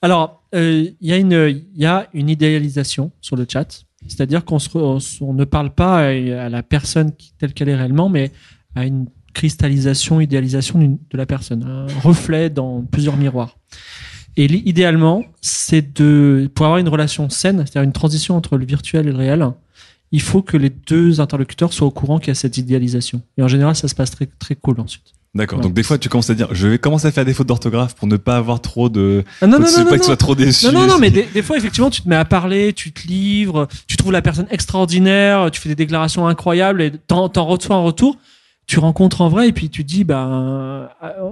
[0.01, 4.43] Alors, euh, il y a une, il y a une idéalisation sur le chat, c'est-à-dire
[4.43, 6.05] qu'on se re- on, se- on ne parle pas à,
[6.45, 8.31] à la personne qui- telle qu'elle est réellement, mais
[8.75, 9.05] à une
[9.35, 13.57] cristallisation, idéalisation d'une- de la personne, un reflet dans plusieurs miroirs.
[14.35, 19.07] Et idéalement, c'est de pour avoir une relation saine, c'est-à-dire une transition entre le virtuel
[19.07, 19.45] et le réel.
[20.11, 23.21] Il faut que les deux interlocuteurs soient au courant qu'il y a cette idéalisation.
[23.37, 25.13] Et en général, ça se passe très très cool ensuite.
[25.33, 25.61] D'accord.
[25.61, 27.95] Donc des fois, tu commences à dire, je vais commencer à faire des fautes d'orthographe
[27.95, 30.35] pour ne pas avoir trop de, Ah non, non, non, pas que tu sois trop
[30.35, 30.65] déçu.
[30.65, 33.07] Non, non, non, mais des, des fois, effectivement, tu te mets à parler, tu te
[33.07, 37.77] livres, tu trouves la personne extraordinaire, tu fais des déclarations incroyables et t'en, t'en reçois
[37.77, 38.17] en retour.
[38.67, 41.29] Tu rencontres en vrai et puis tu te dis, ben, euh,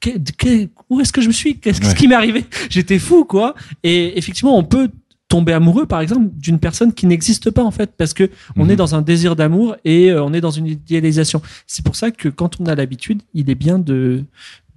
[0.00, 1.58] que- que- où est-ce que je me suis?
[1.58, 1.94] Qu'est-ce Ouais.
[1.94, 2.44] qui m'est arrivé?
[2.70, 3.54] J'étais fou, quoi.
[3.82, 4.88] Et effectivement, on peut
[5.28, 8.70] tomber amoureux, par exemple, d'une personne qui n'existe pas, en fait, parce que on Mhm.
[8.70, 11.42] est dans un désir d'amour et euh, on est dans une idéalisation.
[11.66, 14.22] C'est pour ça que quand on a l'habitude, il est bien de,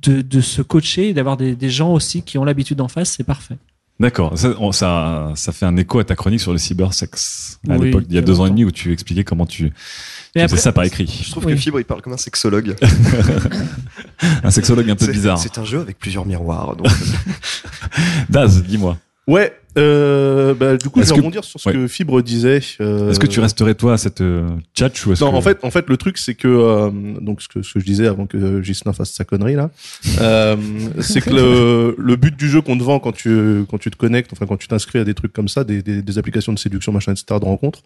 [0.01, 3.11] de, de se coacher et d'avoir des, des gens aussi qui ont l'habitude en face,
[3.17, 3.57] c'est parfait.
[3.99, 4.31] D'accord.
[4.39, 8.05] Ça, ça, ça fait un écho à ta chronique sur le cybersex à Oui, l'époque,
[8.09, 9.73] il y a deux ans et demi, où tu expliquais comment tu, tu
[10.35, 11.21] Mais faisais après- ça par écrit.
[11.25, 11.53] Je trouve Oui.
[11.53, 12.75] que Fibre, il parle comme un sexologue.
[14.43, 15.37] un sexologue un peu bizarre.
[15.37, 16.75] C'est un jeu avec plusieurs miroirs.
[16.77, 16.87] Donc...
[18.29, 18.97] Daz, dis-moi.
[19.27, 21.75] Ouais, euh, bah, du coup, je vais que- rebondir sur ce ouais.
[21.75, 22.59] que Fibre disait.
[22.82, 25.36] euh, Est-ce que tu resterais toi à cette euh, ou Non, que...
[25.36, 26.89] en fait, en fait, le truc, c'est que euh,
[27.21, 29.69] donc ce que, ce que je disais avant que Gislain fasse sa connerie là,
[30.21, 30.55] euh,
[30.99, 33.97] c'est que le, le but du jeu qu'on te vend quand tu quand tu te
[33.97, 36.59] connectes, enfin quand tu t'inscris à des trucs comme ça, des, des, des applications de
[36.59, 37.82] séduction, machin, etc., de rencontres,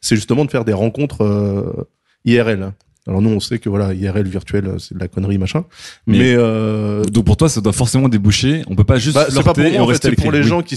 [0.00, 1.86] c'est justement de faire des rencontres
[2.24, 2.72] IRL.
[3.08, 5.64] Alors nous, on sait que voilà, IRL virtuel, c'est de la connerie, machin.
[6.08, 8.62] Mais- Mais, euh, Donc pour toi, ça doit forcément déboucher.
[8.68, 10.44] On peut pas juste bah, c'est pas pour et en fait, c'est pour les Oui.
[10.48, 10.76] gens qui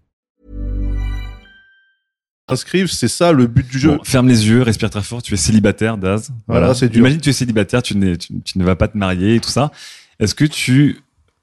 [2.55, 3.89] C'est ça le but du jeu.
[3.89, 5.21] Bon, ferme les yeux, respire très fort.
[5.21, 6.31] Tu es célibataire, Daz.
[6.47, 6.99] Voilà, c'est dur.
[6.99, 9.49] Imagine que tu es célibataire, tu, tu, tu ne vas pas te marier et tout
[9.49, 9.71] ça.
[10.19, 10.97] Est-ce que tu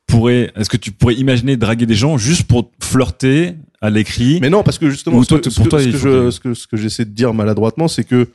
[0.07, 4.51] pourrais, est-ce que tu pourrais imaginer draguer des gens juste pour flirter à l'écrit Mais
[4.51, 5.99] non, parce que justement, Ou ce toi, que, tu- ce pour toi, ce que faut
[5.99, 8.29] je- que- ce que, ce que j'essaie de dire maladroitement, c'est que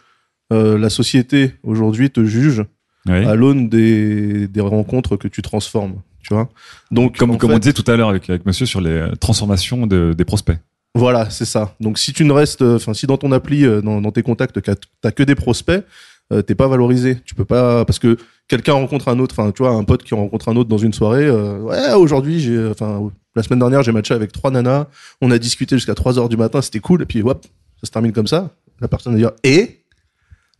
[0.51, 2.63] euh, la société aujourd'hui te juge
[3.07, 3.25] Oui.
[3.25, 5.95] à l'aune des, des rencontres que tu transformes.
[6.21, 6.49] Tu vois
[6.91, 9.15] Donc, comme, comme fait, on disait tout à l'heure avec, avec monsieur sur les euh,
[9.15, 10.57] transformations de- des prospects.
[10.95, 11.75] Voilà, c'est ça.
[11.79, 14.59] Donc, si tu ne restes, enfin, si dans ton appli, euh, dans, tes contacts,
[15.01, 15.83] t'as que des prospects,
[16.31, 17.17] euh, t'es pas valorisé.
[17.25, 18.17] Tu peux pas, parce que
[18.47, 20.93] quelqu'un rencontre un autre, enfin, tu vois, un pote qui rencontre un autre dans une
[20.93, 24.87] soirée, euh, ouais, aujourd'hui, j'ai, enfin, la semaine dernière, j'ai matché avec trois nanas,
[25.19, 27.43] on a discuté jusqu'à 3 heures du matin, c'était cool, et puis, hop,
[27.81, 28.51] ça se termine comme ça.
[28.79, 29.79] La personne va dire, et?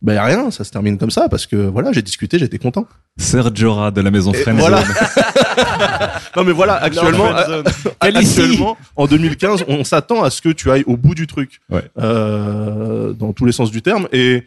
[0.02, 2.88] Ben, rien, ça se termine comme ça, parce que, voilà, j'ai discuté, j'étais content.
[3.16, 4.58] Sergio Ra de la maison Friendzone.
[4.58, 4.82] voilà.
[6.36, 7.62] non mais voilà, actuellement, Non,
[8.00, 11.84] actuellement, en 2015, on s'attend à ce que tu ailles au bout du truc, Ouais.
[11.98, 14.44] euh, dans tous les sens du terme, et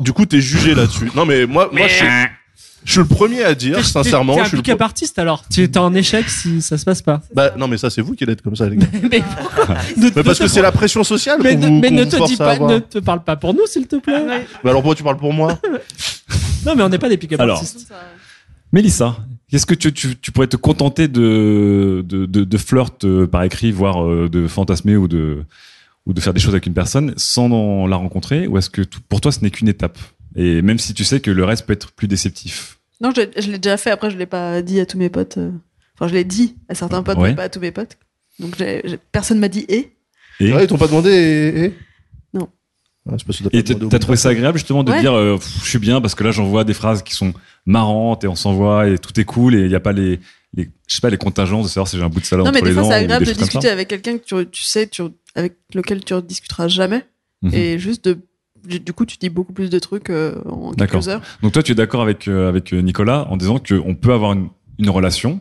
[0.00, 1.10] du coup, t'es jugé là-dessus.
[1.14, 2.04] Non mais moi, moi, je,
[2.84, 5.42] je suis le premier à dire, sincèrement, T'es je un suis le pick-up artiste alors.
[5.50, 7.22] Tu es en échec si ça se passe pas.
[7.34, 8.86] Bah non mais ça c'est vous qui êtes comme ça les gars.
[9.10, 9.22] mais,
[10.14, 12.26] mais parce que c'est la pression sociale mais, ne- vous, mais qu'on ne vous te
[12.26, 14.22] dis pas, ne te parle pas pour nous s'il te plaît.
[14.62, 15.58] Mais alors pourquoi tu parles pour moi?
[16.66, 17.56] Non mais on n'est pas des pick-up Alors.
[17.58, 17.92] artistes.
[18.72, 19.16] Mélissa,
[19.52, 23.44] est-ce que tu, tu, tu pourrais te contenter de, de, de, de flirt euh, par
[23.44, 25.44] écrit, voire euh, de fantasmer ou de,
[26.06, 28.82] ou de faire des choses avec une personne sans en la rencontrer Ou est-ce que
[29.08, 29.98] pour toi ce n'est qu'une étape?
[30.36, 33.30] Et même si tu sais que le reste peut être plus déceptif Non, je, l'ai-
[33.40, 33.90] je l'ai déjà fait.
[33.92, 35.36] Après, je l'ai pas dit à tous mes potes.
[35.38, 35.52] euh.
[35.96, 37.28] Enfin, je l'ai dit à certains potes, Ouais.
[37.30, 37.96] mais pas à tous mes potes.
[38.40, 39.92] Donc, j'ai- j'ai- personne m'a dit et?
[40.40, 41.74] Et Ouais, ils t'ont pas demandé et, et Non.
[43.06, 45.00] Que Et t'as trouvé ça agréable justement de Ouais.
[45.00, 47.34] dire euh, Pff, je suis bien parce que là j'envoie des phrases qui sont
[47.66, 50.20] marrantes et on s'envoie et tout est cool et il n'y a pas les,
[50.54, 52.52] les je sais pas les contingences de savoir si j'ai un bout de salade non,
[52.52, 55.02] mais des fois, c'est agréable de discuter avec quelqu'un que tu, tu sais, tu,
[55.34, 57.04] avec lequel tu discuteras jamais.
[57.42, 57.54] Mhm.
[57.54, 58.18] Et juste de
[58.66, 61.00] du, coup, tu dis beaucoup plus de trucs euh, en D'accord.
[61.00, 61.22] quelques heures.
[61.42, 64.32] Donc toi, tu es d'accord avec euh, avec euh, Nicolas en disant qu'on peut avoir
[64.32, 64.48] une,
[64.78, 65.40] une relation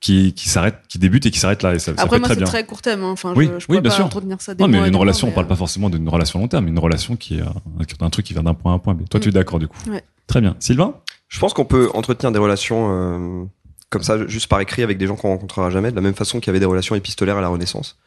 [0.00, 1.74] qui qui s'arrête, qui débute et qui s'arrête là.
[1.74, 2.46] Et ça, ça peut Après, moi, très c'est bien.
[2.48, 3.02] très court terme.
[3.04, 3.10] hein.
[3.10, 4.04] Enfin, oui, je, je oui, bien pas sûr.
[4.06, 6.08] entretenir ça des non, mais mois et une relation, on mais, parle pas forcément d'une
[6.08, 8.74] relation long terme, une relation qui est euh, un truc qui vient d'un point A
[8.74, 9.02] à un point B.
[9.08, 9.34] Toi, tu es Mm.
[9.34, 10.02] d'accord du coup Ouais.
[10.26, 10.56] Très bien.
[10.58, 10.94] Sylvain
[11.28, 13.44] Je pense qu'on peut entretenir des relations euh,
[13.90, 16.38] comme ça, juste par écrit, avec des gens qu'on rencontrera jamais, de la même façon
[16.40, 17.98] qu'il y avait des relations épistolaires à la Renaissance,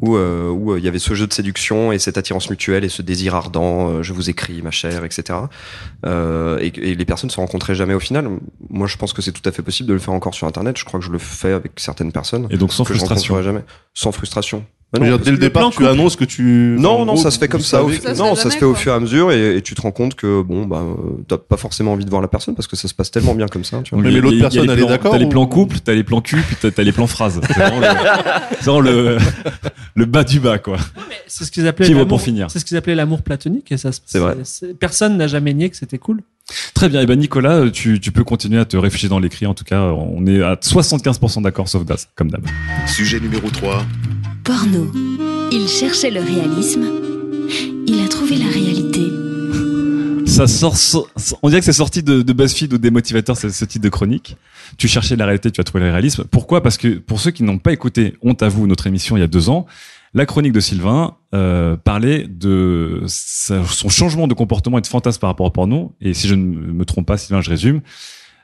[0.00, 2.84] où euh, où euh, il y avait ce jeu de séduction et cette attirance mutuelle
[2.84, 5.38] et ce désir ardent, euh, je vous écris, ma chère, etc.
[6.04, 8.28] Euh, et, et les personnes se rencontraient jamais au final.
[8.68, 10.76] Moi, je pense que c'est tout à fait possible de le faire encore sur Internet.
[10.76, 12.46] Je crois que je le fais avec certaines personnes.
[12.50, 13.34] Et donc sans que je frustration.
[13.34, 14.64] rencontrerai jamais, sans frustration.
[14.92, 16.76] Bah parce dès le départ, tu annonces que tu.
[16.78, 17.82] non, non, gros, ça se fait comme ça.
[17.82, 19.90] au non, ça se fait au fur et à mesure et, et tu te rends
[19.90, 20.84] compte que bon, bah,
[21.26, 23.46] t'as pas forcément envie de voir la personne parce que ça se passe tellement bien
[23.48, 23.80] comme ça.
[23.82, 24.02] Tu vois.
[24.28, 26.56] A- il y a les plans- T'as les plans couple, t'as les plans cul, puis
[26.60, 27.40] t'as t'as les plans phrases.
[27.46, 27.86] C'est vraiment le,
[28.60, 29.18] vraiment le,
[29.96, 30.76] le bas du bas, quoi.
[31.26, 32.48] C'est ce qu'ils appelaient pour finir.
[32.50, 33.90] C'est ce qu'ils appelaient l'amour platonique et ça.
[33.90, 34.36] se- C'est vrai.
[34.78, 36.20] Personne n'a jamais nié que c'était cool.
[36.74, 37.00] Très bien.
[37.00, 39.46] Et ben Nicolas, tu, tu peux continuer à te réfugier dans l'écrit.
[39.46, 42.46] En tout cas, on est à 75% d'accord, sauf Das, comme d'hab.
[42.86, 43.84] Sujet numéro 3.
[44.46, 44.92] Porno.
[45.50, 46.84] Il cherchait le réalisme.
[47.88, 49.00] Il a trouvé la réalité.
[50.24, 51.08] Ça sort, so-
[51.42, 54.36] on dirait que c'est sorti de, BuzzFeed ou des motivateurs, ce, ce type de chronique.
[54.78, 56.24] Tu cherchais la réalité, tu as trouvé le réalisme.
[56.30, 56.62] Pourquoi?
[56.62, 59.24] Parce que pour ceux qui n'ont pas écouté Honte à vous, notre émission il y
[59.24, 59.66] a deux ans,
[60.14, 65.28] la chronique de Sylvain euh, parlait de son changement de comportement et de fantasme par
[65.30, 65.96] rapport au porno.
[66.00, 67.80] Et si je ne me trompe pas, Sylvain, je résume.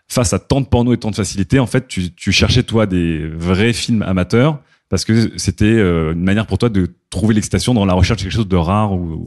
[0.09, 2.87] Face à tant de porno et tant de facilité, en fait, tu, tu cherchais toi
[2.87, 4.59] des vrais films amateurs
[4.93, 8.25] parce que c'était euh, une manière pour toi de trouver l'excitation dans la recherche de
[8.25, 9.27] quelque chose de rare ou,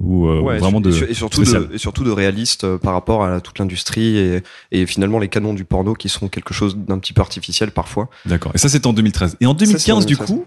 [0.00, 1.68] ou, ou, Ouais, vraiment et, de et surtout spécial.
[1.68, 5.28] de, et surtout de réaliste euh, par rapport à toute l'industrie et, et finalement les
[5.28, 8.10] canons du porno qui sont quelque chose d'un petit peu artificiel parfois.
[8.26, 8.50] D'accord.
[8.56, 9.36] Et ça, c'était en 2013.
[9.40, 10.26] Et en Ça, c'est 2015, du 2013.
[10.36, 10.44] coup,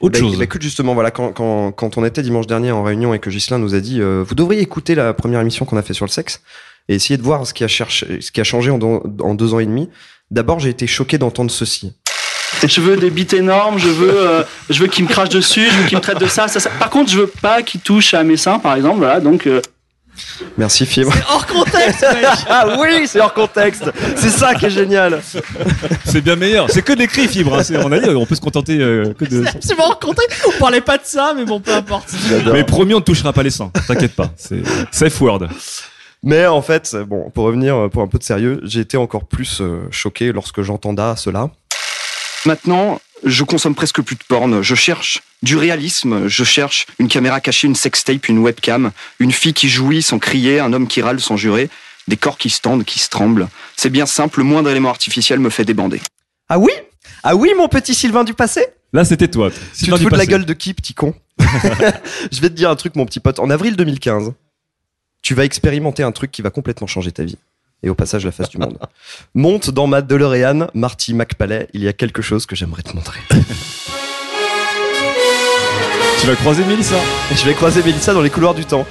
[0.00, 0.38] autre Bah, chose.
[0.38, 3.28] bah, écoute, justement, voilà, quand, quand, quand on était dimanche dernier en réunion et que
[3.28, 6.06] Ghislain nous a dit, euh, vous devriez écouter la première émission qu'on a fait sur
[6.06, 6.40] le sexe
[6.88, 9.58] et essayer de voir ce qui a, cherché, ce qui a changé en deux ans
[9.58, 9.90] et demi.
[10.30, 11.92] D'abord, j'ai été choqué d'entendre ceci.
[12.66, 15.76] Je veux des bites énormes, je veux, euh, je veux qu'il me crache dessus, je
[15.78, 16.70] veux qu'il me traite de ça, ça, ça.
[16.70, 18.98] Par contre, je veux pas qu'il touche à mes seins, par exemple.
[18.98, 19.46] Voilà, donc.
[19.46, 19.60] euh,
[20.56, 21.12] Merci, Fibre.
[21.28, 22.06] hors contexte,
[22.48, 23.90] ah oui, c'est hors contexte.
[24.14, 25.20] C'est ça qui est génial.
[26.04, 26.70] C'est bien meilleur.
[26.70, 27.56] C'est que de l'écrit, fibre.
[27.58, 27.64] hein.
[27.64, 29.44] C'est- On a dit, on peut se contenter euh, que de.
[29.60, 30.46] C'est bon, contexte.
[30.46, 32.10] On parlait pas de ça, mais bon, peu importe.
[32.52, 33.72] Mais promis, on ne touchera pas les seins.
[33.88, 34.30] T'inquiète pas.
[34.36, 35.48] C'est safe word.
[36.22, 39.26] Mais en fait, bon, pour revenir euh, pour un peu de sérieux, j'ai été encore
[39.26, 41.50] plus euh, choqué lorsque j'entenda cela.
[42.46, 44.62] Maintenant, je consomme presque plus de porn.
[44.62, 46.28] Je cherche du réalisme.
[46.28, 50.60] Je cherche une caméra cachée, une sextape, une webcam, une fille qui jouit sans crier,
[50.60, 51.70] un homme qui râle sans jurer,
[52.08, 53.48] des corps qui se tendent, qui se tremblent.
[53.76, 56.00] C'est bien simple, le moindre élément artificiel me fait débander.
[56.48, 56.72] Ah oui?
[57.22, 58.66] Ah oui, mon petit Sylvain du passé?
[58.92, 59.50] Là, c'était toi.
[59.50, 61.14] Tu te fous de la gueule de qui, petit con?
[61.38, 63.38] Je vais te dire un truc, mon petit pote.
[63.38, 64.32] En avril 2015,
[65.22, 67.38] tu vas expérimenter un truc qui va complètement changer ta vie.
[67.84, 68.78] Et au passage, la face du monde.
[69.34, 71.68] Monte dans ma DeLorean, Marty McPalais.
[71.74, 73.20] Il y a quelque chose que j'aimerais te montrer.
[76.20, 76.96] Tu vas croiser Mélissa.
[77.32, 78.86] Je vais croiser Mélissa dans les couloirs du temps.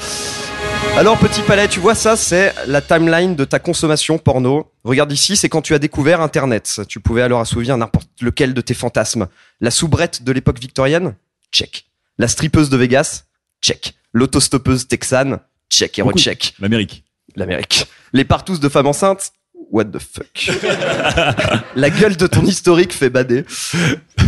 [0.96, 4.72] Alors, petit palais, tu vois ça, c'est la timeline de ta consommation porno.
[4.84, 6.82] Regarde ici, c'est quand tu as découvert Internet.
[6.88, 9.26] Tu pouvais alors assouvir n'importe lequel de tes fantasmes.
[9.62, 11.16] La soubrette de l'époque victorienne?
[11.52, 11.86] Check.
[12.20, 13.24] La strippeuse de Vegas?
[13.64, 13.96] Check.
[14.12, 15.40] L'autostoppeuse texane?
[15.72, 16.54] Check et recheck.
[16.60, 17.03] L'Amérique.
[17.36, 17.88] L'Amérique.
[18.14, 19.34] Les partous de femmes enceintes
[19.72, 20.52] What the fuck
[21.76, 23.46] La gueule de ton historique fait bader.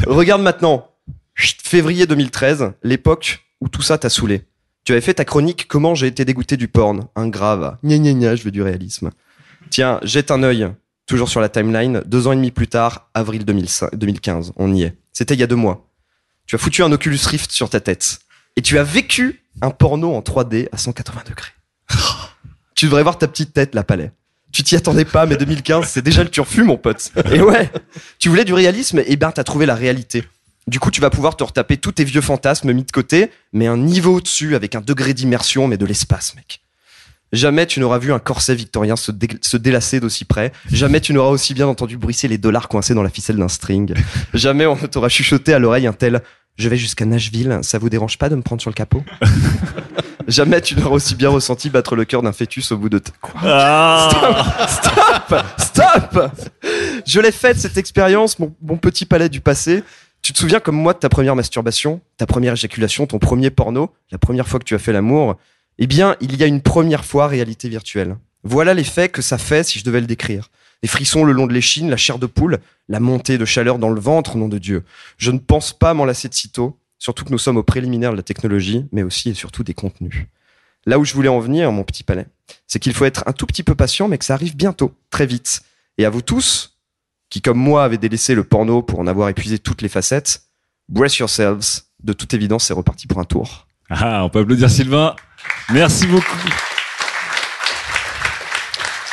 [0.08, 0.90] Regarde maintenant.
[1.36, 4.44] Février 2013, l'époque où tout ça t'a saoulé.
[4.86, 7.08] Tu avais fait ta chronique Comment j'ai été dégoûté du porn.
[7.16, 7.78] Un grave.
[7.84, 9.12] Gna gna gna, je veux du réalisme.
[9.70, 10.68] Tiens, jette un œil.
[11.06, 12.02] Toujours sur la timeline.
[12.06, 14.54] Deux ans et demi plus tard, avril 2005 2015.
[14.56, 14.98] On y est.
[15.12, 15.90] C'était il y a deux mois.
[16.46, 18.20] Tu as foutu un Oculus Rift sur ta tête.
[18.56, 21.55] Et tu as vécu un porno en 3D à 180 degrés.
[22.76, 24.12] Tu devrais voir ta petite tête, la palais.
[24.52, 27.12] Tu t'y attendais pas, mais 2015, c'est déjà le turfu, mon pote.
[27.34, 27.70] Et ouais,
[28.20, 30.24] tu voulais du réalisme, et ben t'as trouvé la réalité.
[30.68, 33.68] Du coup, tu vas pouvoir te retaper tous tes vieux fantasmes mis de côté, mais
[33.68, 36.62] un niveau au-dessus, avec un degré d'immersion, mais de l'espace, mec.
[37.34, 40.54] Jamais tu n'auras vu un corset victorien se, dé- se délasser d'aussi près.
[40.72, 43.94] Jamais tu n'auras aussi bien entendu bruisser les dollars coincés dans la ficelle d'un string.
[44.34, 46.22] Jamais on ne t'aura chuchoté à l'oreille un tel
[46.58, 49.04] Je vais jusqu'à Nashville, ça vous dérange pas de me prendre sur le capot?
[50.28, 52.98] Jamais tu n'auras aussi bien ressenti battre le cœur d'un fœtus au bout de...
[53.00, 54.10] t- Quoi Ah.
[54.68, 56.32] Stop Stop Stop
[57.06, 59.84] Je l'ai faite cette expérience, mon, mon petit palais du passé.
[60.22, 63.92] Tu te souviens comme moi de ta première masturbation, ta première éjaculation, ton premier porno,
[64.12, 65.36] la première fois que tu as fait l'amour?
[65.78, 68.18] Eh bien, il y a une première fois réalité virtuelle.
[68.44, 70.50] Voilà l'effet que ça fait si je devais le décrire.
[70.82, 73.90] Les frissons le long de l'échine, la chair de poule, la montée de chaleur dans
[73.90, 74.84] le ventre, nom de Dieu.
[75.18, 78.18] Je ne pense pas m'en lasser de sitôt, surtout que nous sommes au préliminaire de
[78.18, 80.26] la technologie, mais aussi et surtout des contenus.
[80.86, 82.28] Là où je voulais en venir, mon petit palais,
[82.68, 85.26] c'est qu'il faut être un tout petit peu patient, mais que ça arrive bientôt, très
[85.26, 85.64] vite.
[85.98, 86.78] Et à vous tous,
[87.30, 90.44] qui comme moi avez délaissé le porno pour en avoir épuisé toutes les facettes,
[90.90, 91.82] brace yourselves.
[92.04, 93.68] De toute évidence, c'est reparti pour un tour.
[93.90, 95.16] Ah, on peut applaudir Sylvain.
[95.72, 96.50] Merci beaucoup.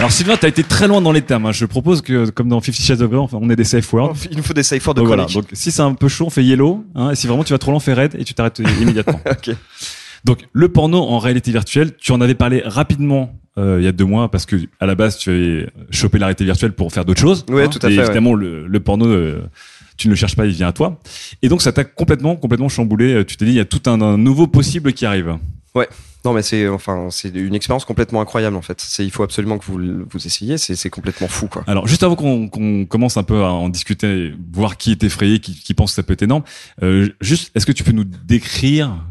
[0.02, 1.46] Alors Sylvain, t'as été très loin dans les termes.
[1.46, 1.52] hein.
[1.52, 4.16] Je propose que, comme dans Fifty Shades of Grey, on ait des safe words.
[4.32, 5.26] Il nous faut des safe words de Donc voilà.
[5.26, 5.48] chronique.
[5.48, 6.84] Donc si c'est un peu chaud, on fait yellow.
[6.96, 9.20] Hein, et si vraiment tu vas trop loin, fais red et tu t'arrêtes immédiatement.
[9.30, 9.54] ok.
[10.24, 13.92] Donc le porno en réalité virtuelle, tu en avais parlé rapidement euh, il y a
[13.92, 17.04] deux mois parce que à la base tu avais chopé la réalité virtuelle pour faire
[17.04, 17.44] d'autres choses.
[17.48, 18.04] Ouais, tout à et fait, ouais.
[18.06, 19.42] Évidemment, le, le porno, euh,
[19.98, 20.98] tu ne le cherches pas, il vient à toi.
[21.42, 23.14] Et donc ça t'a complètement, complètement chamboulé.
[23.14, 25.36] Euh, Tu t'es dit, il y a tout un, un nouveau possible qui arrive.
[25.74, 25.88] Ouais.
[26.24, 28.80] Non, mais c'est enfin c'est une expérience complètement incroyable en fait.
[28.80, 30.58] C'est il faut absolument que vous vous essayiez.
[30.58, 31.64] C'est c'est complètement fou quoi.
[31.66, 35.74] Alors, juste avant qu'on commence un peu à en discuter, voir qui est effrayé, qui,
[35.74, 36.44] pense que ça peut être énorme,
[36.82, 39.04] euh, juste, est-ce que tu peux nous décrire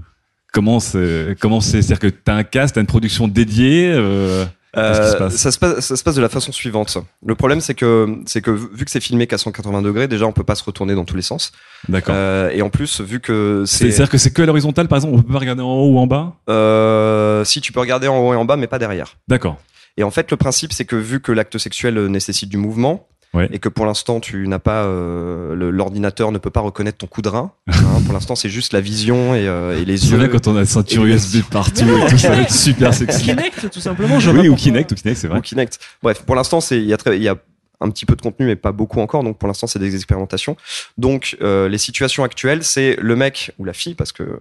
[0.53, 5.35] comment c'est, c'est-à-dire que t'as un cast, t'as une production dédiée, euh, se Euh, passe
[5.35, 6.98] ça, se passe, ça se passe de la façon suivante.
[7.26, 10.31] Le problème, c'est que, c'est que vu que c'est filmé qu'à 180 degrés, déjà, on
[10.31, 11.52] peut pas se retourner dans tous les sens.
[11.89, 12.15] D'accord.
[12.18, 13.91] Euh, et en plus, vu que C'est- c'est.
[13.91, 15.98] C'est-à-dire que c'est que à l'horizontale, par exemple, on peut pas regarder en haut ou
[15.99, 16.35] en bas?
[16.49, 19.15] Euh, si tu peux regarder en haut et en bas, mais pas derrière.
[19.27, 19.57] D'accord.
[19.98, 23.47] Et en fait, le principe, c'est que vu que l'acte sexuel nécessite du mouvement, Ouais.
[23.53, 27.21] et que pour l'instant, tu n'as pas, euh, l'ordinateur ne peut pas reconnaître ton coup
[27.21, 27.53] de rein.
[27.67, 30.17] hein, pour l'instant, c'est juste la vision et, euh, et les C'est yeux.
[30.17, 32.93] vrai quand on a la ceinture les- USB partout et tout, ça va être super
[32.93, 33.23] sexy.
[33.23, 34.17] Kinect, tout simplement.
[34.17, 34.55] Oui, ou pourquoi.
[34.57, 35.39] Kinect, ou Kinect, c'est vrai.
[35.39, 35.79] Ou Kinect.
[36.03, 37.37] Bref, pour l'instant, c'est il y a très, il y a
[37.79, 39.23] un petit peu de contenu, mais pas beaucoup encore.
[39.23, 40.57] Donc pour l'instant, c'est des expérimentations.
[40.97, 44.39] Donc euh, les situations actuelles, c'est le mec ou la fille, parce que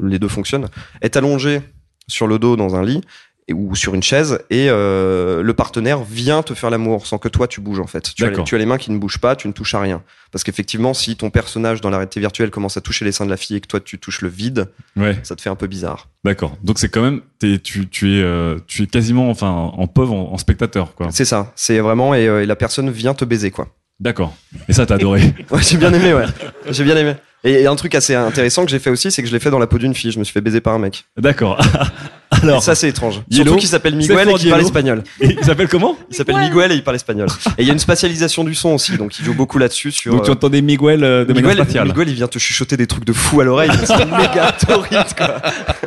[0.00, 0.68] les deux fonctionnent,
[1.02, 1.60] est allongé
[2.06, 3.02] sur le dos dans un lit
[3.48, 7.28] et, ou sur une chaise et euh, le partenaire vient te faire l'amour sans que
[7.28, 8.12] toi tu bouges en fait.
[8.14, 8.44] Tu as, les, D'accord.
[8.44, 10.02] tu as les mains qui ne bougent pas, tu ne touches à rien.
[10.30, 13.30] Parce qu'effectivement, si ton personnage dans la réalité virtuelle commence à toucher les seins de
[13.30, 15.18] la fille et que toi tu touches le vide, Ouais.
[15.22, 16.08] ça te fait un peu bizarre.
[16.24, 16.56] D'accord.
[16.62, 20.12] Donc c'est quand même, t'es- tu, tu es, euh, tu es quasiment, enfin, en pauvre,
[20.14, 21.08] en, en spectateur, quoi.
[21.10, 21.52] C'est ça.
[21.56, 23.68] C'est vraiment et, euh, et la personne vient te baiser quoi.
[24.00, 24.32] D'accord.
[24.68, 25.22] Et ça, t'as adoré.
[25.50, 26.26] Ouais, j'ai bien aimé, ouais.
[26.70, 27.14] J'ai bien aimé.
[27.44, 29.50] Et, et un truc assez intéressant que j'ai fait aussi, c'est que je l'ai fait
[29.50, 30.10] dans la peau d'une fille.
[30.12, 31.04] Je me suis fait baiser par un mec.
[31.16, 31.58] D'accord.
[32.30, 32.58] Alors.
[32.58, 33.22] Et ça, c'est étrange.
[33.30, 35.02] Yellow, Surtout qu'il s'appelle c'est Miguel et qu'il parle espagnol.
[35.20, 37.28] Et il s'appelle comment Il s'appelle Miguel et il parle espagnol.
[37.56, 39.90] Et il y a une spatialisation du son aussi, donc il joue beaucoup là-dessus.
[39.90, 41.88] Sur, Donc tu euh, entendais Miguel euh, de manière Miguel, spatiale.
[41.88, 43.70] Miguel, il vient te chuchoter des trucs de fou à l'oreille.
[43.84, 45.40] C'est méga torride, quoi.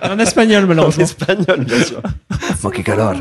[0.04, 1.04] En espagnol, En malheureusement.
[1.04, 2.02] espagnol, bien sûr.
[2.64, 3.16] Monkey calor.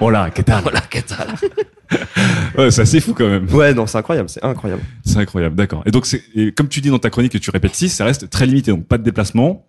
[0.00, 0.62] Hola, ¿qué tal?
[0.66, 1.28] Hola, ¿qué tal?
[2.56, 3.46] Ouais, c'est assez fou quand même.
[3.52, 4.82] Ouais, non, c'est incroyable, c'est incroyable.
[5.04, 5.82] C'est incroyable, d'accord.
[5.84, 8.04] Et donc, c'est, et comme tu dis dans ta chronique que tu répètes 6, ça
[8.06, 8.70] reste très limité.
[8.70, 9.66] Donc, pas de déplacement,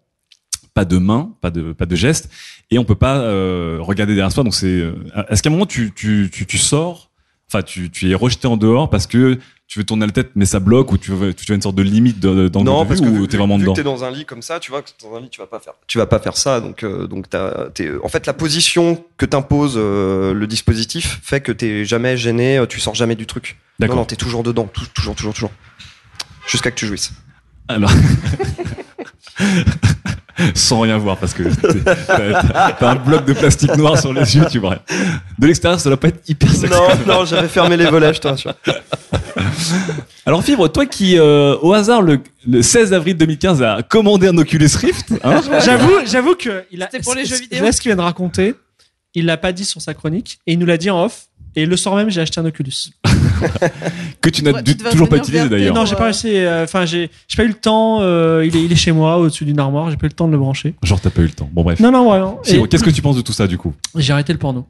[0.74, 2.30] pas de main, pas de, pas de geste,
[2.72, 4.44] et on peut pas euh, regarder derrière soi.
[4.44, 4.68] Donc, c'est.
[4.68, 4.94] euh,
[5.30, 7.12] Est-ce qu'à un moment tu, tu, tu, tu sors,
[7.48, 9.38] enfin, tu, tu es rejeté en dehors parce que
[9.68, 11.76] tu veux tourner la tête, mais ça bloque, ou tu veux, tu as une sorte
[11.76, 13.84] de limite d'angle Non, de parce vue, que ou t'es vraiment vu dedans que t'es
[13.84, 15.74] dans un lit comme ça, tu vois que dans un lit tu vas pas faire,
[15.88, 16.60] tu vas pas faire ça.
[16.60, 21.52] Donc, euh, donc t'es, en fait, la position que t'impose euh, le dispositif fait que
[21.52, 23.58] t'es jamais gêné, tu sors jamais du truc.
[23.80, 23.96] D'accord.
[23.96, 25.52] Non, non, t'es toujours dedans, tou- toujours, toujours, toujours,
[26.48, 27.12] jusqu'à que tu jouisses.
[27.68, 27.92] Alors.
[30.56, 31.44] Sans rien voir parce que
[32.80, 34.80] t'as un bloc de plastique noir sur les yeux, tu vois.
[35.38, 36.74] De l'extérieur, ça doit pas être hyper sexy.
[36.74, 38.54] Non, non, j'avais fermé les volets, je te rassure.
[40.26, 44.38] Alors Fibre, toi qui euh, au hasard le, le 16 avril 2015 a commandé un
[44.38, 46.90] Oculus Rift, hein, J'avoue, j'avoue que il a.
[46.92, 47.64] C'était pour les jeux vidéo.
[47.64, 48.56] Là, ce qu'il vient de raconter,
[49.14, 51.28] il l'a pas dit sur sa chronique et il nous l'a dit en off.
[51.56, 52.74] Et le soir même, j'ai acheté un Oculus.
[54.22, 54.54] que tu n'as
[54.92, 55.76] toujours pas utilisé d'ailleurs.
[55.76, 56.36] Non, j'ai pas réussi.
[56.36, 58.00] euh, Enfin, j'ai, j'ai pas eu le temps.
[58.02, 59.90] euh, il est, il est chez moi, au-dessus d'une armoire.
[59.92, 60.76] J'ai pas eu le temps de le brancher.
[60.84, 61.50] Genre t'as pas eu le temps.
[61.52, 61.80] Bon bref.
[61.80, 62.40] Non, non, vraiment.
[62.44, 63.74] Fibre, Et qu'est-ce que tu penses de tout ça du coup?
[63.96, 64.68] J'ai arrêté le porno.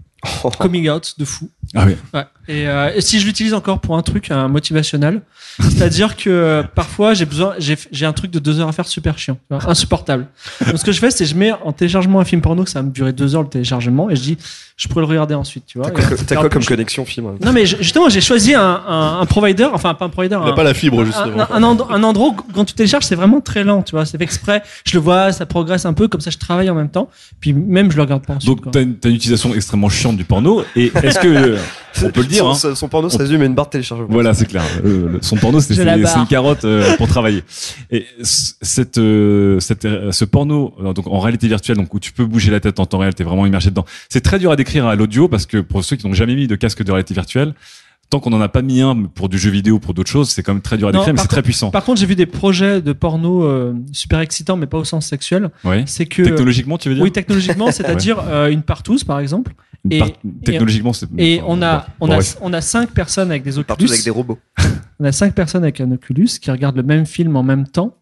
[0.58, 1.48] Coming out de fou.
[1.74, 1.96] Ah oui.
[2.14, 2.24] Ouais.
[2.48, 5.20] Et, euh, et si je l'utilise encore pour un truc, un motivationnel,
[5.60, 8.86] c'est-à-dire que euh, parfois j'ai besoin, j'ai, j'ai un truc de deux heures à faire
[8.86, 10.26] super chiant, tu vois, insupportable.
[10.66, 12.70] Donc ce que je fais, c'est que je mets en téléchargement un film porno, que
[12.70, 14.38] ça va me durer deux heures le téléchargement, et je dis,
[14.76, 15.90] je pourrais le regarder ensuite, tu vois.
[15.90, 18.82] T'as quoi, euh, quoi comme je- connexion film Non mais je- justement, j'ai choisi un,
[18.86, 20.38] un, un provider, enfin pas un provider.
[20.42, 21.46] Il a un- pas la fibre, justement.
[21.50, 24.04] Un, un, endro- un endroit où, quand tu télécharges, c'est vraiment très lent, tu vois.
[24.04, 24.62] C'est fait exprès.
[24.84, 27.08] Je le vois, ça progresse un peu, comme ça je travaille en même temps.
[27.40, 28.54] Puis même je le regarde pas ensuite.
[28.54, 31.56] Donc t'as une, t'as une utilisation extrêmement chiante du porno et est-ce que euh,
[32.04, 34.08] on peut le dire Son, hein, son- porno se résume à une barre de téléchargement.
[34.10, 34.62] Voilà, c'est clair.
[34.84, 37.42] Euh, son porno, c'est une carotte euh, pour travailler.
[37.90, 42.24] Et cette, euh, cette, euh, ce porno, donc en réalité virtuelle, donc où tu peux
[42.26, 43.84] bouger la tête en temps réel, t'es vraiment immergé dedans.
[44.08, 46.46] C'est très dur à décrire à l'audio parce que pour ceux qui n'ont jamais mis
[46.46, 47.54] de casque de réalité virtuelle,
[48.10, 50.42] tant qu'on n'en a pas mis un pour du jeu vidéo, pour d'autres choses, c'est
[50.42, 51.70] quand même très dur à Non, décrire, mais c'est très puissant.
[51.70, 55.06] Par contre, j'ai vu des projets de porno euh, super excitants, mais pas au sens
[55.06, 55.50] sexuel.
[55.64, 55.82] Ouais.
[55.86, 57.02] C'est que Technologiquement, tu veux dire?
[57.04, 59.54] Oui, technologiquement, c'est-à-dire euh, une partouze, par exemple.
[59.90, 60.02] Et,
[60.44, 63.58] technologiquement, c'est- Et enfin, on a, bon, on a, on a cinq personnes avec des
[63.58, 63.64] Oculus.
[63.66, 64.38] Partout avec des robots.
[64.98, 67.96] On a cinq personnes avec un Oculus qui regardent le même film en même temps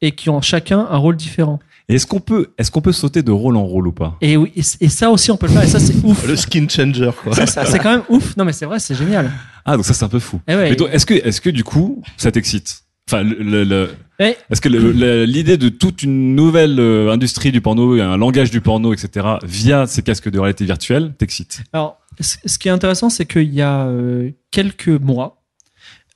[0.00, 1.60] et qui ont chacun un rôle différent.
[1.88, 4.16] Est-ce qu'on peut, est-ce qu'on peut sauter de rôle en rôle ou pas?
[4.20, 5.62] Et oui, et, et ça aussi on peut le faire.
[5.62, 6.26] Et ça c'est ouf.
[6.26, 7.32] Le skin changer, quoi.
[7.46, 8.36] C'est quand même ouf.
[8.36, 9.30] Non mais c'est vrai, c'est génial.
[9.64, 10.40] Ah, donc ça c'est un peu fou.
[10.48, 10.76] Eh ouais.
[10.92, 12.82] Est-ce que, est-ce que du coup, ça t'excite?
[13.08, 13.90] Enfin, le, le- le-
[14.22, 14.36] Eh.
[14.50, 18.92] est-ce que l'idée de toute une nouvelle euh, industrie du porno, un langage du porno,
[18.92, 23.52] etc., via ces casques de réalité virtuelle, t'excite Alors, ce qui est intéressant, c'est qu'il
[23.52, 25.42] y a euh, quelques mois,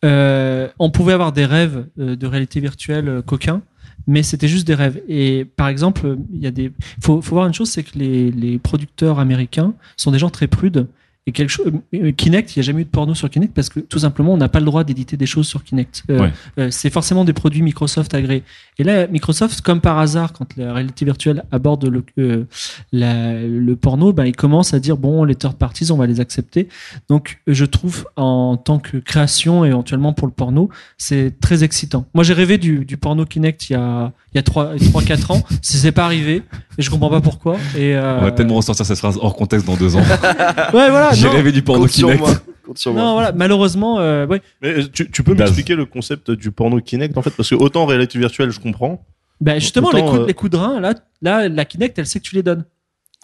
[0.04, 3.62] euh, on pouvait avoir des rêves de réalité virtuelle coquins,
[4.06, 5.00] mais c'était juste des rêves.
[5.08, 6.70] Et par exemple, il y a des.
[7.00, 10.46] Faut, faut voir une chose, c'est que les, les producteurs américains sont des gens très
[10.46, 10.86] prudes.
[11.28, 13.68] Et quelque chose, euh, Kinect, il n'y a jamais eu de porno sur Kinect parce
[13.68, 16.04] que tout simplement, on n'a pas le droit d'éditer des choses sur Kinect.
[16.08, 16.32] Euh, Ouais.
[16.58, 18.44] euh, c'est forcément des produits Microsoft agréés.
[18.78, 22.44] Et là, Microsoft, comme par hasard, quand la réalité virtuelle aborde le, euh,
[22.92, 26.20] la- le porno, ben, ils commencent à dire bon, les third parties, on va les
[26.20, 26.68] accepter.
[27.08, 32.06] Donc, je trouve en tant que création, éventuellement pour le porno, c'est très excitant.
[32.14, 35.42] Moi, j'ai rêvé du, du porno Kinect il y a il y a 3-4 ans.
[35.62, 36.42] C'est pas arrivé
[36.78, 37.56] et je comprends pas pourquoi.
[37.76, 40.02] Et euh, On va tellement ressortir cette phrase hors contexte dans deux ans.
[40.74, 42.20] Ouais, voilà, J'ai rêvé du porno Kinect.
[42.20, 42.30] moi.
[42.86, 44.42] Non, voilà, malheureusement, euh, ouais.
[44.60, 47.30] Mais euh, tu, tu peux m'expliquer le concept du porno Kinect en fait?
[47.30, 49.04] Parce que autant réalité virtuelle je comprends.
[49.40, 52.06] Ben justement, Autant, les, coups, euh, les coups de rein, là, là, la Kinect, elle
[52.06, 52.64] sait que tu les donnes.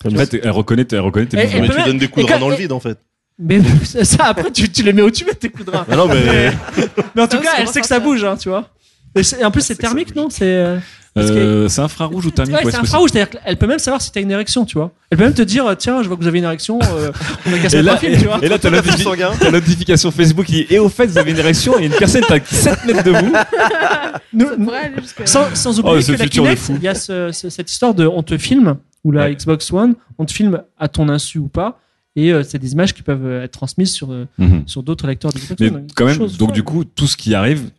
[0.05, 2.33] En fait, elle reconnaît, elle reconnaît tes et Mais tu même- donnes des coups de
[2.33, 2.99] rein dans le vide en fait.
[3.39, 5.85] Mais ça, après, tu, tu les mets où tu veux tes coups de rein.
[5.91, 6.53] Ah non, mais-
[7.17, 8.69] mais en tout Ça, cas, elle sait que ça bouge, hein, tu vois.
[9.15, 10.29] Et, en plus, c'est thermique, non?
[10.31, 10.43] C'est.
[10.45, 10.79] euh,
[11.19, 14.11] Euh, c'est infrarouge ou thermique Ouais, ouais, c'est infrarouge, c'est-à-dire qu'elle peut même savoir si
[14.11, 14.93] t'as une érection, tu vois.
[15.11, 17.13] Elle peut même te dire, tiens, je vois que vous avez une érection, euh,
[17.47, 18.39] on a se Et là, tu vois.
[18.43, 21.79] et là, t'as la notification Facebook qui dit, et au fait, vous avez une érection
[21.79, 23.33] et une personne est à 7 mètres de vous.
[24.33, 24.47] Nous-
[25.27, 27.71] sans, sans oublier Oh, ce que la de Kinect, il y a ce- ce- cette
[27.71, 31.37] histoire de on te filme, ou la Xbox One, on te filme à ton insu
[31.39, 31.79] ou pas,
[32.17, 34.63] et euh, c'est des images qui peuvent être transmises sur, euh, Mhm.
[34.67, 37.71] sur d'autres lecteurs d'Xbox Mais quand même, chose donc du coup, tout ce qui arrive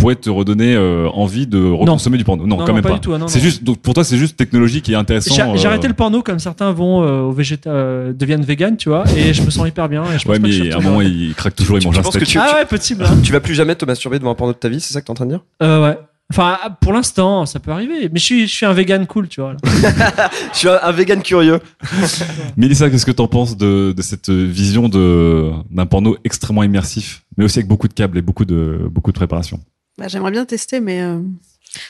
[0.00, 2.46] pourrait te redonner euh, envie de reconsommer du porno.
[2.46, 2.94] Non, Non, quand non, même pas pas.
[2.96, 5.34] du tout, non, c'est juste, donc pour toi, c'est juste technologie qui est intéressant.
[5.34, 8.76] J'ai j'ai euh, arrêté le porno comme certains vont euh, au végéta, euh, deviennent vegan,
[8.76, 10.02] tu vois, et je me sens hyper bien.
[10.04, 11.84] Et je pense Ouais, pas que je mais à un moment, il craque toujours, il
[11.84, 12.24] mange un steak.
[12.26, 13.04] tu, Ah ouais, possible.
[13.04, 13.18] hein.
[13.22, 15.06] tu vas plus jamais te masturber devant un porno de ta vie, c'est ça que
[15.06, 15.40] t'es en train de dire?
[15.62, 15.98] Euh, ouais.
[16.32, 18.08] Enfin, pour l'instant, ça peut arriver.
[18.12, 19.56] Mais je suis, je suis un vegan cool, tu vois.
[20.52, 21.58] Je suis un, un vegan curieux.
[22.56, 27.44] Mélissa, qu'est-ce que t'en penses de, de cette vision de d'un porno extrêmement immersif, mais
[27.44, 29.58] aussi avec beaucoup de câbles et beaucoup de beaucoup de préparation?
[30.00, 31.00] Bah, J'aimerais bien tester, mais.
[31.02, 31.20] euh,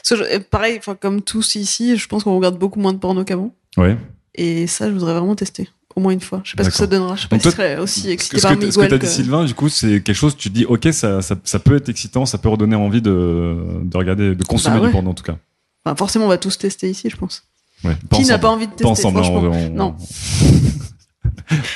[0.02, 2.98] parce que je- pareil, enfin, comme tous ici, je pense qu'on regarde beaucoup moins de
[2.98, 3.54] porno qu'avant.
[3.76, 3.96] Ouais.
[4.34, 5.68] Et ça, je voudrais vraiment tester.
[5.96, 6.40] Au moins une fois.
[6.44, 7.16] Je sais pas ce que ça donnera.
[7.16, 9.10] Je sais pas si serais aussi Ce excité que, par ce que t'as que- dit
[9.10, 11.88] Sylvain, du coup, c'est quelque chose, tu te dis, ok, ça, ça, ça peut être
[11.88, 14.88] excitant, ça peut redonner envie de, de regarder, de consommer Bah ouais.
[14.88, 15.36] du porno en tout cas.
[15.84, 17.42] Enfin, forcément, on va tous tester ici, je pense.
[17.82, 19.50] Ouais, Qui n'a pas envie de tester Pas ensemble, hein, franchement?
[19.52, 19.96] on- on- Non.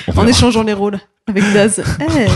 [0.09, 1.83] on en échangeant les rôles avec Daz.
[2.01, 2.27] Eh.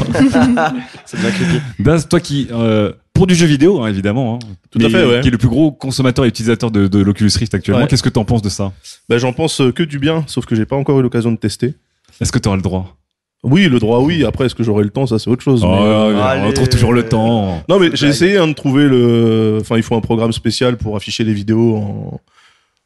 [1.06, 1.60] C'est bien creepy.
[1.78, 5.04] Daz, toi qui, euh, pour du jeu vidéo, hein, évidemment, hein, Tout à mais fait,
[5.04, 5.20] ouais.
[5.20, 7.88] qui est le plus gros consommateur et utilisateur de, de l'Oculus Rift actuellement, Ouais.
[7.88, 8.72] qu'est-ce que t'en penses de ça?
[9.08, 11.36] Bah, j'en pense euh, que du bien, sauf que j'ai pas encore eu l'occasion de
[11.36, 11.74] tester.
[12.20, 12.96] Est-ce que t'auras le droit?
[13.42, 14.24] Oui, le droit, oui.
[14.24, 15.06] Après, est-ce que j'aurai le temps?
[15.06, 15.62] Ça, c'est autre chose.
[15.64, 17.62] Oh, mais, euh, on retrouve toujours le temps.
[17.68, 19.58] Non, mais j'ai essayé hein, de trouver le.
[19.60, 22.20] Enfin, il faut un programme spécial pour afficher les vidéos en,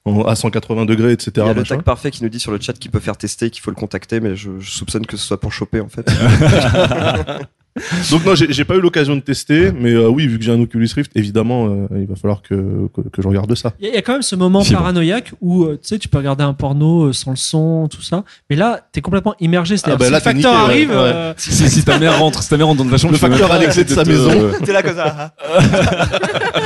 [0.04, 1.30] en- à 180 degrés, etc.
[1.50, 3.48] Il y a tag parfait qui nous dit sur le chat qu'il peut faire tester,
[3.48, 6.06] qu'il faut le contacter, mais je, je soupçonne que ce soit pour choper en fait.
[8.10, 10.60] Donc non, j'ai pas eu l'occasion de tester, mais euh, oui, vu que j'ai un
[10.60, 12.54] Oculus Rift, évidemment, euh, il va falloir que,
[12.94, 13.72] que, que je regarde ça.
[13.80, 14.80] Il y, a- il y a quand même ce moment C'est bon.
[14.80, 18.24] paranoïaque où euh, tu sais, tu peux regarder un porno sans le son, tout ça.
[18.50, 19.78] Mais là, t'es complètement immergé.
[19.78, 20.88] C'est-à-dire, Ah bah si là, le facteur niqué, arrive.
[20.90, 20.96] ouais.
[20.96, 23.18] euh, Si, si, si ta mère rentre, si ta mère rentre dans ta chambre, Le
[23.18, 24.50] facteur pas annexé de sa te- maison.
[24.64, 25.34] T'es là comme ça.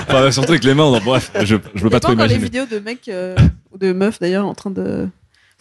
[0.08, 2.44] Enfin, surtout avec les mains, non, bref, je, je veux pas trop encore les imaginer.
[2.62, 3.34] vidéos de mecs euh,
[3.72, 5.08] ou de meufs d'ailleurs en train de.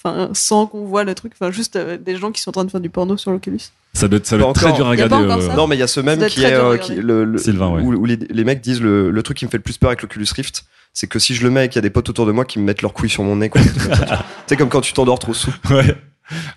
[0.08, 1.34] Enfin, sans qu'on voit le truc.
[1.40, 3.60] Enfin, juste euh, des gens qui sont en train de faire du porno sur l'Oculus.
[3.94, 5.16] Ça doit être, ça Pas doit être très dur à regarder.
[5.16, 6.66] euh, Non, mais il y a ce même doit être qui très est dur à
[6.68, 6.96] euh, regarder.
[6.96, 7.82] qui- le, le- Sylvain, ouais.
[7.82, 9.90] où, où les, les mecs disent le, le truc qui me fait le plus peur
[9.90, 12.08] avec l'Oculus Rift, c'est que si je le mets et qu'il y a des potes
[12.10, 13.62] autour de moi qui me mettent leurs couilles sur mon nez, quoi.
[14.48, 15.54] c'est comme quand tu t'endors trop sous.
[15.70, 15.96] Ouais.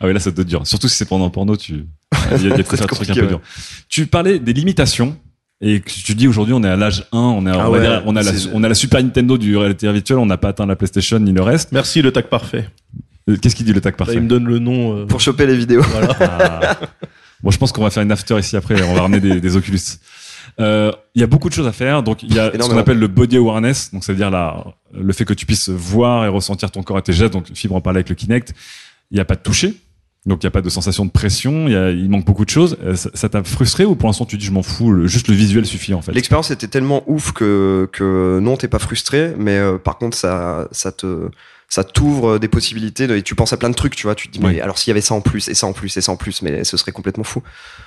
[0.01, 0.66] Ah oui, là, ça doit être dur.
[0.66, 1.73] Surtout si c'est pendant un porno, tu.
[1.75, 3.27] Il y a, il y a Ça être un compliqué, peu ouais.
[3.29, 3.41] durs.
[3.89, 5.16] Tu parlais des limitations.
[5.61, 7.73] Et que tu dis aujourd'hui, on est à l'âge 1, on, est, à- Ah on,
[7.73, 10.19] va ouais, dire, on, a la, c'est- on a la Super Nintendo du réalité virtuelle,
[10.19, 11.73] on n'a pas atteint la PlayStation ni le reste.
[11.73, 12.69] Merci le tag parfait.
[13.29, 14.97] Euh, Qu'est-ce qu'il dit le tag Là, parfait il me donne le nom.
[14.99, 15.83] euh, Pour choper les vidéos.
[15.83, 16.17] Voilà.
[16.21, 16.79] Ah.
[17.43, 19.57] Bon, je pense qu'on va faire une after ici après, on va ramener des, des
[19.57, 19.79] Oculus.
[20.61, 22.03] Euh, Il y a beaucoup de choses à faire.
[22.03, 23.93] Donc, il y a ce qu'on appelle le body awareness.
[23.93, 27.13] Donc, c'est-à-dire la, le fait que tu puisses voir et ressentir ton corps et tes
[27.13, 27.33] gestes.
[27.35, 28.55] Donc, Fibre en parlait avec le Kinect.
[29.11, 29.75] Il n'y a pas de toucher.
[30.27, 31.69] Donc, il n'y a pas de sensation de pression.
[31.69, 32.77] Il, y a- il manque beaucoup de choses.
[32.97, 35.35] Ça ça t'a frustré ou pour l'instant, tu dis, je m'en fous, le- juste le
[35.35, 36.11] visuel suffit, en fait?
[36.13, 40.67] L'expérience était tellement ouf que, que non, t'es pas frustré, mais euh, par contre, ça,
[40.73, 41.29] ça te,
[41.70, 44.15] ça t'ouvre euh, des possibilités de- et tu penses à plein de trucs, tu vois.
[44.15, 45.95] Tu te dis, mais alors s'il y avait ça en plus, et ça en plus,
[45.97, 47.43] et ça en plus, mais ce serait complètement fou.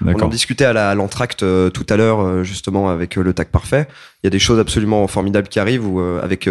[0.06, 3.48] On en discutait à l'entracte euh, tout à l'heure, euh, justement, avec euh, le tag
[3.48, 3.88] parfait.
[4.24, 6.48] Il y a des choses absolument formidables qui arrivent où, avec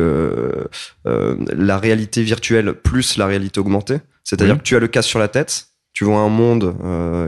[1.04, 3.98] la réalité virtuelle plus la réalité augmentée.
[4.24, 4.58] C'est-à-dire Oui.
[4.60, 6.74] que tu as le casque sur la tête, tu vois un monde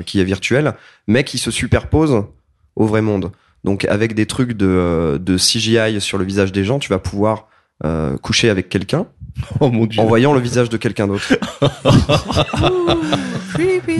[0.07, 0.75] qui est virtuel,
[1.07, 2.25] mais qui se superpose
[2.77, 3.33] au vrai monde.
[3.65, 7.47] Donc avec des trucs de, de CGI sur le visage des gens, tu vas pouvoir
[8.23, 9.07] coucher avec quelqu'un
[9.61, 10.01] Oh mon dieu.
[10.01, 11.33] en voyant le visage de quelqu'un d'autre.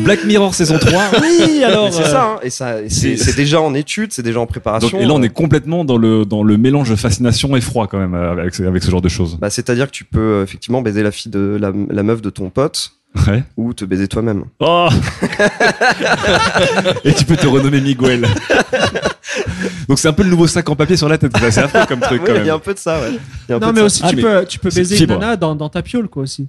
[0.05, 1.03] Black Mirror saison 3.
[1.23, 1.93] Oui, alors.
[1.93, 4.89] C'est euh, ça, hein, et ça, c'est déjà en étude, c'est déjà en préparation.
[4.91, 7.87] Donc, et là, on est complètement dans le, dans le mélange de fascination et froid
[7.87, 9.37] quand même avec, ce- avec ce genre de choses.
[9.41, 12.31] Bah, c'est-à-dire que tu peux euh, effectivement baiser la fille de la, la meuf de
[12.31, 12.93] ton pote
[13.27, 13.45] Ouais.
[13.57, 14.45] ou te baiser toi-même.
[14.61, 14.89] Oh
[17.05, 18.27] Et tu peux te renommer Miguel.
[19.89, 21.33] Donc c'est un peu le nouveau sac en papier sur la tête.
[21.51, 23.11] C'est affreux comme truc Oui, quand il y a un peu de ça, ouais.
[23.49, 23.85] Il y a un peu Non, de mais ça.
[23.87, 26.09] aussi, Ah, tu, mais peux, tu peux c'est baiser une nana dans, dans ta piole,
[26.09, 26.49] quoi, aussi.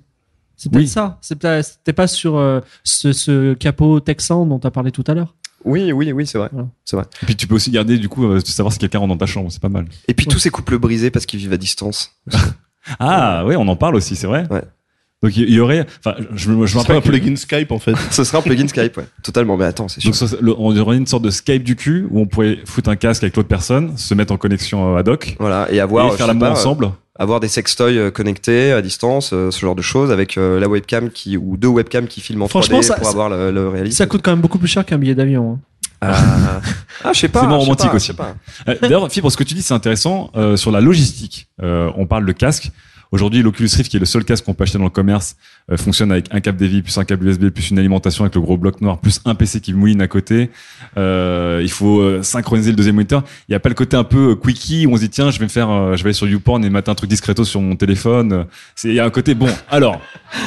[0.56, 0.88] C'est peut-être Oui.
[0.88, 1.18] ça.
[1.22, 5.14] C'est peut-être- pas sur euh, ce, ce capot texan dont tu as parlé tout à
[5.14, 5.36] l'heure.
[5.66, 6.50] Oui, oui, oui, c'est vrai.
[6.86, 7.06] C'est vrai.
[7.24, 9.26] Et puis tu peux aussi garder du coup euh, savoir si quelqu'un rentre dans ta
[9.26, 9.86] chambre, c'est pas mal.
[10.08, 12.12] Et puis tous ces couples brisés parce qu'ils vivent à distance.
[13.00, 14.46] Ah ouais, on en parle aussi, c'est vrai.
[14.52, 14.62] Ouais.
[15.24, 17.80] Donc il y, y aurait, enfin, je, me- je serait rappelle un plugin Skype en
[17.80, 17.96] fait.
[18.12, 19.06] Ce sera un plugin Skype, ouais.
[19.24, 19.56] Totalement.
[19.58, 20.12] Mais attends, c'est sûr.
[20.12, 22.90] Donc ça, le- on aurait une sorte de Skype du cul où on pourrait foutre
[22.90, 26.08] un casque avec l'autre personne, se mettre en connexion euh, ad hoc Voilà, et avoir
[26.08, 26.92] et je faire l'amour pas, ensemble.
[27.18, 30.68] avoir des sextoys euh, connectés à distance, euh, ce genre de choses, avec euh, la
[30.68, 33.70] webcam qui ou deux webcams qui filment en 3D Franchement, ça- pour avoir le, le
[33.70, 33.96] réalisme.
[33.98, 35.54] Ça coûte quand même beaucoup plus cher qu'un billet d'avion.
[35.54, 35.60] hein.
[36.06, 36.60] Ah,
[37.06, 37.40] ah, je sais pas.
[37.42, 38.12] C'est moins je romantique pas, aussi.
[38.12, 38.72] je.
[38.72, 41.48] Euh, D'ailleurs, Fibre, ce que tu dis, c'est intéressant euh, sur la logistique.
[41.62, 42.72] Euh, on parle de casque.
[43.14, 45.36] Aujourd'hui, l'Oculus Rift, qui est le seul casque qu'on peut acheter dans le commerce,
[45.72, 48.42] euh, fonctionne avec un câble DVI, plus un câble USB, plus une alimentation avec le
[48.42, 50.50] gros bloc noir, plus un PC qui mouline à côté.
[50.98, 53.22] Euh, il faut euh, synchroniser le deuxième moniteur.
[53.48, 55.30] Il n'y a pas le côté un peu euh, quickie où on se dit tiens,
[55.30, 57.44] je vais me faire, euh, je vais aller sur YouPorn et mettre un truc discreto
[57.44, 58.48] sur mon téléphone.
[58.74, 59.50] C'est il y a un côté bon.
[59.70, 60.02] Alors,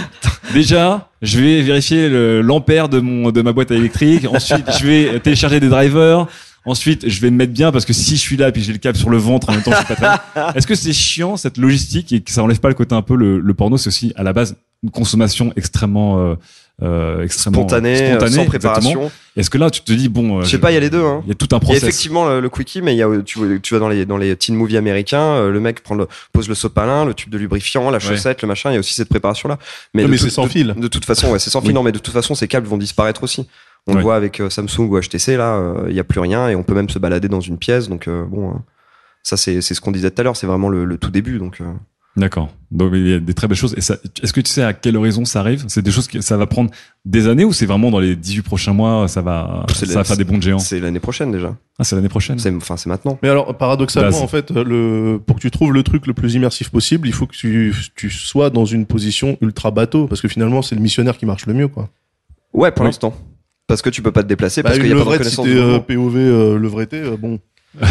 [0.53, 2.09] déjà, je vais vérifier
[2.43, 4.27] l'ampère de mon de ma boîte électrique.
[4.29, 6.27] Ensuite, je vais télécharger des drivers.
[6.67, 8.79] Ensuite, je vais me mettre bien parce que si je suis là puis j'ai le
[8.79, 10.53] câble sur le ventre en même temps, je suis pas très bien.
[10.55, 13.15] Est-ce que c'est chiant cette logistique et que ça enlève pas le côté un peu
[13.17, 13.77] le, le porno?
[13.79, 16.35] C'est aussi à la base une consommation extrêmement euh,
[16.83, 19.11] euh, extrêmement Spontanée, euh, sans préparation.
[19.37, 20.91] Est-ce que là, tu te dis bon, euh, Je sais pas, il y a les
[20.91, 21.03] deux.
[21.03, 21.23] Hein.
[21.25, 21.83] Il y a tout un Il y a process.
[21.85, 24.19] effectivement le, le quickie, mais il y a, tu, vois- tu vas dans les, dans
[24.19, 27.39] les teen movies américains, euh, le mec prend le, pose le sopalin, le tube de
[27.39, 29.59] lubrifiant, la chaussette, le machin, il y a aussi cette préparation-là.
[29.95, 30.75] Non, de mais tout- c'est sans de- fil.
[30.77, 31.73] De toute façon, ouais, c'est sans fil.
[31.73, 33.47] Non, mais de toute façon, ces câbles vont disparaître aussi.
[33.89, 36.49] On le voit avec euh, Samsung ou HTC, là, euh, il y a plus rien
[36.49, 37.89] et on peut même se balader dans une pièce.
[37.89, 38.55] Donc, euh, bon, euh,
[39.23, 41.39] ça, c'est c'est ce qu'on disait tout à l'heure, c'est vraiment le, le tout début.
[41.39, 41.65] Donc, euh,
[42.17, 42.49] D'accord.
[42.71, 43.75] Donc il y a des très belles choses.
[43.77, 45.67] Et ça, est-ce que tu sais à quelle horizon ça arrive?
[45.69, 46.71] C'est des choses que ça va prendre
[47.05, 50.05] des années ou c'est vraiment dans les 18 prochains mois ça va c'est ça va
[50.05, 50.59] faire des bons géants?
[50.59, 51.55] C'est l'année prochaine déjà.
[51.79, 52.39] Ah, c'est l'année prochaine.
[52.39, 53.19] C'est enfin c'est maintenant.
[53.23, 56.71] Mais alors, paradoxalement, en fait, le, pour que tu trouves le truc le plus immersif
[56.71, 60.63] possible, il faut que tu, tu sois dans une position ultra bateau, parce que finalement,
[60.63, 61.91] c'est le missionnaire qui marche le mieux, quoi.
[62.55, 62.89] Ouais, pour Oui.
[62.89, 63.15] l'instant.
[63.69, 65.25] Parce que tu peux pas te déplacer, Bah, parce qu'il y a pas de levrette,
[65.25, 65.79] si euh.
[65.81, 67.41] POV euh, levreté, euh, bon.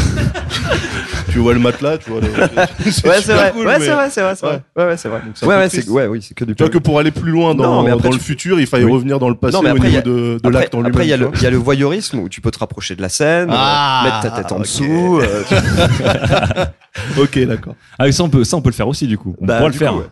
[1.31, 2.21] tu vois le matelas, tu vois.
[2.21, 2.27] Le...
[3.09, 3.51] Ouais, c'est vrai.
[3.53, 4.61] cool, ouais, mais- c'est vrai, c'est vrai, c'est vrai.
[4.77, 5.19] Ouais, ouais, c'est vrai.
[5.25, 7.29] Donc, Ouais, ouais, c'est ouais, oui, c'est que du Tu vois que pour aller plus
[7.31, 8.93] loin dans, Non, mais après, dans le tu- futur, il fallait Oui.
[8.93, 10.77] revenir dans le passé Non, mais au après, il y niveau a- de, l'acte en
[10.79, 10.93] lui-même.
[10.93, 11.33] Après, il y, a le- vois.
[11.35, 14.05] il y a le voyeurisme où tu peux te rapprocher de la scène, Ah, euh,
[14.05, 14.61] mettre ta tête en ok.
[14.61, 15.19] dessous.
[15.21, 17.75] euh, tu- ok, d'accord.
[17.99, 19.35] Ah, ça on peut ça on peut le faire aussi du coup.
[19.41, 19.91] On Bah, pourra le faire.
[19.93, 20.05] coup, ouais.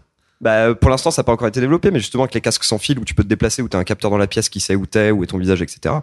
[0.44, 2.78] Bah, pour l'instant, ça n'a pas encore été développé, mais justement, avec les casques sans
[2.78, 4.60] fil où tu peux te déplacer, où tu as un capteur dans la pièce qui
[4.60, 5.96] sait où t'es, où est ton visage, etc.,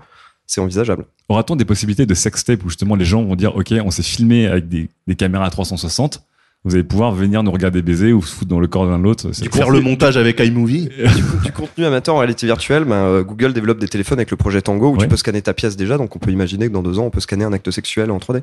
[0.47, 1.05] c'est envisageable.
[1.29, 4.49] Aura-t-on des possibilités de sextape où justement les gens vont dire ok on s'est filmé
[4.49, 6.25] avec des, des caméras à 360
[6.65, 9.05] vous allez pouvoir venir nous regarder baiser ou se foutre dans le corps l'un de
[9.05, 9.33] l'autre.
[9.33, 10.89] C'est- Faire le montage avec iMovie.
[10.99, 14.37] du, du contenu amateur en réalité virtuelle, ben, euh, Google développe des téléphones avec le
[14.37, 14.99] projet Tango où Ouais.
[15.05, 17.11] tu peux scanner ta pièce déjà, donc on peut imaginer que dans deux ans, on
[17.11, 18.43] peut scanner un acte sexuel en 3D.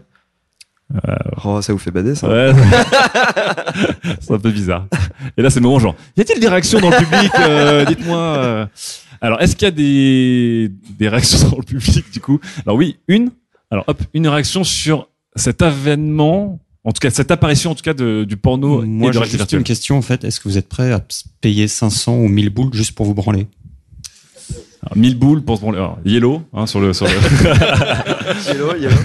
[1.44, 2.54] Oh, ça vous fait bader ça Ouais.
[4.22, 4.88] c'est un peu bizarre.
[5.38, 8.18] Et là, c'est le moment genre, y a-t-il des réactions dans le public Euh, Dites-moi.
[8.18, 8.66] euh.
[9.22, 12.40] Alors, est-ce qu'il y a des, des réactions dans le public du coup?
[12.66, 13.32] Alors oui, une.
[13.72, 17.94] Alors hop, une réaction sur cet avènement, en tout cas cette apparition en tout cas
[17.94, 19.60] de, du porno Moi, j'ai juste virtuelle.
[19.60, 20.24] une question en fait.
[20.24, 21.02] Est-ce que vous êtes prêt à
[21.42, 23.48] payer 500 ou 1000 boules juste pour vous branler?
[24.96, 25.78] 1000 boules pour se branler.
[25.78, 27.12] Alors, Yellow hein, sur le sur le.
[28.48, 28.96] Yellow, yellow.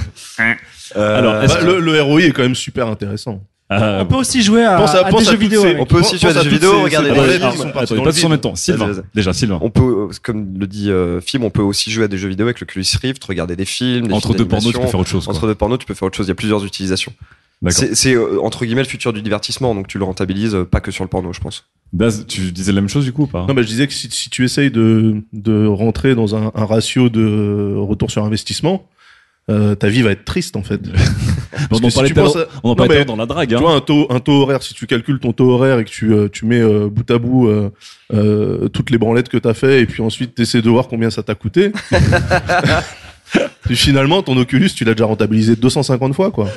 [0.96, 3.42] Euh, Alors, Bah, que- le, le ROI est quand même super intéressant.
[3.74, 5.62] Ah, On peut aussi jouer à, Pense à- à pense des à jeux vidéo.
[5.62, 5.76] ces-.
[5.78, 8.24] On peut aussi jouer à des jeux vidéo, regarder ces sont partis Attends, pas tous
[8.24, 8.54] en même temps.
[8.54, 9.59] Sylvain, déjà Sylvain.
[9.62, 12.28] On peut, euh, comme le dit euh, Film, on peut aussi jouer à des jeux
[12.28, 14.09] vidéo avec le Oculus Rift, regarder des films.
[14.09, 15.24] Des Entre films deux pornos, tu peux faire autre chose.
[15.24, 15.34] quoi.
[15.34, 16.26] Entre deux pornos, tu peux faire autre chose.
[16.26, 17.12] Il y a plusieurs utilisations.
[17.70, 20.80] C'est c'est, euh, entre guillemets le futur du divertissement, donc tu le rentabilises euh, pas
[20.80, 21.64] que sur le porno, je pense.
[21.93, 23.44] Daz, tu disais la même chose du coup ou pas?
[23.47, 26.64] Non, mais je disais que si, si tu essayes de, de rentrer dans un, un
[26.64, 28.89] ratio de retour sur investissement,
[29.51, 30.80] euh, ta vie va être triste en fait.
[31.68, 33.60] Parce en si parlait tu penses à- on en mais dans la drague, Tu hein.
[33.60, 36.12] vois, un taux, un taux horaire, si tu calcules ton taux horaire et que tu,
[36.12, 37.70] euh, tu mets euh, bout à bout euh,
[38.14, 41.22] euh, toutes les branlettes que t'as fait et puis ensuite t'essaies de voir combien ça
[41.22, 41.72] t'a coûté.
[43.74, 46.48] Finalement, ton Oculus, tu l'as déjà rentabilisé 250 fois, quoi.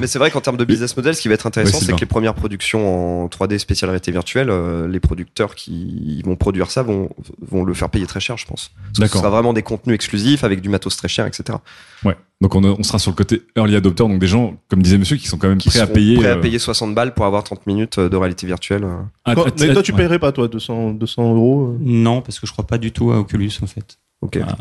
[0.00, 2.00] Mais c'est vrai qu'en termes de business model, ce qui va être intéressant, c'est que
[2.00, 6.82] les premières productions en 3D spéciale réalité virtuelle, euh, les producteurs qui vont produire ça
[6.82, 7.10] vont,
[7.40, 8.70] vont le faire payer très cher, je pense.
[8.96, 11.58] Ce sera vraiment des contenus exclusifs avec du matos très cher, etc.
[12.04, 12.16] Ouais.
[12.40, 15.16] Donc on, on sera sur le côté early adopter, donc des gens, comme disait monsieur,
[15.16, 16.16] qui sont quand même Qui prêts à payer.
[16.16, 18.84] prêts à euh, payer 60 balles pour avoir 30 minutes de réalité virtuelle.
[18.84, 18.96] euh.
[19.24, 19.98] Ah, ah, mais ah, toi, tu ouais.
[19.98, 23.12] paierais pas, toi, 200, 200 euros euh Non, parce que je crois pas du tout
[23.12, 23.98] à Oculus en fait.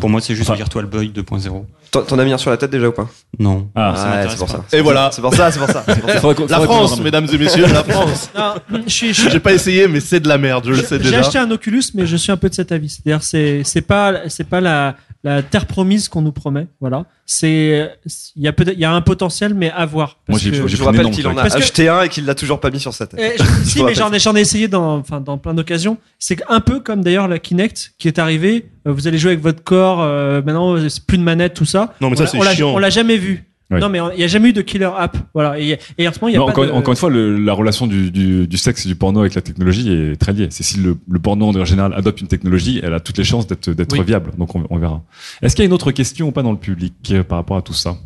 [0.01, 1.65] Pour moi, c'est juste Enfin- Virtual Boy 2.0.
[1.91, 3.07] T'en as mis un sur la tête déjà ou pas?
[3.39, 3.69] Non.
[3.75, 4.65] Ah, c'est pour ça.
[4.73, 5.09] Et voilà.
[5.13, 5.83] C'est pour ça, c'est pour ça.
[6.19, 8.29] pour La France, mesdames et messieurs, la France.
[8.87, 11.19] Je je- J'ai pas essayé, mais c'est de la merde, je le sais J'ai déjà.
[11.19, 12.89] acheté un Oculus, mais je suis un peu de cet avis.
[12.89, 16.67] C'est-à-dire, c'est c'est pas c'est pas la la terre promise qu'on nous promet.
[16.81, 17.05] Voilà.
[17.25, 17.89] C'est
[18.35, 20.17] il y a peut-être il y a un potentiel, mais à voir.
[20.27, 22.35] Moi, Parce que- Je vous rappelle qu'il en a que- acheté un et qu'il l'a
[22.35, 23.19] toujours pas mis sur sa tête.
[23.21, 25.97] Eh, Je si, mais j'en ai, j'en ai essayé dans, enfin, dans plein d'occasions.
[26.19, 28.69] C'est un peu comme d'ailleurs la Kinect qui est arrivée.
[28.87, 30.01] Euh, Vous allez jouer avec votre corps.
[30.01, 31.93] euh, maintenant, c'est plus de manette, tout ça.
[32.01, 32.73] Non, mais On ça, c'est on l'a- chiant.
[32.73, 33.45] On l'a jamais vu.
[33.79, 35.17] Non, mais il n'y a jamais eu de killer app.
[35.33, 35.59] Voilà.
[35.59, 36.71] Et, et en ce moment, il y a Non, pas encore, de...
[36.71, 39.41] encore une fois, le- la relation du, du, du sexe et du porno avec la
[39.41, 40.47] technologie est très liée.
[40.51, 43.47] C'est si le, le porno en général adopte une technologie, elle a toutes les chances
[43.47, 44.03] d'être d'être Oui.
[44.05, 44.31] viable.
[44.37, 45.03] Donc on, on verra.
[45.41, 47.57] Est-ce qu'il y a une autre question ou pas dans le public euh, par rapport
[47.57, 47.97] à tout ça?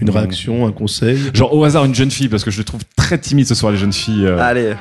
[0.00, 1.18] Une réaction, un conseil?
[1.34, 3.70] Genre au hasard une jeune fille parce que je le trouve très timide ce soir
[3.70, 4.26] les jeunes filles.
[4.26, 4.38] euh.
[4.40, 4.74] Allez.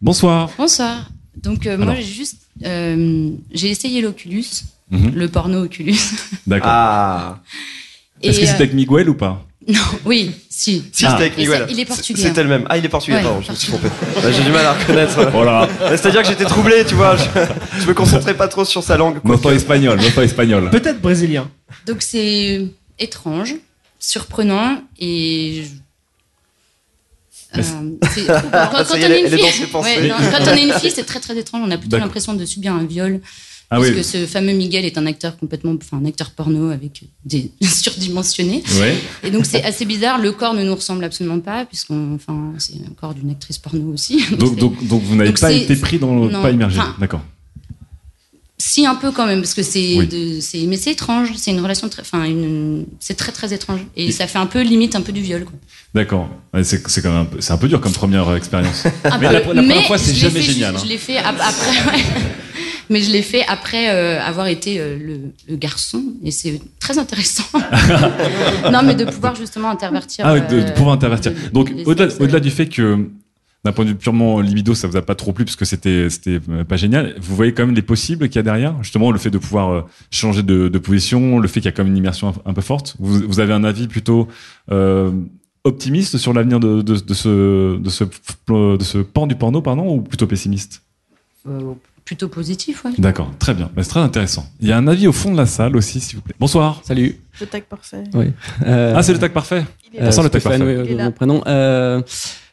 [0.00, 0.48] Bonsoir.
[0.56, 1.10] Bonsoir.
[1.42, 4.44] Donc euh, moi j'ai juste euh, j'ai essayé l'Oculus,
[4.92, 5.12] Mhm.
[5.14, 5.98] le porno Oculus.
[6.46, 6.70] D'accord.
[6.72, 7.40] Ah.
[8.22, 9.44] Est-ce Et, que c'était euh, avec Miguel ou pas?
[9.68, 10.84] Non, oui, si.
[10.90, 11.66] Si, c'était avec Et Miguel.
[11.68, 12.22] Il est portugais.
[12.22, 12.64] C'était le même.
[12.70, 13.88] Ah, il est portugais, Ouais, pardon, je me suis trompé.
[14.22, 15.22] Bah, J'ai du mal à reconnaître.
[15.32, 15.68] Voilà.
[15.90, 17.16] C'est-à-dire que j'étais troublé, tu vois.
[17.16, 17.24] Je,
[17.82, 19.20] je me concentrais pas trop sur sa langue.
[19.40, 20.70] Pas espagnol, pas espagnol.
[20.70, 21.50] Peut-être brésilien.
[21.86, 22.66] Donc c'est
[22.98, 23.54] étrange,
[23.98, 25.64] surprenant et
[27.56, 27.62] Euh,
[28.14, 30.62] c'est- quand, quand est, on est est- une est fille, ouais, non, quand on est
[30.68, 31.62] une fille, c'est très très étrange.
[31.66, 33.20] On a plutôt l'impression de subir un viol.
[33.72, 33.94] Ah parce oui.
[33.94, 38.64] que ce fameux Miguel est un acteur complètement, enfin un acteur porno avec des surdimensionnés.
[38.80, 38.96] Ouais.
[39.22, 40.18] Et donc c'est assez bizarre.
[40.20, 43.92] Le corps ne nous ressemble absolument pas, puisqu'on, enfin, c'est un corps d'une actrice porno
[43.92, 44.24] aussi.
[44.36, 46.80] Donc, c'est- donc, donc vous n'avez pas été pris dans le non, pas immergé.
[46.98, 47.22] D'accord.
[48.58, 50.66] Si un peu quand même, parce que c'est, Oui.
[50.68, 51.30] mais c'est étrange.
[51.36, 53.80] C'est une relation très, enfin, une, c'est très très étrange.
[53.96, 55.46] Et ça fait un peu limite un peu du viol.
[55.94, 56.28] D'accord.
[56.62, 58.84] C'est c'est quand même un peu, c'est un peu dur comme première expérience.
[59.04, 59.22] Un mais peu.
[59.24, 60.76] la, la première Mais fois c'est je jamais fait génial.
[60.76, 60.80] hein.
[60.82, 61.96] Je l'ai fait ap- après.
[61.96, 62.04] ouais.
[62.90, 66.98] Mais je l'ai fait après euh, avoir été euh, le, le garçon, et c'est très
[66.98, 67.44] intéressant.
[68.72, 70.26] non, mais de pouvoir justement intervertir.
[70.26, 71.32] Ah oui, de, de euh, pouvoir intervertir.
[71.52, 73.08] Donc au-delà du fait que
[73.64, 76.10] d'un point de vue purement libido, ça vous a pas trop plu parce que c'était
[76.10, 77.14] c'était pas génial.
[77.20, 78.74] Vous voyez quand même les possibles qu'il y a derrière?
[78.82, 81.84] Justement, le fait de pouvoir changer de, de position, le fait qu'il y a quand
[81.84, 82.96] même une immersion un, un peu forte.
[82.98, 84.26] Vous, vous avez un avis plutôt
[84.72, 85.12] euh,
[85.64, 89.94] optimiste sur l'avenir de, de, de ce de ce de ce pan du porno, pardon,
[89.94, 90.82] ou plutôt pessimiste?
[91.48, 91.72] Euh,
[92.04, 92.90] plutôt positif, ouais.
[92.98, 93.70] D'accord, très bien.
[93.74, 94.46] Bah, c'est très intéressant.
[94.60, 96.34] Il y a un avis au fond de la salle aussi, s'il vous plaît.
[96.40, 96.80] Bonsoir.
[96.84, 97.16] Salut.
[97.40, 98.04] Le tag parfait.
[98.14, 98.26] Oui.
[98.66, 99.64] Euh, Ah, c'est le tag parfait.
[99.92, 100.62] Il est le tag parfait.
[100.62, 101.04] oui, Il est euh, là.
[101.04, 101.42] mon prénom.
[101.46, 102.00] Euh,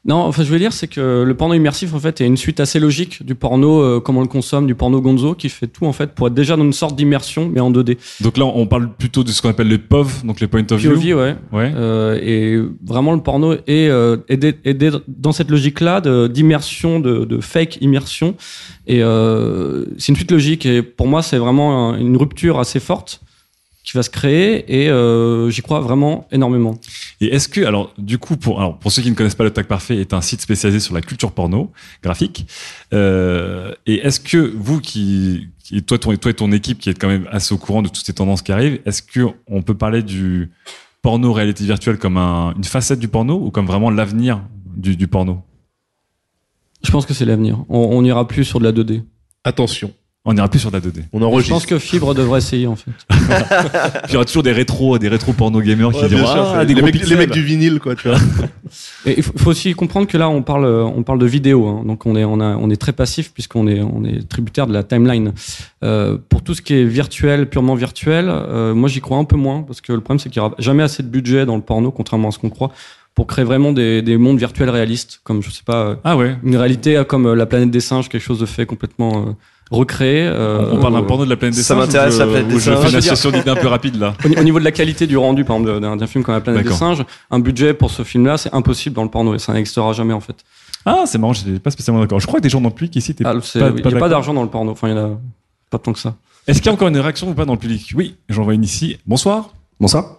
[0.05, 2.61] non, enfin, je veux dire, c'est que le porno immersif, en fait, est une suite
[2.61, 5.85] assez logique du porno, euh, comme on le consomme, du porno gonzo, qui fait tout,
[5.85, 7.97] en fait, pour être déjà dans une sorte d'immersion, mais en 2D.
[8.21, 10.79] Donc là, on parle plutôt de ce qu'on appelle les POV, donc les point of
[10.79, 10.93] view.
[10.93, 11.35] POV, ouais.
[11.51, 11.73] Ouais.
[11.75, 17.25] Euh, et vraiment, le porno est, euh, est, est dans cette logique-là de- d'immersion, de,
[17.25, 18.35] de fake immersion.
[18.87, 20.65] Et euh, c'est une suite logique.
[20.65, 23.21] Et pour moi, c'est vraiment un- une rupture assez forte
[23.83, 24.81] qui va se créer.
[24.83, 26.79] Et euh, j'y crois vraiment énormément.
[27.21, 29.51] Et est-ce que, alors, du coup, pour, alors, pour ceux qui ne connaissent pas le
[29.51, 31.71] Tag Parfait, est un site spécialisé sur la culture porno
[32.03, 32.47] graphique.
[32.93, 36.99] Euh, et est-ce que vous qui, qui toi, ton, toi et ton équipe qui êtes
[36.99, 39.75] quand même assez au courant de toutes ces tendances qui arrivent, est-ce que on peut
[39.75, 40.49] parler du
[41.01, 44.41] porno réalité virtuelle comme un- une facette du porno ou comme vraiment l'avenir
[44.75, 45.41] du, du porno?
[46.83, 47.59] Je pense que c'est l'avenir.
[47.69, 49.03] On, on ira plus sur de la 2D.
[49.43, 49.91] Attention.
[50.29, 51.03] On ira plus sur de la 2D.
[51.13, 51.53] On Je enregistre.
[51.55, 52.91] pense que Fibre devrait essayer, en fait.
[54.09, 56.65] Il y aura toujours des rétros, des rétro porno gamers qui Ouais, diront sûr, ah,
[56.65, 57.17] des les, mecs, les pixels.
[57.17, 58.17] mecs du vinyle, quoi, tu vois.
[59.05, 61.83] Et il faut, faut aussi comprendre que là, on parle, on parle de vidéo, hein.
[61.85, 64.73] donc on est, on, a, on est très passif puisqu'on est, on est tributaire de
[64.73, 65.31] la timeline.
[65.85, 69.37] Euh, pour tout ce qui est virtuel, purement virtuel, euh, moi j'y crois un peu
[69.37, 71.61] moins parce que le problème c'est qu'il n'y aura jamais assez de budget dans le
[71.61, 72.71] porno, contrairement à ce qu'on croit,
[73.17, 76.37] pour créer vraiment des, des mondes virtuels réalistes, comme je sais pas, euh, Ah ouais.
[76.43, 79.35] une réalité euh, comme euh, la planète des singes, quelque chose de fait complètement
[79.71, 80.21] recréé.
[80.21, 82.27] euh, On parle d'un porno de la planète des Ça singes m'intéresse, ou je- la
[82.27, 82.79] planète des ou je singes.
[82.83, 84.13] fais une association d'idées un peu rapide là.
[84.23, 86.35] au, ni- au niveau de la qualité du rendu, par exemple, d'un d'un film comme
[86.35, 89.39] La planète des singes, un budget pour ce film-là, c'est impossible dans le porno et
[89.39, 90.35] ça n'existera jamais en fait.
[90.85, 92.19] Ah, c'est marrant, j'étais pas spécialement d'accord.
[92.19, 93.99] Je crois que des gens non plus qui ici, t'es Ah, pas, Il n'y a
[93.99, 95.09] pas d'argent dans le porno, enfin il y en a
[95.71, 96.13] pas tant que ça.
[96.45, 97.93] Est-ce qu'il y a encore une réaction ou pas dans le public?
[97.95, 98.99] Oui, j'en vois une ici.
[99.07, 99.49] Bonsoir.
[99.81, 100.17] Bonsoir.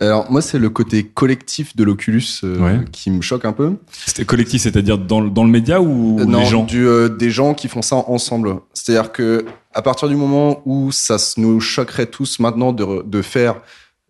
[0.00, 2.84] Alors moi c'est le côté collectif de l'Oculus euh, Ouais.
[2.92, 3.72] qui me choque un peu.
[4.06, 7.08] C'était collectif, c'est-à-dire dans, le- dans le média ou Euh, non, les gens du, euh,
[7.08, 8.56] des gens qui font ça ensemble.
[8.74, 13.56] C'est-à-dire que à partir du moment où ça nous choquerait tous maintenant de, de faire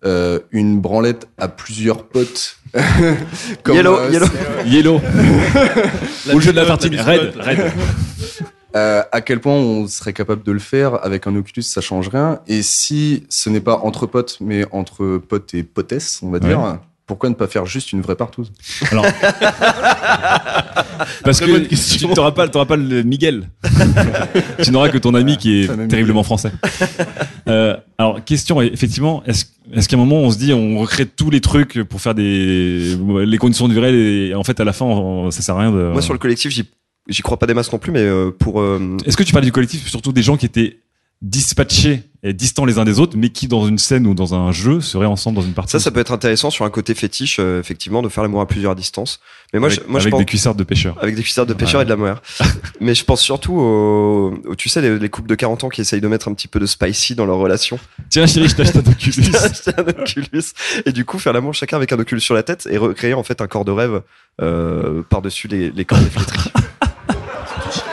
[0.04, 2.56] euh, une branlette à plusieurs potes.
[3.62, 4.26] comme, Yellow, euh, yellow.
[4.66, 5.00] Yellow.
[6.32, 7.00] Ou le jeu de la tartine.
[7.00, 7.72] Red, red.
[8.76, 12.08] Euh, à quel point on serait capable de le faire avec un Oculus, ça change
[12.08, 12.40] rien.
[12.46, 16.60] Et si ce n'est pas entre potes, mais entre potes et potesses, on va dire,
[16.60, 16.72] Ouais.
[17.06, 18.52] pourquoi ne pas faire juste une vraie partouze?
[18.92, 19.06] Alors,
[21.24, 23.48] Parce Très que tu n'auras pas, t'auras pas le Miguel.
[24.62, 26.52] tu n'auras que ton ami qui est terriblement français.
[27.48, 29.44] Euh, alors, question, effectivement, est-ce
[29.74, 32.96] est-ce qu'à un moment on se dit on recrée tous les trucs pour faire des
[33.26, 35.72] les conditions du réel et en fait à la fin on- ça sert à rien
[35.72, 35.90] de.
[35.92, 36.52] Moi, sur le collectif,
[37.08, 38.60] j'y crois pas des masses non plus, mais euh, pour.
[38.60, 40.80] euh, Est-ce que tu parlais du collectif surtout des gens qui étaient
[41.22, 44.52] dispatchés et distants les uns des autres, mais qui dans une scène ou dans un
[44.52, 45.70] jeu seraient ensemble dans une partie?
[45.72, 48.46] Ça, ça peut être intéressant sur un côté fétiche, euh, effectivement, de faire l'amour à
[48.46, 49.18] plusieurs distances.
[49.54, 50.98] Mais moi, Avec- je, moi, je avec pense- des cuissardes de pêcheurs.
[51.00, 51.82] Avec des cuissardes de pêcheurs Ouais.
[51.84, 52.20] et de la moire.
[52.80, 55.80] Mais je pense surtout aux, aux- tu sais, les, les couples de 40 ans qui
[55.80, 57.78] essayent de mettre un petit peu de spicy dans leur relation.
[58.10, 59.14] Tiens, chérie, je t'achète un Oculus.
[59.24, 60.42] Je t'ai acheté un Oculus.
[60.84, 63.22] Et du coup, faire l'amour chacun avec un Oculus sur la tête et recréer en
[63.22, 64.02] fait un corps de rêve
[64.42, 66.06] euh, par-dessus les, les corps des.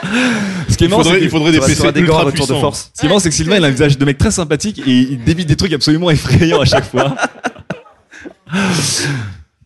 [0.68, 2.90] Ce qui est Il marrant, faudrait- c'est que- il faudrait des PC ultra de force.
[2.94, 4.80] Ce qui est marrant, c'est que Sylvain, il a un visage de mec très sympathique
[4.86, 7.14] et il débite des trucs absolument effrayants à chaque fois.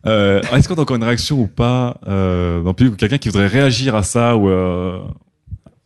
[0.05, 3.17] Euh, Est-ce qu'on a encore une réaction ou pas euh, dans le public ou quelqu'un
[3.17, 4.97] qui voudrait réagir à ça ou euh,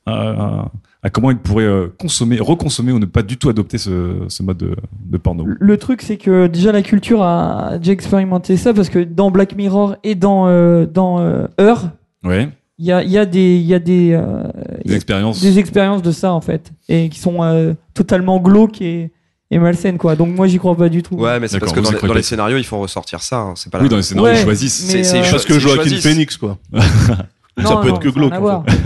[0.05, 0.71] à, à-
[1.05, 1.67] à comment il pourrait
[1.99, 5.45] consommer, reconsommer ou ne pas du tout adopter ce, ce mode de, de porno?
[5.47, 9.55] Le truc, c'est que déjà la culture a déjà expérimenté ça parce que dans Black
[9.55, 11.89] Mirror et dans euh, dans euh, Her,
[12.23, 12.47] Ouais.
[12.80, 15.41] Il y a y a des il y a des euh, a expériences.
[15.41, 19.12] des expériences de ça en fait et qui sont euh, totalement glauques et
[19.52, 20.16] et malsaines quoi.
[20.16, 21.16] Donc moi j'y crois pas du tout.
[21.16, 23.38] Ouais, mais c'est parce que dans les, dans scénarios, ils font ressortir ça.
[23.41, 23.54] hein.
[23.56, 24.91] C'est pas Oui, la- dans les scénarios, ils Ouais, choisissent.
[24.94, 26.02] mais, C'est- euh, Parce que c'est Joaquin choisissent.
[26.04, 26.58] Phoenix, quoi.
[26.72, 26.80] Non,
[27.64, 28.34] ça peut non, être que ça a rien glauque.
[28.34, 28.64] à en voir.
[28.68, 28.78] fait.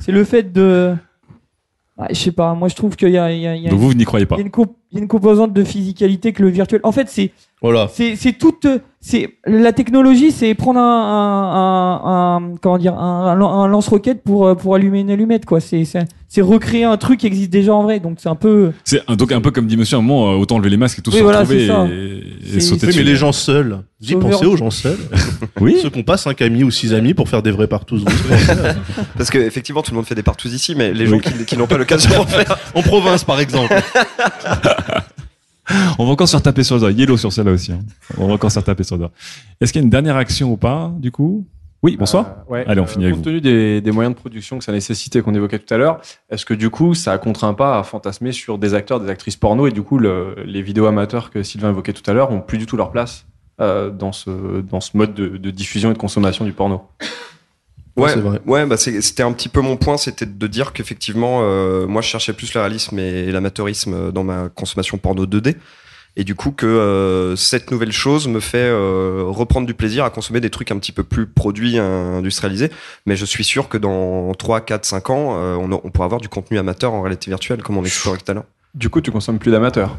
[0.00, 0.94] c'est le fait de
[1.98, 3.66] Ouais, je sais pas, moi je trouve qu'il y a, il y a, il y
[3.66, 5.02] a Donc vous, vous n'y croyez pas il y a une comp- il y a
[5.02, 6.80] une composante de physicalité que le virtuel.
[6.84, 7.88] En fait, c'est Voilà.
[7.92, 8.66] c'est c'est toute
[9.04, 13.34] c'est la technologie, c'est prendre un, un, un, un- comment dire un,
[13.66, 15.60] lance-roquette pour euh, pour allumer une allumette quoi.
[15.60, 17.98] C'est c'est c'est recréer un truc qui existe déjà en vrai.
[18.00, 20.30] Donc c'est un peu C'est un- donc un peu comme dit monsieur, à un moment,
[20.38, 21.86] autant enlever les masques et tous Oui, se voilà, retrouver c'est ça.
[21.90, 22.98] et, et C'est- sauter dessus.
[23.00, 23.78] mais les gens seuls.
[24.00, 24.98] Vous y pensez aux gens seuls
[25.60, 25.76] Oui.
[25.82, 28.04] Ceux qui ont pas 5 amis ou 6 amis pour faire des vrais partous.
[29.16, 31.56] Parce que effectivement, tout le monde fait des partous ici, mais les gens qui, qui
[31.56, 32.56] n'ont pas l'occasion d'en faire.
[32.74, 33.72] en province, par exemple.
[35.98, 36.90] On va encore se faire taper sur le doigt.
[36.92, 37.72] Yellow sur celle-là aussi.
[37.72, 37.80] hein.
[38.18, 39.10] On va encore se faire taper sur le doigt.
[39.60, 41.46] Est-ce qu'il y a une dernière action ou pas, du coup?
[41.82, 42.26] Oui, bonsoir.
[42.48, 42.64] Euh, ouais.
[42.68, 43.30] Allez, on Euh, finit avec Compte vous.
[43.30, 46.00] tenu des, des moyens de production que ça nécessitait qu'on évoquait tout à l'heure,
[46.30, 49.66] est-ce que du coup ça contraint pas à fantasmer sur des acteurs, des actrices porno
[49.66, 52.58] et du coup le- les vidéos amateurs que Sylvain évoquait tout à l'heure ont plus
[52.58, 53.26] du tout leur place
[53.60, 56.82] euh, dans ce dans ce mode de, de diffusion et de consommation du porno?
[57.96, 58.14] Ouais,
[58.46, 62.08] ouais, bah c'était un petit peu mon point, c'était de dire qu'effectivement, euh, moi je
[62.08, 65.56] cherchais plus le réalisme et l'amateurisme dans ma consommation porno 2D.
[66.14, 70.10] Et du coup que euh, cette nouvelle chose me fait euh, reprendre du plaisir à
[70.10, 72.70] consommer des trucs un petit peu plus produits, euh, industrialisés.
[73.06, 76.04] Mais je suis sûr que dans 3, 4, 5 ans, euh, on, a- on pourra
[76.04, 78.44] avoir du contenu amateur en réalité virtuelle, comme on explorait tout à l'heure.
[78.74, 79.96] Du coup, tu consommes plus d'amateurs?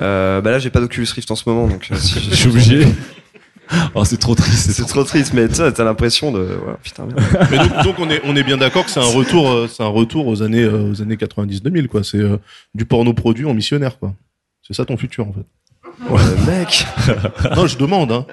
[0.00, 1.94] Euh, bah là, j'ai pas d'Oculus Rift en ce moment, donc euh,
[2.30, 2.86] Je suis obligé.
[3.94, 4.70] Oh, c'est trop triste.
[4.72, 6.40] C'est trop triste, mais tu t'as l'impression de.
[6.40, 7.48] ouais, putain, merde.
[7.50, 9.82] Mais donc, donc on est on est bien d'accord que c'est un retour euh, c'est
[9.82, 12.04] un retour aux années euh, aux années 90 2000 quoi.
[12.04, 12.36] C'est euh,
[12.74, 14.14] du porno produit en missionnaire quoi.
[14.66, 15.46] C'est ça ton futur en fait.
[16.10, 16.86] Euh, mec
[17.56, 18.26] Non, je demande hein.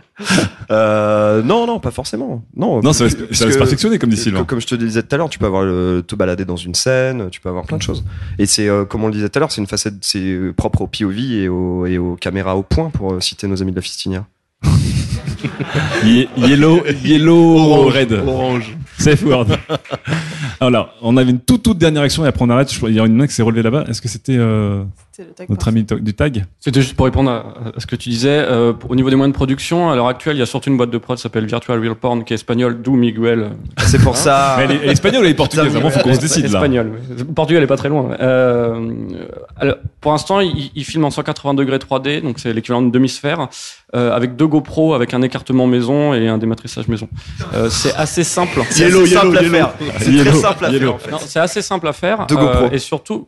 [0.71, 2.43] Euh, non, non, pas forcément.
[2.55, 4.43] Non, Non, ça va ça va se perfectionner, comme dit Sylvain.
[4.45, 6.55] Comme je te le disais tout à l'heure, tu peux avoir le, te balader dans
[6.55, 8.03] une scène, tu peux avoir plein de choses.
[8.39, 10.81] Et c'est, euh, comme on le disait tout à l'heure, c'est une facette, c'est propre
[10.81, 13.81] au POV et, au, et aux caméras au point, pour citer nos amis de la
[13.81, 14.23] fistinière.
[16.03, 18.11] Ye- Yellow, yellow, Orange, red.
[18.13, 18.77] orange.
[18.97, 19.47] Safe word.
[20.59, 22.71] Alors, on avait une toute toute dernière action et après on arrête.
[22.71, 23.85] Je crois- Il y a une main qui s'est relevée là-bas.
[23.89, 27.05] Est-ce que c'était euh, C'était le tag notre ami to- du tag C'était juste pour
[27.05, 28.29] répondre à, à ce que tu disais.
[28.47, 30.77] Euh, au niveau des moyens de production, à l'heure actuelle, il y a surtout une
[30.77, 33.51] boîte de prod qui s'appelle Virtual Real Porn, qui est espagnole, d'où Miguel.
[33.79, 34.55] C'est pour ça.
[34.57, 35.75] Mais elle, est, espagnole, elle est portugaise.
[35.75, 36.59] Avant, faut qu'on se décide là.
[36.59, 36.91] Espagnol.
[37.09, 37.15] oui.
[37.19, 38.11] Le Portugal est pas très loin.
[38.19, 38.89] Euh,
[39.57, 43.47] alors, pour l'instant, il, il filme en 180 degrés 3D, donc c'est l'équivalent d'une demi-sphère,
[43.95, 47.07] euh, avec deux GoPro, avec un écartement maison et un dématrissage maison.
[47.53, 48.61] Euh, c'est assez simple.
[48.69, 49.51] C'est assez simple à yellow.
[49.51, 49.73] faire.
[49.99, 52.25] C'est très simple à faire, c'est assez simple à faire.
[52.27, 52.69] Deux GoPro.
[52.71, 53.27] et surtout,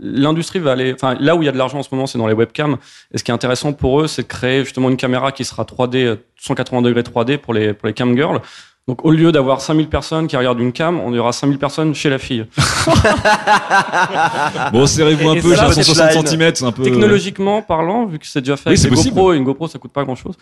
[0.00, 0.92] l'industrie va aller.
[0.94, 2.76] Enfin, là où il y a de l'argent en ce moment, c'est dans les webcams.
[3.12, 5.64] Et ce qui est intéressant pour eux, c'est de créer justement une caméra qui sera
[5.64, 8.40] 3D, euh, 180 degrés 3D pour les pour les cam girls.
[8.88, 12.10] Donc au lieu d'avoir 5000 personnes qui regardent une cam, on aura 5000 personnes chez
[12.10, 12.44] la fille.
[14.72, 16.82] Bon, serrez-vous un Et peu, j'ai 160 cm, un peu.
[16.82, 19.14] Technologiquement parlant, vu que c'est déjà fait Oui, avec c'est des possible.
[19.14, 20.34] GoPro, et une GoPro ça coûte pas grand chose,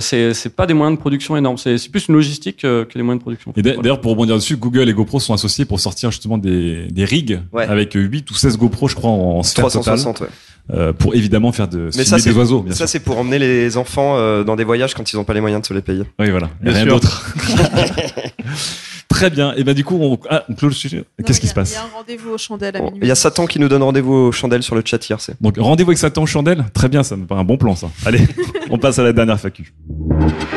[0.00, 1.58] c'est pas des moyens de production énormes.
[1.58, 3.52] C'est plus une logistique euh, que des moyens de production.
[3.56, 7.04] Et d'ailleurs, pour rebondir dessus, Google et GoPro sont associés pour sortir justement des, des
[7.04, 7.64] rigs Ouais.
[7.64, 10.34] avec 8 ou 16 GoPro, je crois, en sphère 360, totale, ouais.
[10.70, 13.76] Euh, pour évidemment faire de Mais ça, des oiseaux, bien ça, c'est pour emmener les
[13.76, 16.04] enfants euh, dans des voyages quand ils n'ont pas les moyens de se les payer.
[16.18, 16.50] Oui, voilà.
[16.60, 17.34] Bien rien d'autre.
[19.08, 19.52] Très bien.
[19.56, 21.04] Et ben du coup, on, ah, on clôt le sujet.
[21.24, 23.00] Qu'est-ce qui se Il passe y a un rendez-vous aux chandelles à minuit.
[23.02, 25.18] Il y a Satan qui nous donne rendez-vous aux chandelles sur le chat hier.
[25.40, 26.64] Donc rendez-vous avec Satan aux chandelles?
[26.72, 27.90] Très bien, ça me paraît un bon plan, ça.
[28.06, 28.26] Allez,
[28.70, 29.72] on passe à la dernière FAQ.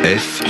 [0.03, 0.41] F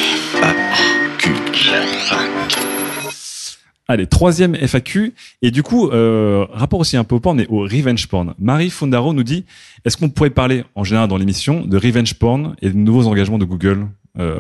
[3.87, 5.13] Allez, troisième FAQ.
[5.43, 8.33] Et du coup, euh, rapport aussi un peu au porn, mais au revenge porn.
[8.39, 9.45] Marie Fondaro nous dit,
[9.85, 13.37] est-ce qu'on pourrait parler, en général dans l'émission, de revenge porn et de nouveaux engagements
[13.37, 13.87] de Google
[14.17, 14.39] euh,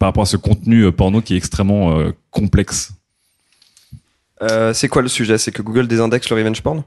[0.00, 2.92] par rapport à ce contenu euh, porno qui est extrêmement euh, complexe?
[4.74, 5.38] C'est quoi le sujet?
[5.38, 6.82] C'est que Google désindexe le revenge porn?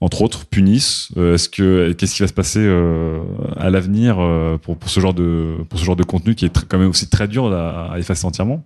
[0.00, 1.08] Entre autres, punissent.
[1.16, 2.66] Est-ce que qu'est-ce qui va se passer
[3.58, 4.16] à l'avenir
[4.62, 7.10] pour, pour ce genre de pour ce genre de contenu qui est quand même aussi
[7.10, 8.64] très dur à, à effacer entièrement?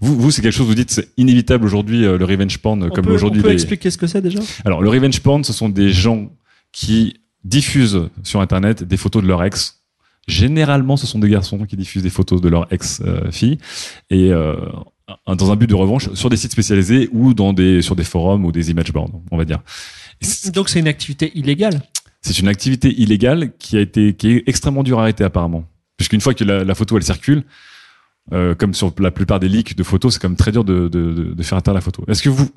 [0.00, 2.88] Vous, vous c'est quelque chose vous dites c'est inévitable aujourd'hui euh, le revenge porn On
[2.88, 4.38] comme aujourd'hui on peut les- expliquer ce que c'est déjà?
[4.64, 6.30] Alors le revenge porn, ce sont des gens
[6.72, 9.82] qui diffusent sur internet des photos de leur ex.
[10.26, 13.58] Généralement, ce sont des garçons qui diffusent des photos de leur ex euh, fille
[14.10, 14.56] et euh,
[15.26, 18.44] dans un but de revanche sur des sites spécialisés ou dans des sur des forums
[18.44, 19.60] ou des image boards, on va dire.
[20.52, 21.80] Donc c'est une activité illégale?
[22.20, 25.64] C'est une activité illégale qui a été qui est extrêmement dure à arrêter apparemment.
[25.96, 27.42] Puisqu'une fois que la, la photo elle circule,
[28.32, 30.88] euh, comme sur la plupart des leaks de photos, c'est quand même très dur de,
[30.88, 32.04] de, de, faire atteindre la photo.
[32.08, 32.48] Est-ce que vous,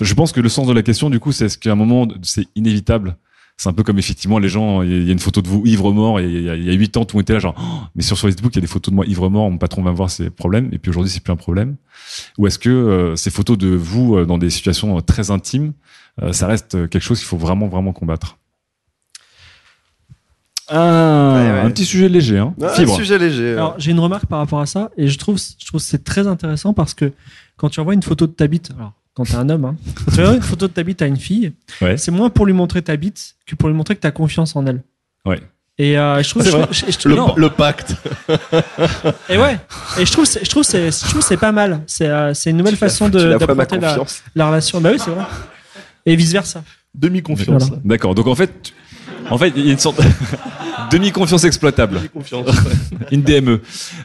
[0.00, 2.06] je pense que le sens de la question du coup, c'est est-ce qu'à un moment
[2.22, 3.16] c'est inévitable?
[3.58, 5.90] C'est un peu comme effectivement les gens, il y a- une photo de vous ivre
[5.90, 8.52] mort et il y a- huit ans tout était là genre, Oh, mais sur Facebook
[8.54, 10.28] il y a des photos de moi ivre mort, mon patron va me voir c'est
[10.30, 11.76] problème et puis aujourd'hui c'est plus un problème.
[12.38, 15.72] Ou est-ce que euh, ces photos de vous euh, dans des situations euh, très intimes,
[16.22, 18.36] euh, ça reste quelque chose qu'il faut vraiment vraiment combattre?
[20.68, 22.54] Ah, un petit sujet léger, hein.
[22.74, 22.98] Fibre.
[23.56, 26.02] Alors j'ai une remarque par rapport à ça et je trouve je trouve que c'est
[26.04, 27.12] très intéressant parce que
[27.56, 30.12] quand tu envoies une photo de ta bite, alors quand t'es un homme, hein, quand
[30.12, 31.96] tu envoies une photo de ta bite à une fille, Ouais.
[31.96, 34.66] c'est moins pour lui montrer ta bite que pour lui montrer que t'as confiance en
[34.66, 34.82] elle.
[35.24, 35.40] Ouais.
[35.78, 37.08] Et euh, je trouve, je je- je-.
[37.08, 37.94] Le, le pacte.
[39.28, 39.58] Et ouais.
[39.98, 41.82] Et je trouve, c'est- je trouve, c'est, je trouve, c'est pas mal.
[41.86, 44.22] C'est, euh, c'est une nouvelle Tu façon de d'apporter la, confiance.
[44.34, 44.80] la relation.
[44.80, 45.24] Bah oui, c'est vrai.
[46.06, 46.64] Et vice versa.
[46.94, 47.64] Demi-confiance.
[47.68, 47.82] Voilà.
[47.84, 48.14] D'accord.
[48.14, 48.72] Donc en fait,
[49.30, 50.00] en fait, il y a une sorte
[50.90, 51.96] demi-confiance exploitable.
[51.96, 52.46] Demi-confiance.
[53.10, 53.60] une DME.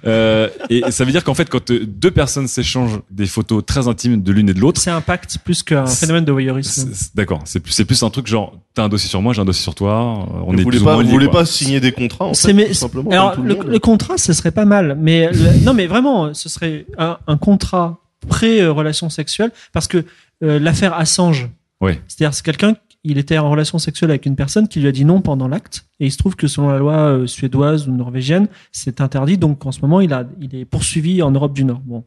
[0.05, 3.87] Euh, et ça veut dire qu'en fait, quand euh, deux personnes s'échangent des photos très
[3.87, 6.69] intimes de l'une et de l'autre, C'est un pacte plus qu'un phénomène de voyeurisme.
[6.89, 7.41] c'est- c'est- d'accord.
[7.45, 9.63] C'est plus, c'est plus un truc genre, t'as un dossier sur moi, j'ai un dossier
[9.63, 9.91] sur toi.
[9.91, 11.41] euh, On Vous est voulez plus ou pas, vous liés, voulez quoi.
[11.41, 13.79] pas signer des contrats en C'est fait, mais- tout simplement alors tout le, le le
[13.79, 17.99] contrat, ce serait pas mal, mais le- non, mais vraiment, ce serait un, un contrat
[18.27, 20.05] pré-relation sexuelle, parce que
[20.43, 21.49] euh, l'affaire Assange,
[21.81, 21.93] Oui.
[22.07, 22.73] c'est-à-dire c'est quelqu'un,
[23.03, 25.85] il était en relation sexuelle avec une personne qui lui a dit non pendant l'acte,
[25.99, 29.65] et il se trouve que selon la loi euh, suédoise ou norvégienne, c'est interdit, donc
[29.65, 31.81] en ce moment, il, a, il est poursuivi en Europe du Nord.
[31.85, 32.03] Bon.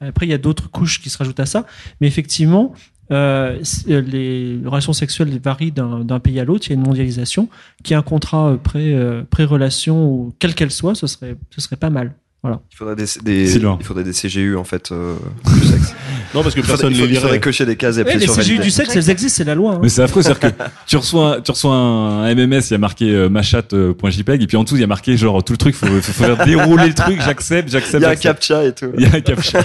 [0.00, 1.64] Après, il y a d'autres couches qui se rajoutent à ça,
[2.00, 2.74] mais effectivement,
[3.10, 3.58] euh,
[3.88, 6.66] euh, les relations sexuelles varient d'un pays à l'autre.
[6.66, 7.48] Il y a une mondialisation.
[7.82, 8.94] Qui est un contrat euh, pré
[9.30, 12.14] pré-relation ou quelle qu'elle soit, ce serait ce serait pas mal.
[12.42, 12.60] Voilà.
[12.72, 13.76] Il faudrait des, des- Sylvain.
[13.80, 15.16] il faudrait des CGU en fait euh,
[15.54, 15.94] du sexe.
[16.34, 17.40] Non, parce que personne faut- les Il faudrait lirait.
[17.40, 18.64] cocher des cases et Ouais, appuyer les sur CGU valider.
[18.64, 19.74] du sexe, elles existent, c'est la loi.
[19.74, 19.78] hein.
[19.82, 23.10] Mais c'est affreux, c'est-à-dire que tu reçois, tu reçois un MMS, il y a marqué
[23.10, 25.86] euh, machat.jpg, et puis en dessous, il y a marqué genre tout le truc, faut,
[25.86, 28.02] faut faire dérouler le truc, j'accepte, j'accepte.
[28.02, 28.90] Il y a un captcha et tout.
[28.96, 29.60] Il y a un captcha.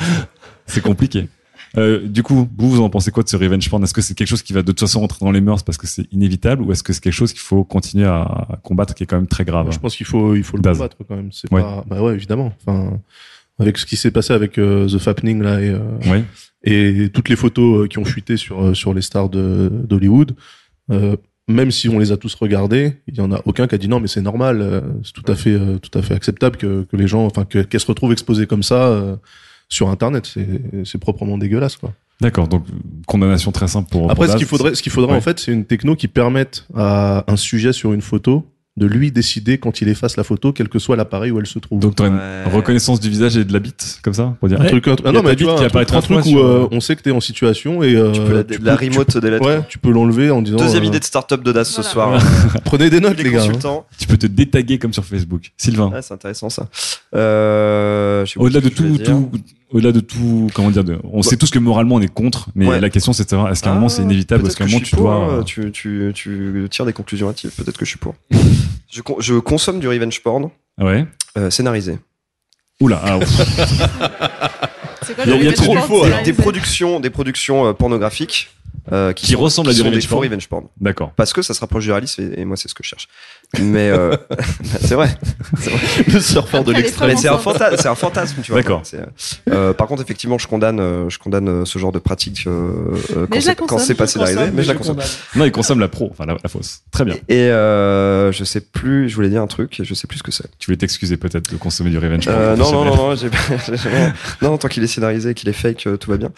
[0.66, 1.28] c'est compliqué.
[1.78, 3.82] Euh, du coup, vous, vous en pensez quoi de ce revenge porn?
[3.84, 5.76] Est-ce que c'est quelque chose qui va de toute façon rentrer dans les mœurs parce
[5.76, 9.02] que c'est inévitable, ou est-ce que c'est quelque chose qu'il faut continuer à combattre, qui
[9.02, 9.68] est quand même très grave?
[9.72, 10.78] Je pense qu'il faut, il faut le Daz.
[10.78, 11.28] combattre quand même.
[11.32, 11.60] C'est Ouais.
[11.60, 12.52] pas, bah ouais, évidemment.
[12.66, 12.98] Enfin,
[13.58, 16.20] avec ce qui s'est passé avec euh, The Fappening là et, euh,
[16.62, 20.34] et toutes les photos euh, qui ont fuité sur euh, sur les stars de d'Hollywood.
[21.48, 23.86] Même si on les a tous regardés, il y en a aucun qui a dit
[23.88, 27.06] non mais c'est normal, c'est tout à fait tout à fait acceptable que, que les
[27.06, 29.14] gens, enfin que- qu'elles se retrouvent exposées comme ça euh,
[29.68, 30.46] sur Internet, c'est
[30.84, 31.92] c'est proprement dégueulasse quoi.
[32.20, 32.64] D'accord, donc
[33.06, 34.10] condamnation très simple pour.
[34.10, 35.18] Après, pour ce qu'il faudrait, ce qu'il faudrait Ouais.
[35.18, 38.44] en fait, c'est une techno qui permette à un sujet sur une photo
[38.76, 41.58] de lui décider quand il efface la photo, quel que soit l'appareil où elle se
[41.58, 41.78] trouve.
[41.80, 44.60] Donc t'aurais une reconnaissance du visage et de la bite, comme ça, pour dire.
[44.60, 46.38] Un truc, un truc- ah non, mais tu vois, qui un truc, un truc où
[46.38, 49.30] euh, on sait que t'es en situation et euh, Tu peux la- la remote des
[49.30, 49.46] lettres.
[49.46, 50.58] Ouais, tu peux l'enlever en disant.
[50.58, 52.22] Deuxième euh, idée de start-up de DAS ce soir.
[52.64, 53.42] Prenez des notes, Les les gars.
[53.42, 53.46] hein.
[53.46, 53.86] consultants.
[53.98, 55.52] Tu peux te détaguer comme sur Facebook.
[55.56, 55.88] Sylvain.
[55.90, 56.68] Ouais, c'est intéressant ça.
[57.14, 59.30] Euh, je sais pas Au-delà de tout, tout,
[59.70, 62.66] au-delà de tout, comment dire, de- on sait tous que moralement on est contre, mais
[62.68, 62.80] Ouais.
[62.80, 64.68] la question c'est de savoir est-ce qu'à un Ah, moment c'est inévitable, est-ce qu'à un
[64.68, 65.14] moment tu dois.
[65.14, 67.50] hein, tu, tu, tu tires des conclusions hâtives.
[67.56, 68.14] Peut-être que je suis pour.
[68.90, 71.06] je, con- je consomme du revenge porn Ouais.
[71.38, 71.98] euh, scénarisé.
[72.80, 73.00] Oula.
[73.04, 73.26] ah, ouf.
[75.02, 76.18] C'est quoi Il y a- le il y a revenge trop porn faux, alors.
[76.18, 78.50] c'est- Des productions, des productions euh, pornographiques.
[78.92, 80.24] Euh, qui, Qui sont- ressemblent à du revenge porn.
[80.24, 80.64] revenge porn.
[80.80, 81.12] D'accord.
[81.16, 83.08] Parce que ça se rapproche du réalisme et, et moi c'est ce que je cherche.
[83.60, 84.16] Mais euh,
[84.80, 85.08] c'est vrai.
[85.58, 85.80] C'est vrai.
[86.12, 87.16] Le surfeur de l'extrême.
[87.16, 88.62] C'est un fantasme, c'est un fantasme, tu vois.
[88.62, 88.82] D'accord.
[89.50, 92.46] Euh, par contre, effectivement, je condamne, je condamne ce genre de pratique
[93.66, 94.98] quand c'est pas scénarisé, mais je la consomme.
[95.34, 96.80] Non, il consomme la pro, enfin la, la fausse.
[96.90, 97.16] Très bien.
[97.28, 100.22] Et euh, je sais plus, je voulais dire un truc et je sais plus ce
[100.22, 100.44] que c'est.
[100.58, 103.14] Tu voulais t'excuser peut-être de consommer du revenge porn Euh, non, non, non,
[104.42, 106.30] non, tant qu'il est scénarisé et qu'il est fake, tout va bien.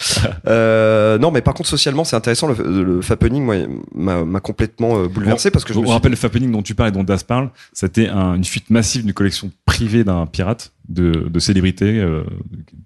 [1.19, 2.38] Non, mais par contre, socialement, c'est intéressant.
[2.47, 3.45] Le, le fappening,
[4.25, 6.63] m'a complètement euh, bouleversé Bon, parce que je on me suis rappelle le fappening dont
[6.63, 7.51] tu parles et dont Das parle.
[7.73, 11.99] C'était un- une fuite massive d'une collection privée d'un pirate de, de célébrités.
[11.99, 12.23] Euh,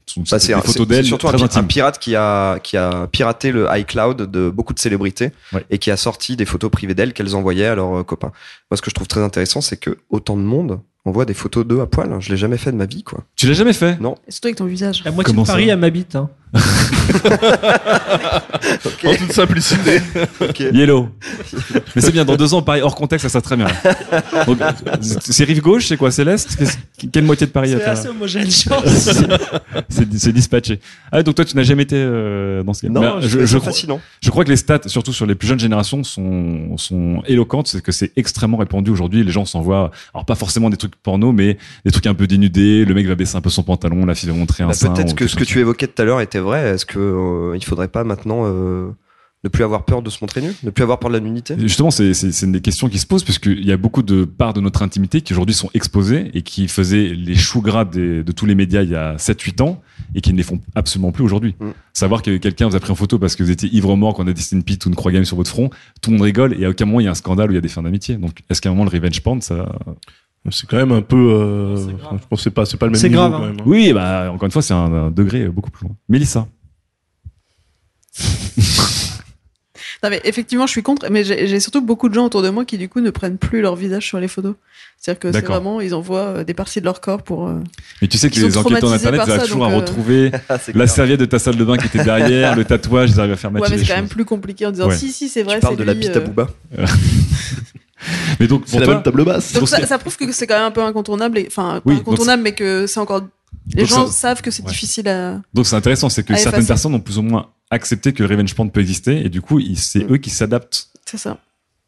[0.06, 1.66] sont- Bah, des un- photos c'est- d'elle c'est surtout un, très pi- un intimes.
[1.66, 5.64] pirate qui a, qui a piraté le iCloud de beaucoup de célébrités Ouais.
[5.70, 8.32] et qui a sorti des photos privées d'elles qu'elles envoyaient à leurs euh, copains.
[8.70, 11.66] Moi, ce que je trouve très intéressant, c'est que autant de monde envoie des photos
[11.66, 12.14] d'eux à poil.
[12.20, 13.24] Je l'ai jamais fait de ma vie, quoi.
[13.34, 13.98] Tu l'as jamais fait?
[14.00, 14.14] Non.
[14.28, 15.02] Surtout avec ton visage.
[15.04, 16.14] La moitié Comment de Paris, elle m'habite.
[16.14, 16.30] Hein.
[19.04, 20.00] En toute simplicité.
[20.72, 21.08] Yellow.
[21.96, 23.66] Mais c'est bien, dans deux ans, Paris hors contexte, ça sera très bien.
[25.20, 26.10] C'est rive gauche, c'est quoi?
[26.10, 26.76] C'est l'Est Qu'est-ce-
[27.10, 28.84] Quelle moitié de Paris t'as assez homogène, je pense.
[29.88, 30.80] C'est dispatché.
[31.10, 33.58] Ah, donc toi, tu n'as jamais été euh, dans ce game Non, Mais, je ça
[33.60, 33.72] crois-
[34.20, 37.68] je crois que les stats, surtout sur les plus jeunes générations, sont, sont éloquentes.
[37.68, 39.22] C'est que c'est extrêmement répandu aujourd'hui.
[39.24, 42.84] Les gens s'envoient, alors pas forcément des trucs porno, mais des trucs un peu dénudés.
[42.84, 44.90] Le mec va baisser un peu son pantalon, la fille va montrer un Bah, sein.
[44.92, 46.70] Peut-être que ce que tu évoquais tout à l'heure était vrai.
[46.74, 48.90] Est-ce que euh, il faudrait pas maintenant euh,
[49.44, 51.56] ne plus avoir peur de se montrer nu, ne plus avoir peur de la nudité
[51.58, 54.24] Justement, c'est c'est- c'est une des questions qui se posent, puisqu'il y a beaucoup de
[54.24, 58.22] parts de notre intimité qui aujourd'hui sont exposées et qui faisaient les choux gras des-
[58.22, 59.82] de tous les médias il y a 7-8 ans
[60.14, 61.56] et qui ne les font absolument plus aujourd'hui.
[61.60, 61.70] Mm.
[61.92, 64.28] Savoir que quelqu'un vous a pris en photo parce que vous étiez ivre-mort quand on
[64.28, 65.70] a dessiné une pite ou une croix game sur votre front,
[66.00, 67.56] tout le monde rigole et à aucun moment il y a un scandale où il
[67.56, 68.16] y a des fins d'amitié.
[68.16, 69.74] Donc est-ce qu'à un moment le revenge porn, ça.
[70.50, 71.16] C'est quand même un peu.
[71.16, 71.92] euh, je
[72.28, 73.46] pense que c'est pas, c'est pas le même C'est niveau grave, quand hein.
[73.46, 73.56] même.
[73.60, 73.64] hein.
[73.64, 75.94] Oui, bah encore une fois, c'est un, un degré beaucoup plus loin.
[76.08, 76.48] Mélissa.
[80.02, 82.64] Non, mais effectivement, je suis contre, mais j'ai surtout beaucoup de gens autour de moi
[82.64, 84.54] qui, du coup, ne prennent plus leur visage sur les photos.
[84.98, 87.48] C'est-à-dire que c'est vraiment, ils envoient euh, des parties de leur corps pour.
[87.48, 87.54] euh,
[88.00, 89.80] Mais tu sais que les enquêteurs traumatisés d'internet, par ils arrivent toujours à donc, euh,
[89.80, 90.30] retrouver
[90.60, 90.88] C'est la clair.
[90.90, 93.50] serviette de ta salle de bain qui était derrière, le tatouage, ils arrivent à faire
[93.52, 93.96] matcher Ouais, mais c'est quand choses.
[94.02, 94.96] même plus compliqué en disant Ouais.
[94.96, 96.20] si, si, c'est vrai, Tu parles de la bite à.
[96.20, 96.48] Booba.
[98.40, 99.52] Mais donc, pour la toi, même table basse.
[99.52, 102.52] Donc ça, prouve que c'est quand même un peu incontournable, et- enfin, Oui, incontournable, mais
[102.52, 103.22] que c'est encore.
[103.74, 104.68] Les Donc gens ça- savent que c'est ouais.
[104.70, 105.40] difficile à.
[105.54, 106.66] Donc c'est intéressant, c'est que certaines effacer.
[106.68, 109.58] personnes ont plus ou moins accepté que le revenge porn peut exister et du coup
[109.60, 110.88] ils- c'est eux qui s'adaptent.
[111.06, 111.38] C'est ça.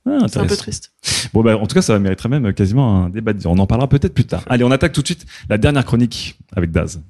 [0.07, 0.93] Ah, C'est un peu triste.
[1.33, 3.33] Bon bah en tout cas ça mériterait même quasiment un débat.
[3.33, 3.51] de dire.
[3.51, 4.43] On en parlera peut-être plus tard.
[4.49, 7.01] Allez on attaque tout de suite la dernière chronique avec Daz.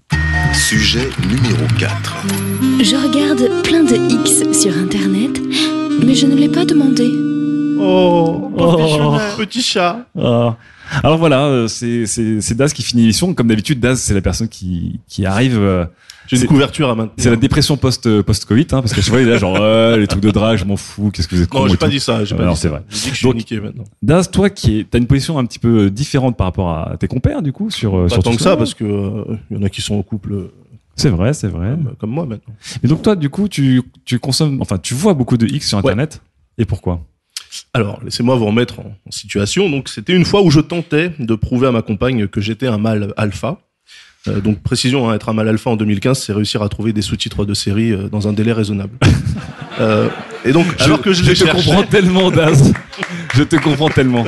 [0.53, 2.25] Sujet numéro 4.
[2.81, 5.41] Je regarde plein de X sur Internet,
[6.05, 7.11] mais je ne l'ai pas demandé.
[7.81, 9.17] Oh, Oh.
[9.37, 10.07] petit chat.
[10.17, 10.57] Ah.
[11.03, 13.35] Alors voilà, euh, c'est Daz qui finit l'émission.
[13.35, 15.59] Comme d'habitude Daz c'est la personne qui qui arrive.
[15.59, 15.85] euh,
[16.27, 17.15] J'ai une couverture à maintenir.
[17.19, 19.55] C'est la dépression post post Covid hein, parce que tu vois il est là genre
[19.61, 21.89] ouais, les trucs de drague je m'en fous qu'est-ce que vous êtes Non, j'ai pas
[21.89, 22.25] dit ça.
[22.25, 22.83] J'ai Ah, pas non, c'est vrai.
[22.89, 23.85] J'ai dit que je suis Donc, niqué maintenant.
[24.03, 27.43] Daz, toi qui t'as une position un petit peu différente par rapport à tes compères
[27.43, 29.63] du coup sur euh, Pas sur tant tout que ça, parce que euh, y en
[29.63, 30.53] a qui sont en couple euh,
[30.97, 31.71] C'est vrai, c'est vrai.
[31.71, 32.55] comme, comme moi maintenant.
[32.83, 35.79] Et donc toi, du coup, tu, tu consommes, enfin, tu vois beaucoup de X sur
[35.79, 36.23] Internet.
[36.57, 37.01] Et pourquoi?
[37.73, 39.69] Alors, laissez-moi vous remettre en, en situation.
[39.71, 42.79] Donc, c'était une fois où je tentais de prouver à ma compagne que j'étais un
[42.79, 43.59] mâle alpha.
[44.27, 47.03] Euh, donc, précision, hein, être un mâle alpha en 2015, c'est réussir à trouver des
[47.03, 48.97] sous-titres de série euh, dans un délai raisonnable.
[49.81, 50.09] Euh,
[50.45, 52.73] et donc, alors que je, les te cherchais- comprends tellement, Daz.
[53.35, 54.25] je te comprends tellement.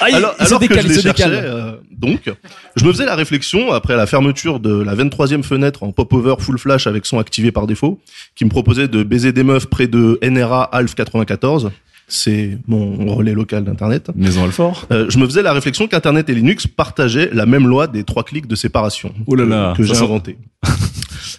[0.00, 2.28] Ah, il- alors, il se alors décale, que je les cherchais, euh, donc,
[2.74, 6.58] je me faisais la réflexion après la fermeture de la 23e fenêtre en pop-over full
[6.58, 8.00] flash avec son activé par défaut,
[8.34, 11.70] qui me proposait de baiser des meufs près de NRA Alf 94.
[12.10, 14.10] C'est mon relais local d'internet.
[14.16, 14.86] Maison Alfort.
[14.90, 18.24] Euh, je me faisais la réflexion qu'Internet et Linux partageaient la même loi des trois
[18.24, 20.38] clics de séparation Oh là là, que j'ai inventé.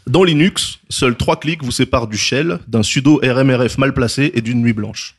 [0.07, 4.41] Dans Linux, seuls trois clics vous séparent du shell, d'un sudo RMRF mal placé et
[4.41, 5.15] d'une nuit blanche.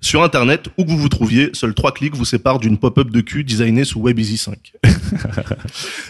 [0.00, 3.20] Sur Internet, où que vous vous trouviez, seuls trois clics vous séparent d'une pop-up de
[3.20, 4.72] cul designée sous WebEasy 5.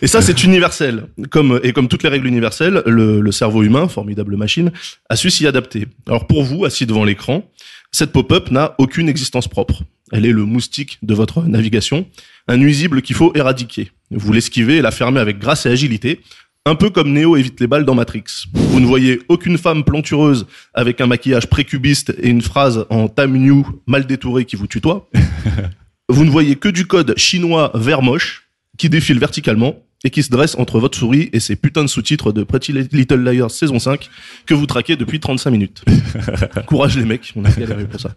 [0.02, 1.06] et ça, c'est universel.
[1.30, 4.70] Comme, et comme toutes les règles universelles, le, le cerveau humain, formidable machine,
[5.08, 5.86] a su s'y adapter.
[6.06, 7.44] Alors pour vous, assis devant l'écran,
[7.92, 9.82] cette pop-up n'a aucune existence propre.
[10.12, 12.06] Elle est le moustique de votre navigation,
[12.48, 13.90] un nuisible qu'il faut éradiquer.
[14.10, 16.20] Vous l'esquivez et la fermez avec grâce et agilité,
[16.66, 18.24] un peu comme Neo évite les balles dans Matrix.
[18.52, 23.36] Vous ne voyez aucune femme plantureuse avec un maquillage précubiste et une phrase en time
[23.36, 25.08] new mal détourée qui vous tutoie.
[26.12, 30.30] Vous ne voyez que du code chinois vert moche qui défile verticalement et qui se
[30.30, 34.08] dresse entre votre souris et ces putains de sous-titres de Pretty Little Liars saison 5
[34.46, 35.84] que vous traquez depuis 35 minutes.
[36.66, 38.10] Courage les mecs, on a galéré pour ça.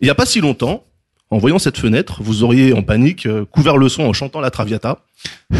[0.00, 0.84] Il n'y a pas si longtemps,
[1.30, 4.50] en voyant cette fenêtre, vous auriez en panique euh, couvert le son en chantant la
[4.50, 5.00] Traviata,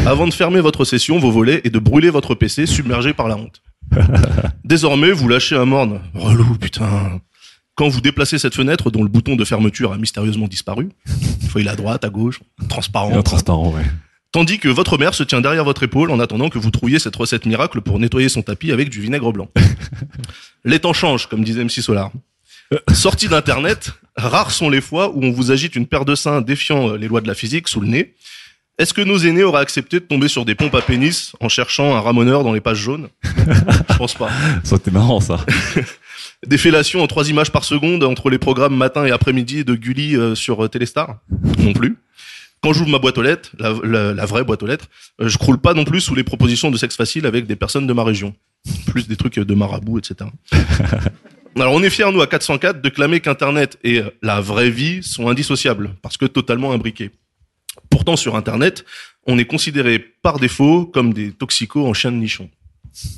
[0.06, 3.36] avant de fermer votre session, vos volets et de brûler votre PC submergé par la
[3.36, 3.62] honte.
[4.64, 6.00] Désormais, vous lâchez un morne.
[6.14, 7.20] Relou, putain.
[7.74, 10.90] Quand vous déplacez cette fenêtre dont le bouton de fermeture a mystérieusement disparu,
[11.42, 13.20] il faut il à droite, à gauche, transparent.
[13.22, 13.82] Transparent, ouais.
[14.34, 17.14] Tandis que votre mère se tient derrière votre épaule en attendant que vous trouviez cette
[17.14, 19.48] recette miracle pour nettoyer son tapis avec du vinaigre blanc.
[20.64, 22.10] les temps changent, comme disait MC Solar.
[22.92, 26.88] Sorti d'internet, rares sont les fois où on vous agite une paire de seins défiant
[26.88, 28.16] euh, les lois de la physique sous le nez.
[28.76, 31.94] Est-ce que nos aînés auraient accepté de tomber sur des pompes à pénis en cherchant
[31.94, 33.10] un ramoneur dans les pages jaunes?
[33.22, 34.30] Je pense pas.
[34.64, 35.46] Ça, c'était marrant, ça.
[36.44, 40.16] Des fellations en trois images par seconde entre les programmes matin et après-midi de Gulli
[40.16, 41.20] euh, sur euh, Téléstar?
[41.58, 41.98] Non plus.
[42.64, 44.86] Quand j'ouvre ma boîte aux lettres, la, la- la vraie boîte aux lettres,
[45.20, 47.86] euh, je croule pas non plus sous les propositions de sexe facile avec des personnes
[47.86, 48.34] de ma région.
[48.86, 50.30] Plus des trucs de marabout, etc.
[51.56, 55.02] Alors on est fiers, nous, à 404, de clamer qu'Internet et euh, la vraie vie
[55.02, 57.10] sont indissociables, parce que totalement imbriqués.
[57.90, 58.84] Pourtant, sur Internet,
[59.26, 62.48] on est considéré par défaut comme des toxicos en chien de nichon.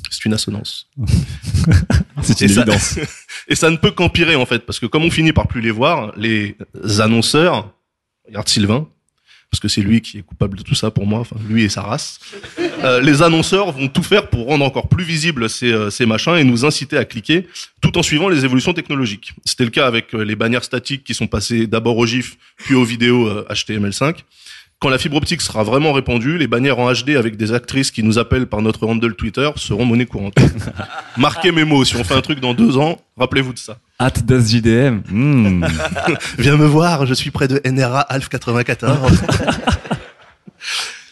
[0.09, 0.89] C'est une assonance.
[2.21, 2.99] C'est Et une ça- évidence.
[3.47, 5.71] Et ça ne peut qu'empirer en fait, parce que comme on finit par plus les
[5.71, 6.57] voir, les
[6.99, 7.71] annonceurs,
[8.27, 8.87] regarde Sylvain,
[9.51, 11.69] parce que c'est lui qui est coupable de tout ça pour moi, enfin lui et
[11.69, 12.19] sa race,
[12.83, 16.35] euh, les annonceurs vont tout faire pour rendre encore plus visibles ces, euh, ces machins
[16.35, 17.47] et nous inciter à cliquer,
[17.81, 19.33] tout en suivant les évolutions technologiques.
[19.45, 22.75] C'était le cas avec euh, les bannières statiques qui sont passées d'abord au GIF, puis
[22.75, 24.17] aux vidéos euh, HTML5.
[24.79, 28.03] Quand la fibre optique sera vraiment répandue, les bannières en HD avec des actrices qui
[28.03, 30.35] nous appellent par notre handle Twitter seront monnaie courante.
[31.17, 33.79] Marquez mes mots, si on fait un truc dans deux ans, rappelez-vous de ça.
[33.99, 35.01] At das JDM.
[35.09, 35.65] Hmm.
[36.37, 39.11] Viens me voir, je suis près de NRA Alf 94.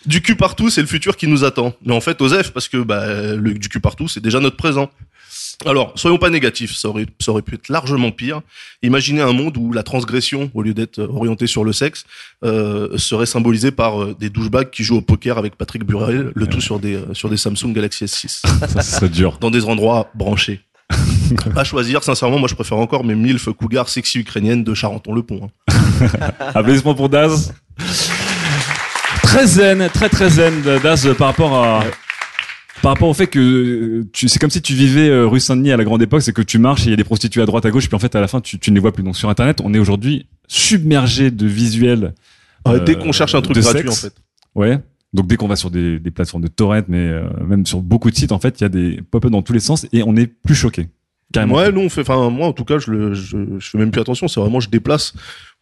[0.05, 1.73] du cul partout, c'est le futur qui nous attend.
[1.83, 4.91] Mais en fait, Osef, parce que bah, le du cul partout, c'est déjà notre présent.
[5.65, 8.41] Alors, soyons pas négatifs, ça aurait, ça aurait pu être largement pire.
[8.83, 12.05] Imaginez un monde où la transgression, au lieu d'être orientée sur le sexe,
[12.43, 16.47] euh, serait symbolisée par euh, des douchebags qui jouent au poker avec Patrick Burel, le
[16.47, 18.41] tout sur des, euh, sur des Samsung Galaxy S6.
[18.67, 19.37] Ça, ce serait dur.
[19.39, 20.61] Dans des endroits branchés.
[21.55, 25.49] à choisir, sincèrement, moi je préfère encore mes milf cougars sexy ukrainiennes de Charenton-le-Pont.
[25.69, 26.07] hein.
[26.55, 27.53] Applaudissements pour Daz.
[29.23, 31.83] Très zen, très très zen, Daz, par rapport à.
[32.81, 35.71] Par rapport au fait que euh, tu, c'est comme si tu vivais euh, rue Saint-Denis
[35.71, 37.45] à la grande époque, c'est que tu marches et il y a des prostituées à
[37.47, 39.01] droite à gauche, puis en fait à la fin tu, tu ne les vois plus.
[39.01, 42.13] Donc sur Internet, on est aujourd'hui submergé de visuels.
[42.67, 43.91] Ouais, dès qu'on cherche un truc de gratuit, sexe.
[43.91, 44.13] en fait.
[44.53, 44.79] Ouais.
[45.13, 48.11] Donc dès qu'on va sur des, des plateformes de torrent, mais euh, même sur beaucoup
[48.11, 50.15] de sites, en fait, il y a des pop-up dans tous les sens et on
[50.15, 50.89] est plus choqué.
[51.35, 53.91] Ouais, nous on fait, enfin moi en tout cas, je, le, je, je fais même
[53.91, 54.27] plus attention.
[54.27, 55.13] C'est vraiment je déplace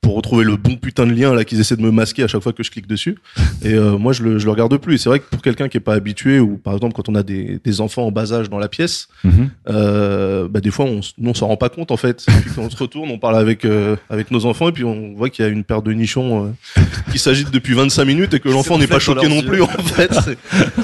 [0.04, 2.44] pour retrouver le bon putain de lien là qu'ils essaient de me masquer à chaque
[2.44, 3.18] fois que je clique dessus.
[3.64, 4.96] Et euh, moi je le, je le regarde plus.
[4.96, 7.16] Et c'est vrai que pour quelqu'un qui est pas habitué ou par exemple quand on
[7.16, 9.50] a des, des enfants en bas âge dans la pièce, Mhm.
[9.70, 12.26] euh, bah des fois on, on s'en rend pas compte en fait.
[12.28, 14.84] Et puis quand on se retourne, on parle avec euh, avec nos enfants et puis
[14.84, 16.46] on voit qu'il y a une paire de nichons
[16.78, 16.82] euh,
[17.12, 20.14] qui s'agite depuis 25 minutes et que l'enfant n'est pas choqué non plus en fait.
[20.14, 20.38] C'est-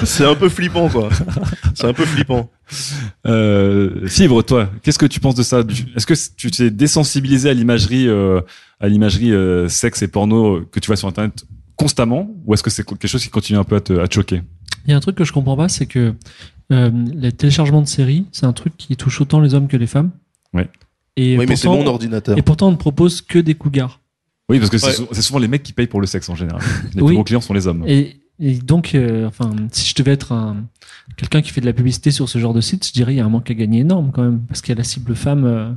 [0.04, 1.10] C'est un peu flippant quoi.
[1.74, 2.50] C'est un peu flippant.
[3.26, 5.62] Euh, Fibre, toi, qu'est-ce que tu penses de ça?
[5.96, 8.40] Est-ce que tu t'es désensibilisé à l'imagerie, euh,
[8.80, 11.44] à l'imagerie euh, sexe et porno que tu vois sur Internet
[11.76, 14.14] constamment, ou est-ce que c'est quelque chose qui continue un peu à te, à te
[14.14, 14.42] choquer?
[14.86, 16.14] Il y a un truc que je comprends pas, c'est que
[16.72, 19.86] euh, les téléchargements de séries, c'est un truc qui touche autant les hommes que les
[19.86, 20.10] femmes.
[20.54, 20.68] Ouais.
[21.16, 22.36] Et Oui, mais c'est pourtant- mon ordinateur.
[22.38, 24.00] Et pourtant, on ne propose que des cougars.
[24.48, 24.92] Oui, parce que c'est Ouais.
[24.92, 26.60] sou- c'est souvent les mecs qui payent pour le sexe en général.
[26.94, 27.08] Les Oui.
[27.08, 27.84] plus gros clients sont les hommes.
[27.86, 30.64] Et, et donc, euh, enfin, si je devais être un,
[31.16, 33.20] quelqu'un qui fait de la publicité sur ce genre de site, je dirais il y
[33.20, 35.44] a un manque à gagner énorme quand même, parce qu'il y a la cible femme.
[35.44, 35.70] euh.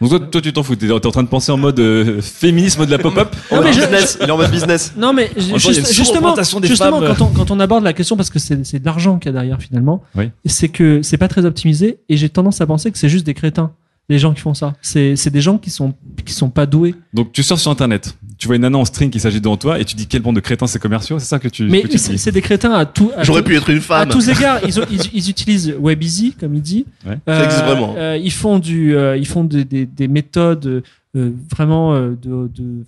[0.00, 2.84] Donc toi, toi, tu t'en fous, t'es en train de penser en mode euh, féminisme
[2.84, 3.80] de la pop-up Non, mais je-
[4.22, 4.92] il est en mode business.
[4.96, 7.00] Non, mais En ju- même temps, il y a juste- une justement, surreprésentation des justement
[7.00, 7.14] femmes.
[7.16, 9.30] quand, on, quand on aborde la question, parce que c'est c'est de l'argent qu'il y
[9.30, 10.30] a derrière finalement, Oui.
[10.44, 13.34] c'est que c'est pas très optimisé et j'ai tendance à penser que c'est juste des
[13.34, 13.72] crétins,
[14.08, 14.74] les gens qui font ça.
[14.82, 16.94] C'est c'est des gens qui sont, qui sont pas doués.
[17.12, 19.80] Donc tu sors sur Internet, tu vois une nana en string qui s'agit devant toi
[19.80, 21.64] et tu dis quel bande de crétins c'est commerciaux, c'est ça que tu.
[21.64, 23.10] Mais que tu c'est dis c'est des crétins à tout.
[23.16, 24.08] à J'aurais tout- pu être une femme.
[24.08, 26.86] À tous égards, ils, ont- ils, ils utilisent WebEasy, comme il dit.
[27.06, 27.18] Ouais.
[27.26, 27.94] Ça existe vraiment.
[27.96, 30.82] euh, ils font du, euh, ils font des, des, des méthodes
[31.16, 32.84] euh, vraiment euh, de, de,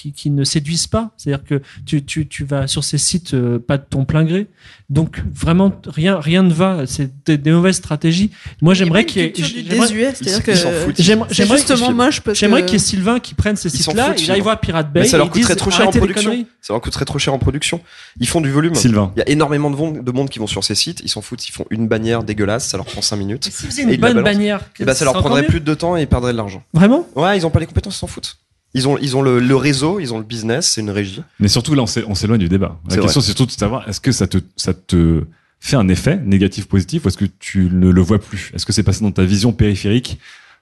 [0.00, 1.10] qui, qui ne séduisent pas.
[1.16, 4.46] C'est-à-dire que tu, tu, tu vas sur ces sites euh, pas de ton plein gré.
[4.88, 6.86] Donc vraiment rien, rien ne va.
[6.86, 8.30] C'est des, des mauvaises stratégies.
[8.62, 12.38] Moi j'aimerais qu'il y ait, j'aimerais- désuet, c'est-à-dire que J'aimerais- c'est j'aimerais- justement moche parce
[12.38, 14.42] J'aimerais que- qu'il y ait Sylvain qui prenne ces sites-là, il Sylvain.
[14.42, 15.00] voir Pirate Bay.
[15.02, 16.44] Mais ça leur et coûterait trop cher en production.
[16.60, 17.80] Ça leur coûterait trop cher en production.
[18.18, 18.74] Ils font du volume.
[18.74, 19.12] Sylvain.
[19.16, 21.00] Il y a énormément de monde, de monde qui vont sur ces sites.
[21.04, 21.46] Ils s'en foutent.
[21.48, 22.66] Ils font une bannière dégueulasse.
[22.68, 23.48] Ça leur prend 5 minutes.
[23.50, 25.96] si vous avez une Et bonne bannière, Et bah, ça leur prendrait plus de temps
[25.96, 26.62] et ils perdraient de l'argent.
[26.74, 27.06] Vraiment?
[27.14, 28.36] Ouais, ils ont pas les compétences, ils s'en foutent.
[28.74, 31.22] Ils ont, ils ont le, le réseau, ils ont le business, c'est une régie.
[31.40, 32.76] Mais surtout là, on s'é- on s'éloigne du débat.
[32.88, 33.26] La C'est question, vrai.
[33.26, 35.24] c'est surtout de savoir est-ce que ça te, ça te
[35.58, 38.52] fait un effet négatif, positif, ou est-ce que tu ne le vois plus?
[38.54, 40.18] Est-ce que c'est passé dans ta vision périphérique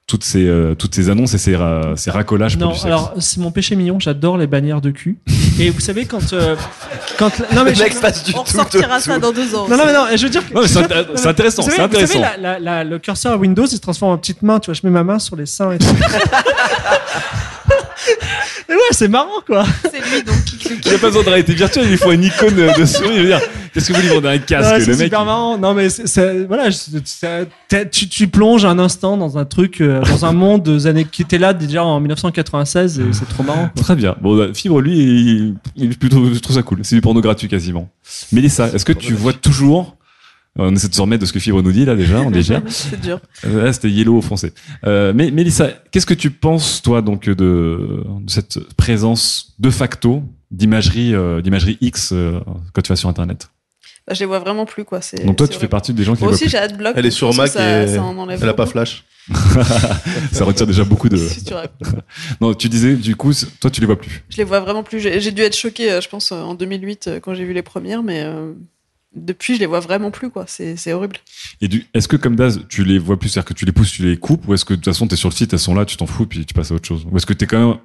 [0.06, 2.86] toutes ces euh, toutes ces annonces et ces, ra- ces racolages pour Non, du sexe.
[2.86, 4.00] alors c'est mon péché mignon.
[4.00, 5.18] J'adore les bannières de cul.
[5.60, 6.56] Et vous savez quand euh,
[7.18, 9.20] quand non mais je- passe du On tout ressortira au ça tout.
[9.20, 9.68] dans deux ans.
[9.68, 10.54] Non, non, mais non, je veux dire que.
[10.54, 12.40] Non, mais c'est Non, int- mais c'est intéressant, vous savez- c'est Vous savez, intéressant.
[12.40, 14.74] la- la- la- le curseur à Windows, il se transforme en petite main, tu vois.
[14.74, 15.84] Je mets ma main sur les seins et tout.
[18.68, 19.64] Et ouais, c'est marrant, quoi.
[19.90, 20.68] C'est lui donc qui.
[20.84, 23.16] Il n'y a pas besoin de réalité virtuelle, il faut une icône euh, de souris.
[23.16, 23.40] Je veux dire,
[23.72, 25.56] qu'est-ce que vous voulez vendre un casque Ouais, c'est Le mec, super marrant.
[25.58, 26.68] Non, mais c'est- c'est, voilà,
[27.90, 31.22] tu, tu plonges un instant dans un truc, euh, dans un monde des années qui
[31.22, 33.70] était là déjà en 1996 et c'est trop marrant.
[33.74, 34.16] Très bien.
[34.20, 36.80] Bon, bah, Fibre, lui, il, plutôt, je trouve ça cool.
[36.82, 37.88] C'est du porno gratuit quasiment.
[38.32, 39.96] Mélissa, est-ce que tu vois toujours
[40.58, 42.32] on essaie de se remettre de ce que Fibre nous dit là déjà, on.
[42.68, 43.20] C'est dur.
[43.44, 44.52] Euh, Là, c'était Yellow au français.
[44.84, 50.22] Euh, mais Mélissa, qu'est-ce que tu penses toi donc de, de cette présence de facto
[50.50, 52.40] d'imagerie, euh, d'imagerie X euh,
[52.72, 53.48] quand tu vas sur Internet?
[54.06, 55.02] Bah, je les vois vraiment plus, quoi.
[55.02, 56.56] C'est- Donc toi, tu fais partie des gens qui Moi aussi, j'ai.
[56.56, 56.94] Adblock.
[56.96, 59.04] Elle est sur Mac ça- et ça en enlève elle a pas flash.
[60.32, 61.16] ça retire déjà beaucoup de.
[61.18, 61.52] Si tu
[62.40, 64.24] non, tu disais du coup, toi tu les vois plus.
[64.30, 65.00] Je les vois vraiment plus.
[65.00, 67.52] J'ai j'ai dû être choquée, euh, je pense, euh, en 2008 euh, quand j'ai vu
[67.52, 68.52] les premières, mais euh,
[69.14, 70.44] depuis, je les vois vraiment plus, quoi.
[70.46, 71.16] C'est c'est horrible.
[71.60, 73.92] Et du, est-ce que comme Daz, tu les vois plus, c'est-à-dire que tu les pousses,
[73.92, 75.74] tu les coupes, ou est-ce que de toute façon t'es sur le site, elles sont
[75.74, 77.58] là, tu t'en fous, puis tu passes à autre chose, ou est-ce que t'es quand
[77.68, 77.78] même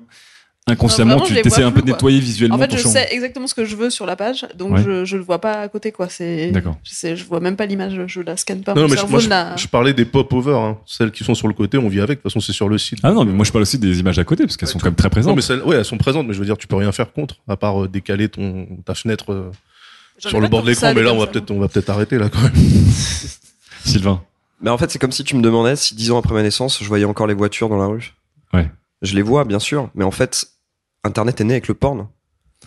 [0.65, 2.89] inconsciemment, Non, vraiment, tu vois un peu de nettoyer visuellement En fait, ton je champ
[2.91, 4.83] sais exactement ce que je veux sur la page, donc Ouais.
[4.83, 6.07] je, je le vois pas à côté, quoi.
[6.07, 6.51] C'est.
[6.51, 6.77] D'accord.
[6.83, 8.73] Je, sais, je vois même pas l'image, je la scanne pas.
[8.73, 10.77] Non, mon mais je, cerveau moi, je, ne la- je parlais des pop-over, hein.
[10.85, 12.19] celles qui sont sur le côté, on vit avec.
[12.19, 12.99] De toute façon, c'est sur le site.
[13.03, 14.85] Ah non, mais moi je parle aussi des images à côté, parce qu'elles sont quand
[14.85, 15.31] même très présentes.
[15.31, 17.11] Non, mais celles, ouais, elles sont présentes, mais je veux dire, tu peux rien faire
[17.11, 19.51] contre, à part euh, décaler ton, ta fenêtre euh,
[20.17, 20.93] sur le bord de l'écran.
[20.93, 22.53] Mais là, on va peut-être, on va peut-être arrêter là quand même.
[23.85, 24.21] Sylvain.
[24.61, 26.79] Mais en fait, c'est comme si tu me demandais si dix ans après ma naissance,
[26.81, 28.13] je voyais encore les voitures dans la rue.
[28.53, 28.71] Ouais.
[29.01, 30.45] Je les vois, bien sûr, mais en fait,
[31.03, 32.07] Internet est né avec le porn.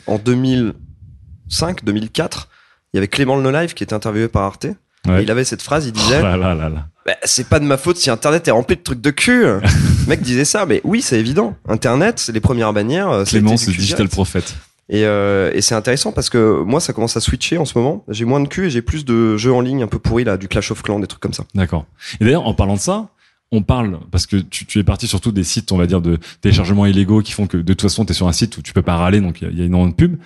[0.06, 2.48] En 2005, 2004,
[2.92, 4.66] il y avait Clément le No Live qui était interviewé par Arte.
[5.06, 5.20] Ouais.
[5.20, 6.88] Et il avait cette phrase, il disait Oh là là là là.
[7.06, 9.42] Bah, c'est pas de ma faute si Internet est rempli de trucs de cul.
[9.44, 9.60] le
[10.08, 11.56] mec disait ça, mais oui, c'est évident.
[11.68, 13.08] Internet, c'est les premières bannières.
[13.10, 14.12] euh, Clément, c'est digital direct.
[14.12, 14.56] prophète.
[14.88, 18.04] Et, euh, et c'est intéressant parce que moi, ça commence à switcher en ce moment.
[18.08, 20.36] J'ai moins de cul et j'ai plus de jeux en ligne un peu pourris, là,
[20.36, 21.44] du Clash of Clans, des trucs comme ça.
[21.54, 21.86] D'accord.
[22.20, 23.08] Et d'ailleurs, en parlant de ça,
[23.52, 26.18] on parle, parce que tu, tu es parti surtout des sites, on va dire, de
[26.40, 28.72] téléchargement illégaux qui font que de toute façon, tu es sur un site où tu
[28.72, 30.16] peux pas râler, donc il y a- il y, a énormément de pubs.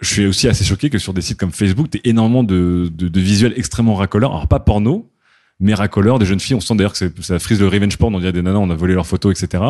[0.00, 3.08] Je suis aussi assez choqué que sur des sites comme Facebook, tu énormément de, de,
[3.08, 4.30] de visuels extrêmement racoleurs.
[4.32, 5.08] Alors, pas porno,
[5.60, 6.54] mais racoleurs, des jeunes filles.
[6.56, 8.70] On sent d'ailleurs que c'est- ça frise le revenge porn, on dirait des nanas, on
[8.70, 9.62] a volé leurs photos, etc.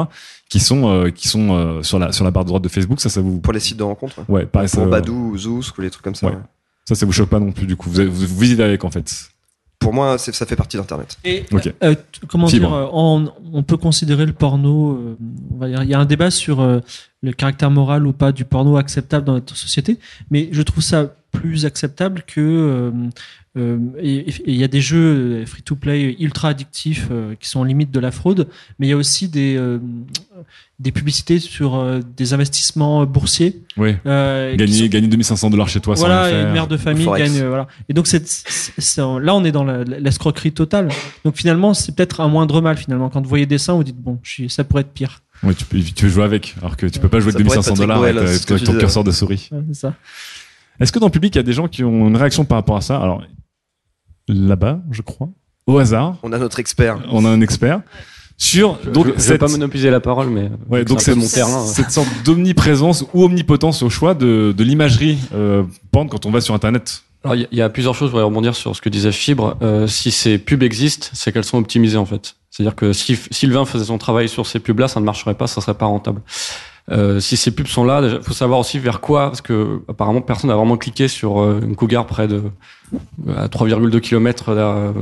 [0.49, 3.01] Qui sont, euh, qui sont euh, sur, la, sur la barre droite de Facebook.
[3.01, 3.41] Ça, ça vous.
[3.41, 4.21] Pour les sites de rencontres.
[4.29, 6.27] Ouais, pareil, Pour ça- Badou, Zoos, ou les trucs comme ça.
[6.27, 6.33] Ouais.
[6.35, 6.39] ouais.
[6.87, 7.91] Ça, ça vous choque pas non plus, du coup.
[7.91, 9.31] Vous, vous, vous avec, en fait.
[9.79, 11.17] Pour moi, ça fait partie d'Internet.
[11.25, 11.45] Et
[11.85, 11.95] euh,
[12.27, 12.69] comment Fibre.
[12.69, 14.93] dire, euh, on, on peut considérer le porno.
[14.93, 15.17] euh,
[15.55, 16.81] on va dire, il y a un débat sur euh,
[17.23, 19.99] le caractère moral ou pas du porno acceptable dans notre société,
[20.31, 22.93] mais je trouve ça plus acceptable que euh, euh,
[24.01, 27.65] et et il y a des jeux free to play ultra addictifs euh, qui sont
[27.65, 28.49] limite de la fraude,
[28.79, 29.79] mais il y a aussi des euh,
[30.79, 33.63] des publicités sur euh, des investissements boursiers.
[33.77, 33.97] Oui.
[34.07, 36.47] Euh, qui gagner, sont- gagner 2500 dollars chez toi sans voilà, rien faire.
[36.47, 37.33] une mère de famille Forex.
[37.33, 37.43] gagne.
[37.43, 37.67] euh, voilà.
[37.89, 38.23] Et donc, c'est,
[38.99, 40.89] là, on est dans l'escroquerie totale.
[41.25, 43.09] Donc, finalement, c'est peut-être un moindre mal, finalement.
[43.09, 45.23] Quand vous voyez des seins, vous dites, bon, je suis- ça pourrait être pire.
[45.43, 47.47] Ouais, tu peux, tu veux jouer avec, alors que tu peux pas jouer Ça avec
[47.47, 48.79] pourrait être 2500 Patrick dollars avec, ton disais.
[48.79, 49.49] curseur de souris.
[49.53, 49.95] Ouais, c'est ça.
[50.81, 52.57] Est-ce que dans le public, il y a des gens qui ont une réaction par
[52.59, 52.99] rapport à ça?
[53.01, 53.23] Alors,
[54.29, 55.29] là-bas, je crois,
[55.67, 56.99] au hasard, On a notre expert.
[57.11, 57.81] on a un expert
[58.37, 61.01] sur Je- donc je, je vais cette, pas monopoliser la parole, mais ouais, c'est donc
[61.01, 61.67] cette, peu mon terrain.
[61.67, 66.41] cette sorte d'omniprésence ou omnipotence au choix de, de l'imagerie euh, porn quand on va
[66.41, 67.03] sur Internet.
[67.25, 69.57] Alors, il y, y a plusieurs choses, je voudrais rebondir sur ce que disait Fibre.
[69.61, 72.37] Euh, si ces pubs existent, c'est qu'elles sont optimisées en fait.
[72.51, 75.61] C'est-à-dire que si Sylvain faisait son travail sur ces pubs-là, ça ne marcherait pas, ça
[75.61, 76.23] serait pas rentable.
[76.91, 80.23] Euh, si ces pubs sont là, il faut savoir aussi vers quoi, parce que apparemment
[80.23, 82.43] personne n'a vraiment cliqué sur euh, une cougar près de
[83.37, 84.55] à 3,2 km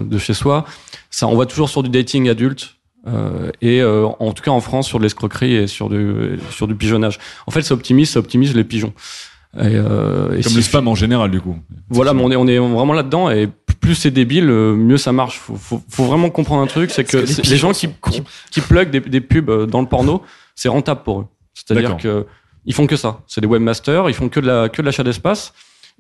[0.05, 0.65] de chez soi.
[1.11, 2.75] Ça, on va toujours sur du dating adulte.
[3.07, 6.67] euh, et euh, en tout cas en France sur de l'escroquerie et sur du sur
[6.67, 7.19] du pigeonnage.
[7.47, 8.93] En fait, ça optimise, ça optimise les pigeons.
[9.57, 11.57] Et, euh, et Comme si- le spam en général, du coup.
[11.89, 13.49] voilà, mais on est, on est vraiment là-dedans et
[13.81, 15.39] plus c'est débile, euh, mieux ça marche.
[15.39, 18.61] Faut, faut, faut vraiment comprendre un truc, c'est que, que les gens qui, qui, qui
[18.61, 20.23] plug des, des pubs dans le porno,
[20.57, 21.27] c'est rentable pour eux.
[21.57, 22.27] C'est-à-dire que
[22.69, 23.21] ils font que ça.
[23.27, 25.53] C'est des webmasters, ils font que de la, que de l'achat d'espace.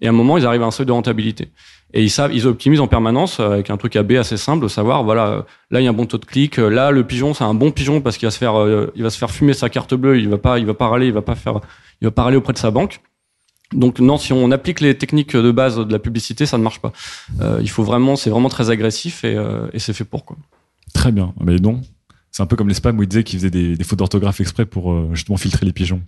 [0.02, 1.48] Et à un moment, ils arrivent à un seuil de rentabilité.
[1.94, 4.68] Et ils savent, ils optimisent en permanence euh, avec un truc AB assez simple de
[4.68, 7.04] savoir, voilà, euh, là il y a un bon taux de clic, euh, là le
[7.04, 9.30] pigeon c'est un bon pigeon parce qu'il va se faire, euh, il va se faire
[9.30, 11.60] fumer sa carte bleue, il va pas, il va pas râler, il va pas faire,
[12.02, 13.00] il va pas râler auprès de sa banque.
[13.72, 16.80] Donc non, si on applique les techniques de base de la publicité, ça ne marche
[16.80, 16.92] pas.
[17.40, 20.36] Euh, il faut vraiment, c'est vraiment très agressif et, euh, et c'est fait pour quoi.
[20.94, 21.34] Très bien.
[21.40, 21.80] Mais non,
[22.36, 24.42] c'est un peu comme les spams où ils disaient qu'ils faisaient des, des fautes d'orthographe
[24.42, 26.02] exprès pour euh, justement filtrer les pigeons.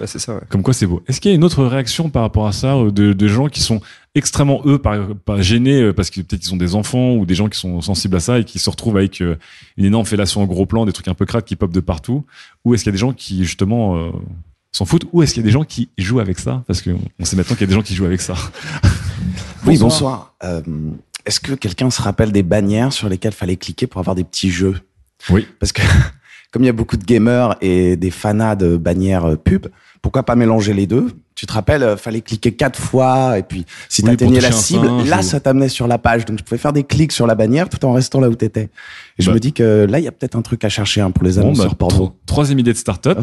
[0.00, 0.36] Ouais, c'est ça.
[0.36, 0.40] ouais.
[0.48, 1.02] Comme quoi c'est beau.
[1.06, 3.48] Est-ce qu'il y a une autre réaction par rapport à ça euh, de, de gens
[3.48, 3.82] qui sont
[4.14, 7.34] extrêmement eux par, par gênés euh, parce que peut-être qu'ils ont des enfants ou des
[7.34, 9.36] gens qui sont sensibles à ça et qui se retrouvent avec euh,
[9.76, 12.24] une énorme fellation en gros plan, des trucs un peu crades qui popent de partout?
[12.64, 14.10] Ou est-ce qu'il y a des gens qui justement euh,
[14.72, 15.04] s'en foutent?
[15.12, 16.64] Ou est-ce qu'il y a des gens qui jouent avec ça?
[16.66, 16.88] Parce que
[17.18, 18.34] on sait maintenant qu'il y a des gens qui jouent avec ça.
[19.66, 20.34] Oui, bonsoir.
[20.42, 20.62] Euh,
[21.26, 24.50] Est-ce que quelqu'un se rappelle des bannières sur lesquelles fallait cliquer pour avoir des petits
[24.50, 24.80] jeux?
[25.28, 25.46] Oui.
[25.58, 25.82] Parce que
[26.52, 29.66] comme il y a beaucoup de gamers et des fanas de bannières euh, pub,
[30.02, 31.08] pourquoi pas mélanger les deux?
[31.34, 34.86] Tu te rappelles, euh, fallait cliquer quatre fois et puis si Oui, t'atteignais la cible,
[34.86, 36.24] singe là ou- ça t'amenait sur la page.
[36.24, 38.68] Donc tu pouvais faire des clics sur la bannière tout en restant là où t'étais.
[39.18, 39.34] Et je Bah.
[39.34, 41.34] me dis que là il y a peut-être un truc à chercher hein, pour les
[41.34, 41.94] Bon, annonceurs bah, porno.
[41.96, 43.18] tro- troisième idée de start-up.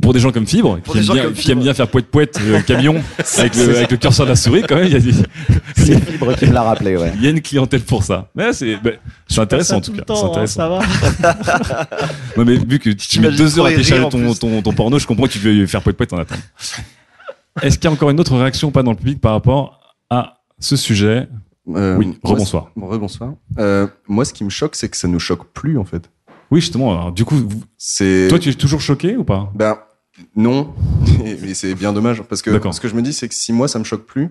[0.00, 1.62] Pour des gens comme Fibre, qui aiment, bien, comme qui aiment Fibre.
[1.64, 2.94] bien faire poète poète euh, camion
[3.38, 3.78] avec, le, ça.
[3.78, 4.86] avec le curseur de la souris quand même.
[4.86, 5.12] Il y a, des-
[5.76, 7.12] C'est Fibre qui me l'a rappelé, ouais.
[7.16, 8.28] Il y a une clientèle pour ça.
[8.34, 8.90] Mais c'est bah,
[9.26, 10.02] c'est intéressant en tout cas.
[10.06, 10.78] C'est hein, intéressant.
[12.36, 14.38] Non, mais vu que tu mets deux heures à télécharger ton, plus.
[14.38, 16.40] ton, ton porno, je comprends que tu veux faire poète poète en attendant.
[17.62, 19.80] Est-ce qu'il y a encore une autre réaction ou pas dans le public par rapport
[20.10, 21.28] à ce sujet?
[21.74, 22.70] Euh, Oui, rebonsoir.
[22.80, 23.32] Rebonsoir.
[23.58, 26.08] Euh, moi, ce qui me choque, c'est que ça ne choque plus, en fait.
[26.50, 26.92] Oui, justement.
[26.92, 27.36] Alors, du coup,
[27.76, 28.28] c'est.
[28.28, 29.50] toi, tu es toujours choqué ou pas?
[29.54, 29.78] Ben,
[30.36, 30.74] non.
[31.42, 32.22] Mais c'est bien dommage.
[32.22, 34.30] Parce que ce que je me dis, c'est que si moi, ça me choque plus,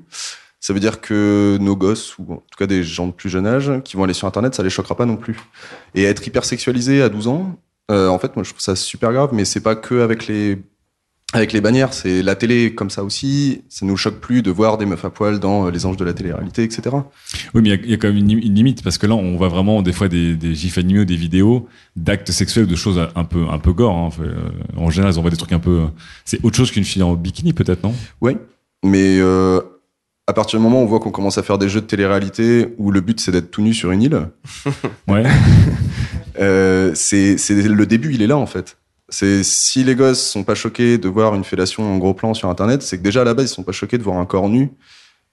[0.59, 3.45] ça veut dire que nos gosses, ou en tout cas des gens de plus jeune
[3.45, 5.37] âge, qui vont aller sur Internet, ça les choquera pas non plus.
[5.95, 7.59] Et être hyper sexualisé à 12 ans,
[7.91, 10.61] euh, en fait, moi, je trouve ça super grave, mais c'est pas que avec les.
[11.33, 13.61] Avec les bannières, c'est la télé comme ça aussi.
[13.67, 16.05] Ça nous choque plus de voir des meufs à poil dans euh, les anges de
[16.05, 16.83] la télé-réalité, etc.
[17.53, 19.07] Oui, mais il y a- il y, a quand même une, une limite parce que
[19.07, 21.67] là, on voit vraiment des fois des, des gifs animés ou des vidéos
[21.97, 23.93] d'actes sexuels, de choses un peu un peu gore.
[23.97, 24.09] hein.
[24.21, 24.35] Euh,
[24.77, 25.81] en général, ils envoient des trucs un peu.
[26.23, 27.93] C'est autre chose qu'une fille en bikini, peut-être, non?
[28.21, 28.37] Oui,
[28.85, 29.59] mais euh,
[30.27, 32.73] à partir du moment où on voit qu'on commence à faire des jeux de télé-réalité
[32.77, 34.29] où le but c'est d'être tout nu sur une île,
[35.09, 35.23] Ouais.
[36.39, 38.76] euh, c'est le début, il est là en fait.
[39.09, 42.49] C'est si les gosses sont pas choqués de voir une fellation en gros plan sur
[42.49, 44.49] internet, c'est que déjà à la base ils sont pas choqués de voir un corps
[44.49, 44.69] nu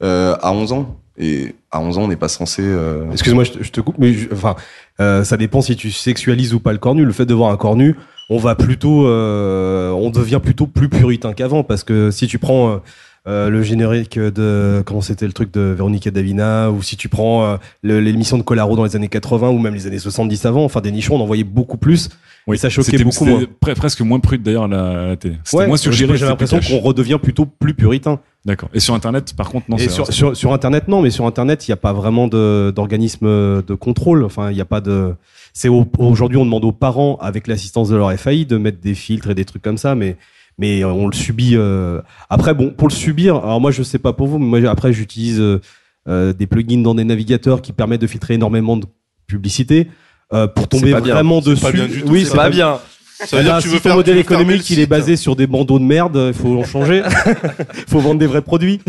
[0.03, 1.01] euh, à 11 ans.
[1.17, 2.63] Et à 11 ans, on n'est pas censé.
[2.65, 4.57] euh, Excuse-moi, je, te- coupe, mais je- enfin,
[5.01, 7.05] euh, ça dépend si tu sexualises ou pas le corps nu.
[7.05, 7.95] Le fait de voir un corps nu,
[8.31, 12.81] on va plutôt, euh, on devient plutôt plus puritain qu'avant parce que si tu prends
[13.27, 17.09] euh, le générique de comment c'était le truc de Véronique et Davina ou si tu
[17.09, 20.65] prends euh, l'émission de Colaro dans les années 80 ou même les années 70 avant,
[20.65, 22.11] enfin des nichons, on en voyait beaucoup plus.
[22.53, 23.41] et ça choquait beaucoup moins.
[23.63, 25.37] pre- presque moins prude d'ailleurs la, la télé.
[25.45, 26.17] C'était Ouais, moins suggéré.
[26.19, 28.21] j'ai l'impression qu'on redevient plutôt plus puritain.
[28.45, 28.69] D'accord.
[28.75, 29.79] Et sur Internet, par contre, non.
[29.79, 32.75] Et sur, sur, sur Internet, non, mais sur Internet, il n'y a pas vraiment de-
[32.77, 34.23] d'organisme de, contrôle.
[34.23, 35.15] Enfin, il n'y a pas de.
[35.55, 38.95] C'est au- aujourd'hui, on demande aux parents, avec l'assistance de leur FAI, de mettre des
[38.95, 40.19] filtres et des trucs comme ça, mais
[40.59, 41.57] mais on le subit.
[41.57, 42.01] euh.
[42.31, 44.93] Après, bon, pour le subir, alors moi, je sais pas pour vous, mais moi, après,
[44.93, 45.61] j'utilise euh,
[46.09, 48.87] euh, des plugins dans des navigateurs qui permettent de filtrer énormément de
[49.27, 49.89] publicité.
[50.33, 52.79] euh, pour tomber pas vraiment dessus, pas bien du tout, oui, c'est pas bien.
[53.17, 55.79] Ça veut dire que tu si ton modèle économique il est basé sur des bandeaux
[55.79, 57.03] de merde, il faut en changer.
[57.07, 58.81] Il faut vendre des vrais produits.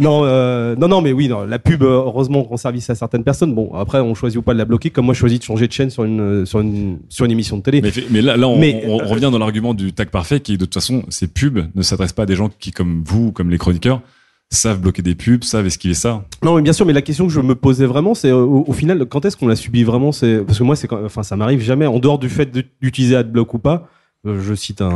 [0.00, 3.24] Non, euh, non, non, mais oui, non, la pub, euh, heureusement, rend service à certaines
[3.24, 3.54] personnes.
[3.54, 5.66] Bon, après, on choisit ou pas de la bloquer, comme moi, je choisis de changer
[5.68, 7.82] de chaîne sur une, euh, sur une, sur une émission de télé.
[7.82, 10.52] Mais, mais là, là on, Mais, on- on revient dans l'argument du tag parfait qui,
[10.56, 13.50] de toute façon, ces pubs ne s'adressent pas à des gens qui, comme vous, comme
[13.50, 14.00] les chroniqueurs,
[14.50, 16.24] savent bloquer des pubs, savent esquiver ça.
[16.42, 18.64] Non, mais bien sûr, mais la question que je me posais vraiment, c'est euh, au,
[18.66, 21.22] au final, quand est-ce qu'on l'a subi vraiment C'est parce que moi, c'est quand- enfin,
[21.22, 22.50] ça m'arrive jamais, en dehors du fait
[22.80, 23.88] d'utiliser AdBlock ou pas.
[24.26, 24.88] euh, Je cite un,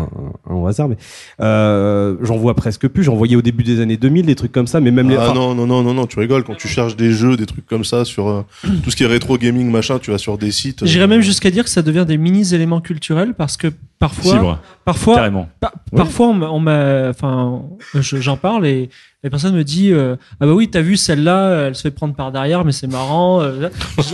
[0.49, 0.97] un- un au hasard, mais
[1.41, 3.05] euh, j'en vois presque plus.
[3.05, 5.16] J'en voyais au début des années 2000, des trucs comme ça, mais même les.
[5.16, 6.45] Ah non, non, non, non, non, tu rigoles.
[6.45, 8.43] Quand tu cherches des jeux, des trucs comme ça sur euh,
[8.83, 10.83] tout ce qui est rétro gaming, machin, tu vas sur des sites.
[10.83, 13.69] euh, J'irais même jusqu'à dire que ça devient des mini éléments culturels parce que
[13.99, 14.59] parfois, Fibre.
[14.85, 15.49] parfois, Carrément.
[15.61, 15.99] pa- Oui.
[15.99, 17.62] parfois on m'a- enfin,
[17.95, 18.89] je- j'en parle et
[19.24, 22.12] la personne me dit, euh, ah bah oui, t'as vu celle-là, elle se fait prendre
[22.12, 23.40] par derrière, mais c'est marrant.
[23.40, 23.69] euh,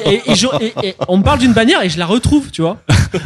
[0.05, 2.61] et, et je- et- et on me parle d'une bannière et je la retrouve, tu
[2.61, 2.77] vois.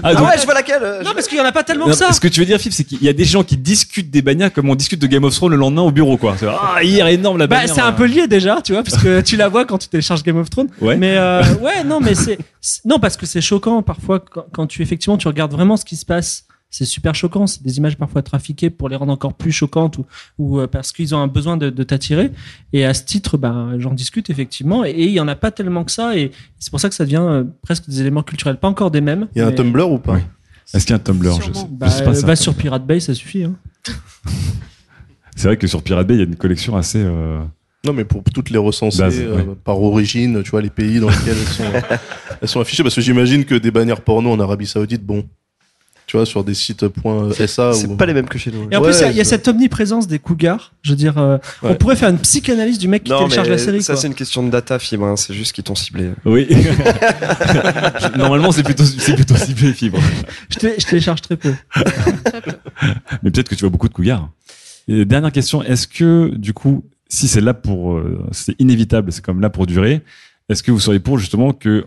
[0.05, 0.83] Ah, donc- ouais, je vois laquelle.
[0.83, 2.13] euh, Non, parce qu'il y en a pas tellement Non, que ça.
[2.13, 4.23] Ce que tu veux dire, Philippe, c'est qu'il y a des gens qui discutent des
[4.23, 6.37] bannières comme on discute de Game of Thrones le lendemain au bureau, quoi.
[6.47, 7.75] Ah, hier, énorme la Bah, bannière.
[7.75, 10.23] c'est un peu lié déjà, tu vois, parce que tu la vois quand tu télécharges
[10.23, 10.69] Game of Thrones.
[10.81, 10.97] Ouais.
[10.97, 14.67] Mais euh, ouais, non, mais c'est c'est- non parce que c'est choquant parfois quand, quand
[14.69, 16.45] tu effectivement tu regardes vraiment ce qui se passe.
[16.75, 17.47] C'est super choquant.
[17.47, 20.07] C'est des images parfois trafiquées pour les rendre encore plus choquantes ou,
[20.39, 22.33] ou euh, parce qu'ils ont un besoin de, de t'attirer.
[22.73, 24.83] Et à ce titre, ben j'en discute effectivement.
[24.85, 26.17] Et il y en a pas tellement que ça.
[26.17, 29.03] Et c'est pour ça que ça devient euh, presque des éléments culturels, pas encore des
[29.03, 29.29] mêmes.
[29.37, 30.19] Il y a un Tumblr ou pas?
[30.75, 32.27] Est-ce qu'il y a un Tumblr je sais, Bah, je sais pas ça.
[32.27, 33.45] va sur Pirate Bay, ça suffit.
[33.45, 33.55] Hein.
[35.37, 36.99] C'est vrai que sur Pirate Bay, il y a une collection assez.
[37.03, 37.41] euh,
[37.87, 39.55] Non, mais pour toutes les recenser Base, euh, ouais.
[39.65, 41.65] par origine, tu vois, les pays dans lesquels elles sont,
[42.43, 42.83] elles sont affichées.
[42.83, 45.25] Parce que j'imagine que des bannières porno en Arabie Saoudite, bon,
[46.13, 46.85] tu vois, sur des sites
[47.47, 47.73] .sa.
[47.73, 48.69] C'est ou- pas les mêmes que chez nous.
[48.71, 50.73] Et en Ouais, plus, il y a- y, cette omniprésence des cougars.
[50.83, 53.57] Je veux dire, euh, on pourrait faire une psychanalyse du mec qui Non, télécharge la
[53.57, 53.83] série.
[53.83, 56.11] ça c'est une question de data fibre, hein, c'est juste qu'ils t'ont ciblé.
[56.27, 56.47] Oui.
[58.19, 59.99] Normalement, c'est plutôt, c'est plutôt ciblé fibre.
[60.51, 61.55] je, télé- je télécharge très peu.
[63.23, 64.29] Mais peut-être que tu vois beaucoup de cougars.
[64.89, 69.25] Et dernière question, est-ce que, du coup, si c'est là pour, euh, c'est inévitable, c'est
[69.25, 70.03] comme là pour durer,
[70.51, 71.87] est-ce que vous seriez pour justement que,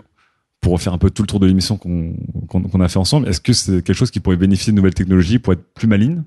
[0.66, 3.54] pour refaire un peu tout le tour de l'émission qu'on a fait ensemble, est-ce que
[3.54, 6.24] c'est quelque chose qui pourrait bénéficier de nouvelles technologies pour être plus maligne?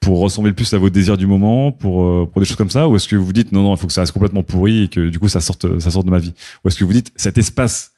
[0.00, 2.96] Pour ressembler plus à vos désirs du moment, pour, euh, des choses comme ça, ou
[2.96, 5.08] est-ce que vous dites non, non, il faut que ça reste complètement pourri et que
[5.08, 6.34] du coup ça sorte, ça sorte de ma vie?
[6.62, 7.92] Ou est-ce que vous dites cet espace,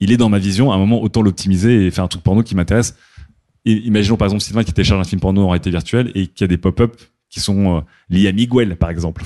[0.00, 2.42] il est dans ma vision, à un moment autant l'optimiser et faire un truc porno
[2.42, 2.96] qui m'intéresse?
[3.66, 6.46] Imaginons par exemple Sylvain qui télécharge un film porno en réalité virtuelle et qui a
[6.46, 6.96] des pop-up
[7.32, 7.80] qui sont euh,
[8.10, 9.24] liés à Miguel par exemple.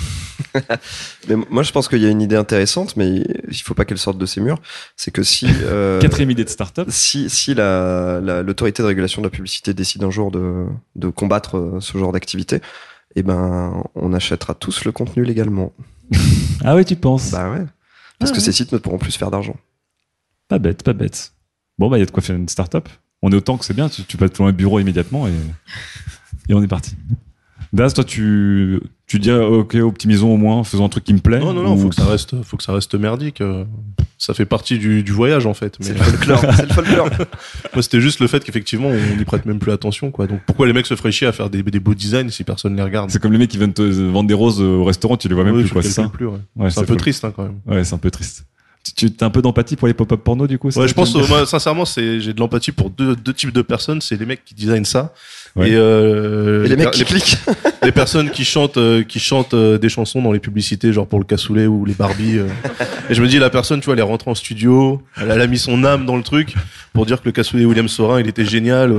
[1.29, 3.99] Mais moi, je pense qu'il y a une idée intéressante, mais il faut pas qu'elle
[3.99, 4.59] sorte de ses murs.
[4.97, 6.89] C'est que si euh, Quatrième idée de start-up.
[6.91, 10.65] si si la la- l'autorité de régulation de la publicité décide un jour de
[10.95, 12.61] de combattre euh, ce genre d'activité,
[13.17, 15.73] eh ben, on achètera tous le contenu légalement.
[16.65, 17.33] Ah ouais, tu penses?
[17.33, 17.65] Bah ouais.
[18.19, 18.45] Parce Ah que ouais.
[18.45, 19.57] ces sites ne pourront plus faire d'argent.
[20.49, 21.33] Pas bête, pas bête.
[21.79, 22.89] Bon bah il y a de quoi faire une start-up.
[23.21, 25.33] On est autant que c'est bien, tu, tu peux être dans un bureau immédiatement et,
[26.49, 26.95] et on est parti.
[27.73, 31.39] Daz, toi tu, tu dis ok optimisons au moins, faisons un truc qui me plaît.
[31.41, 33.41] Non, non, non, ou- faut que ça reste, faut que ça reste merdique.
[33.41, 33.65] euh,
[34.19, 35.77] Ça fait partie du, du voyage en fait.
[35.81, 37.09] C'est le folklore, c'est le folklore.
[37.75, 40.27] Moi, c'était juste le fait qu'effectivement, on n'y prête même plus attention, quoi.
[40.27, 42.75] Donc, pourquoi les mecs se feraient chier à faire des, des beaux designs si personne
[42.77, 43.11] les regarde?
[43.11, 45.45] C'est comme les mecs qui viennent te vendre des roses au restaurant, tu les vois
[45.45, 46.03] même plus quoi, c'est ça?
[46.03, 46.27] calcules plus,
[46.65, 46.71] ouais.
[46.71, 47.61] C'est un peu triste, hein, quand même.
[47.67, 48.45] Ouais, c'est un peu triste.
[48.97, 51.15] Tu, as un peu d'empathie pour les pop-up porno du coup c'est Ouais, je pense,
[51.17, 54.01] euh, moi, sincèrement, c'est, j'ai de l'empathie pour deux, deux types de personnes.
[54.01, 55.13] C'est les mecs qui designent ça.
[55.57, 55.71] Ouais.
[55.71, 57.39] Et, euh, Et les mecs qui cliquent.
[57.83, 61.19] les personnes qui chantent, euh, qui chantent euh, des chansons dans les publicités, genre pour
[61.19, 62.37] le cassoulet ou les Barbie.
[62.39, 62.47] euh.
[63.09, 65.41] Et je me dis, la personne, tu vois, elle est rentrée en studio, elle, elle
[65.41, 66.55] a mis son âme dans le truc
[66.93, 68.93] pour dire que le cassoulet William Sorin, il était génial.
[68.93, 68.99] euh.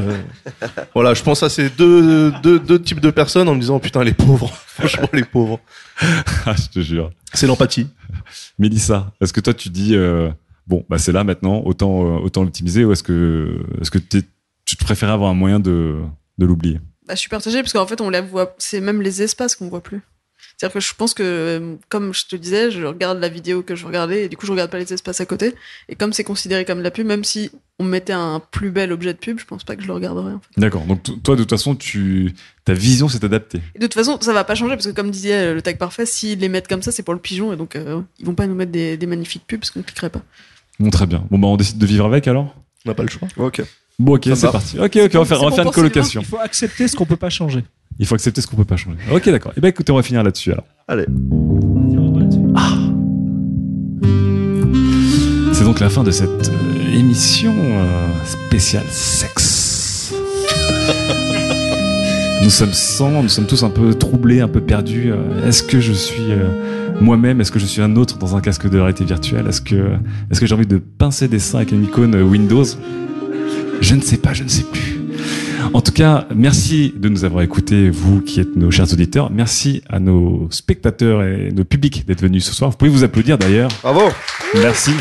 [0.96, 4.04] Voilà, je pense à ces deux, deux, deux types de personnes en me disant, putain,
[4.04, 4.52] les pauvres.
[4.68, 5.60] Franchement, les pauvres.
[6.46, 7.12] Ah, je te jure.
[7.34, 7.88] C'est l'empathie.
[8.58, 10.30] Mélissa, est-ce que toi tu dis euh,
[10.66, 14.24] bon bah c'est là maintenant, autant euh, autant l'optimiser ou est-ce que est-ce que tu
[14.78, 15.96] te préférais avoir un moyen de
[16.38, 18.56] de l'oublier Bah, je suis partagée parce qu'en fait, on la voit.
[18.58, 20.02] C'est même les espaces qu'on voit plus.
[20.56, 23.76] C'est-à-dire que je pense que, euh, comme je te disais, je regarde la vidéo que
[23.76, 25.54] je regardais et du coup, je regarde pas les espaces à côté.
[25.88, 28.92] Et comme c'est considéré comme de la pub, même si on mettait un plus bel
[28.92, 30.34] objet de pub, je pense pas que je le regarderais.
[30.34, 30.60] En fait.
[30.60, 30.84] D'accord.
[30.86, 32.34] Donc toi de toute façon tu
[32.66, 33.62] ta vision s'est adaptée.
[33.76, 35.78] Et de toute façon, ça va pas changer parce que, comme disait euh, le tag
[35.78, 38.36] parfait, s'ils les mettent comme ça, c'est pour le pigeon et donc euh, ils vont
[38.36, 40.22] pas nous mettre des, des magnifiques pubs parce qu'on cliquerait pas.
[40.80, 41.24] Bon très bien.
[41.30, 42.56] Bon bah on décide de vivre avec alors?
[42.86, 43.28] On n'a pas le choix.
[43.38, 43.62] Ok.
[44.00, 44.78] Bon ok c'est parti.
[44.80, 46.22] Ok ok on va faire on va faire une colocation.
[46.22, 47.64] Il faut accepter ce qu'on peut pas changer.
[47.98, 48.98] Il faut accepter ce qu'on peut pas changer.
[49.12, 49.54] Ok d'accord.
[49.58, 50.66] Et ben écoutez on va finir là-dessus alors.
[50.88, 51.08] Allez.
[55.52, 60.12] C'est donc la fin de cette euh, émission euh, spéciale sexe.
[62.44, 65.12] nous sommes sans, nous sommes tous un peu troublés, un peu perdus.
[65.12, 66.50] Euh, Est-ce que je suis euh,
[67.02, 67.42] moi-même?
[67.42, 69.48] Est-ce que je suis un autre dans un casque de réalité virtuelle?
[69.48, 69.94] Est-ce que,
[70.30, 72.64] est-ce que j'ai envie de pincer des seins avec une icône Windows?
[73.82, 75.00] Je ne sais pas, je ne sais plus.
[75.74, 79.30] En tout cas, merci de nous avoir écoutés, vous qui êtes nos chers auditeurs.
[79.32, 82.72] Merci à nos spectateurs et nos publics d'être venus ce soir.
[82.72, 83.70] Vous pouvez vous applaudir d'ailleurs.
[83.84, 84.10] Bravo.
[84.56, 84.92] Merci.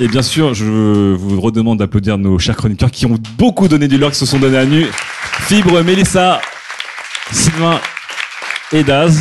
[0.00, 3.98] Et bien sûr, je vous redemande d'applaudir nos chers chroniqueurs qui ont beaucoup donné du
[3.98, 4.86] leur, qui se sont donnés à nu.
[5.46, 6.40] Fibre, Mélissa,
[7.30, 7.80] Sylvain
[8.72, 9.20] et Daz.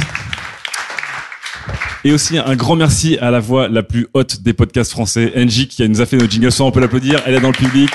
[2.03, 5.67] Et aussi un grand merci à la voix la plus haute des podcasts français, Angie,
[5.67, 6.49] qui nous a fait nos jingles.
[6.59, 7.91] On peut l'applaudir, elle est dans le public.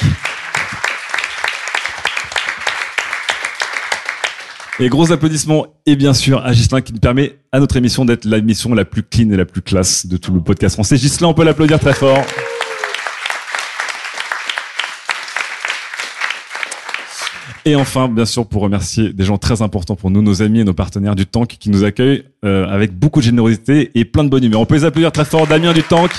[4.78, 8.26] Et gros applaudissements, et bien sûr à Gislain qui nous permet à notre émission d'être
[8.26, 10.98] l'émission la plus clean et la plus classe de tout le podcast français.
[10.98, 12.22] Gislain, on peut l'applaudir très fort.
[17.66, 20.64] Et enfin, bien sûr, pour remercier des gens très importants pour nous, nos amis et
[20.64, 24.28] nos partenaires du Tank qui nous accueillent euh, avec beaucoup de générosité et plein de
[24.28, 24.60] bonne humeur.
[24.60, 25.48] On peut les applaudir très fort.
[25.48, 26.12] Damien du Tank,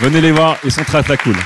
[0.00, 1.36] venez les voir, ils sont très très cool.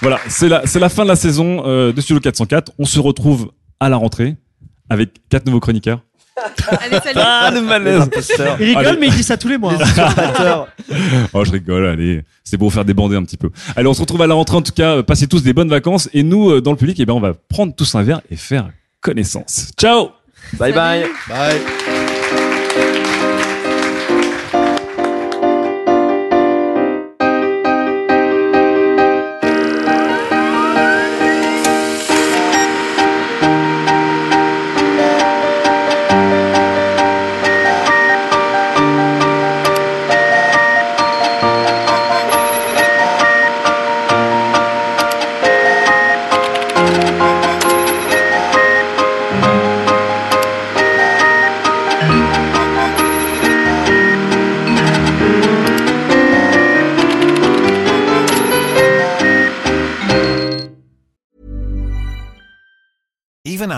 [0.00, 2.70] Voilà, c'est la, la fin de la saison euh, de Studio 404.
[2.78, 3.50] On se retrouve
[3.80, 4.36] à la rentrée
[4.88, 6.02] avec quatre nouveaux chroniqueurs.
[6.80, 7.20] Allez, salut.
[7.22, 8.08] Ah, le malaise.
[8.60, 8.98] Il rigole, Allez.
[8.98, 9.74] mais il dit ça tous les mois.
[11.32, 12.22] oh, je rigole, allez.
[12.42, 13.50] C'est pour faire débander un petit peu.
[13.76, 14.56] Allez, on se retrouve à la rentrée.
[14.56, 16.08] En tout cas, euh, passez tous des bonnes vacances.
[16.12, 18.36] Et nous, euh, dans le public, eh ben, on va prendre tous un verre et
[18.36, 18.68] faire
[19.00, 19.70] connaissance.
[19.78, 20.10] Ciao!
[20.54, 21.06] Bye bye.
[21.28, 21.60] Bye.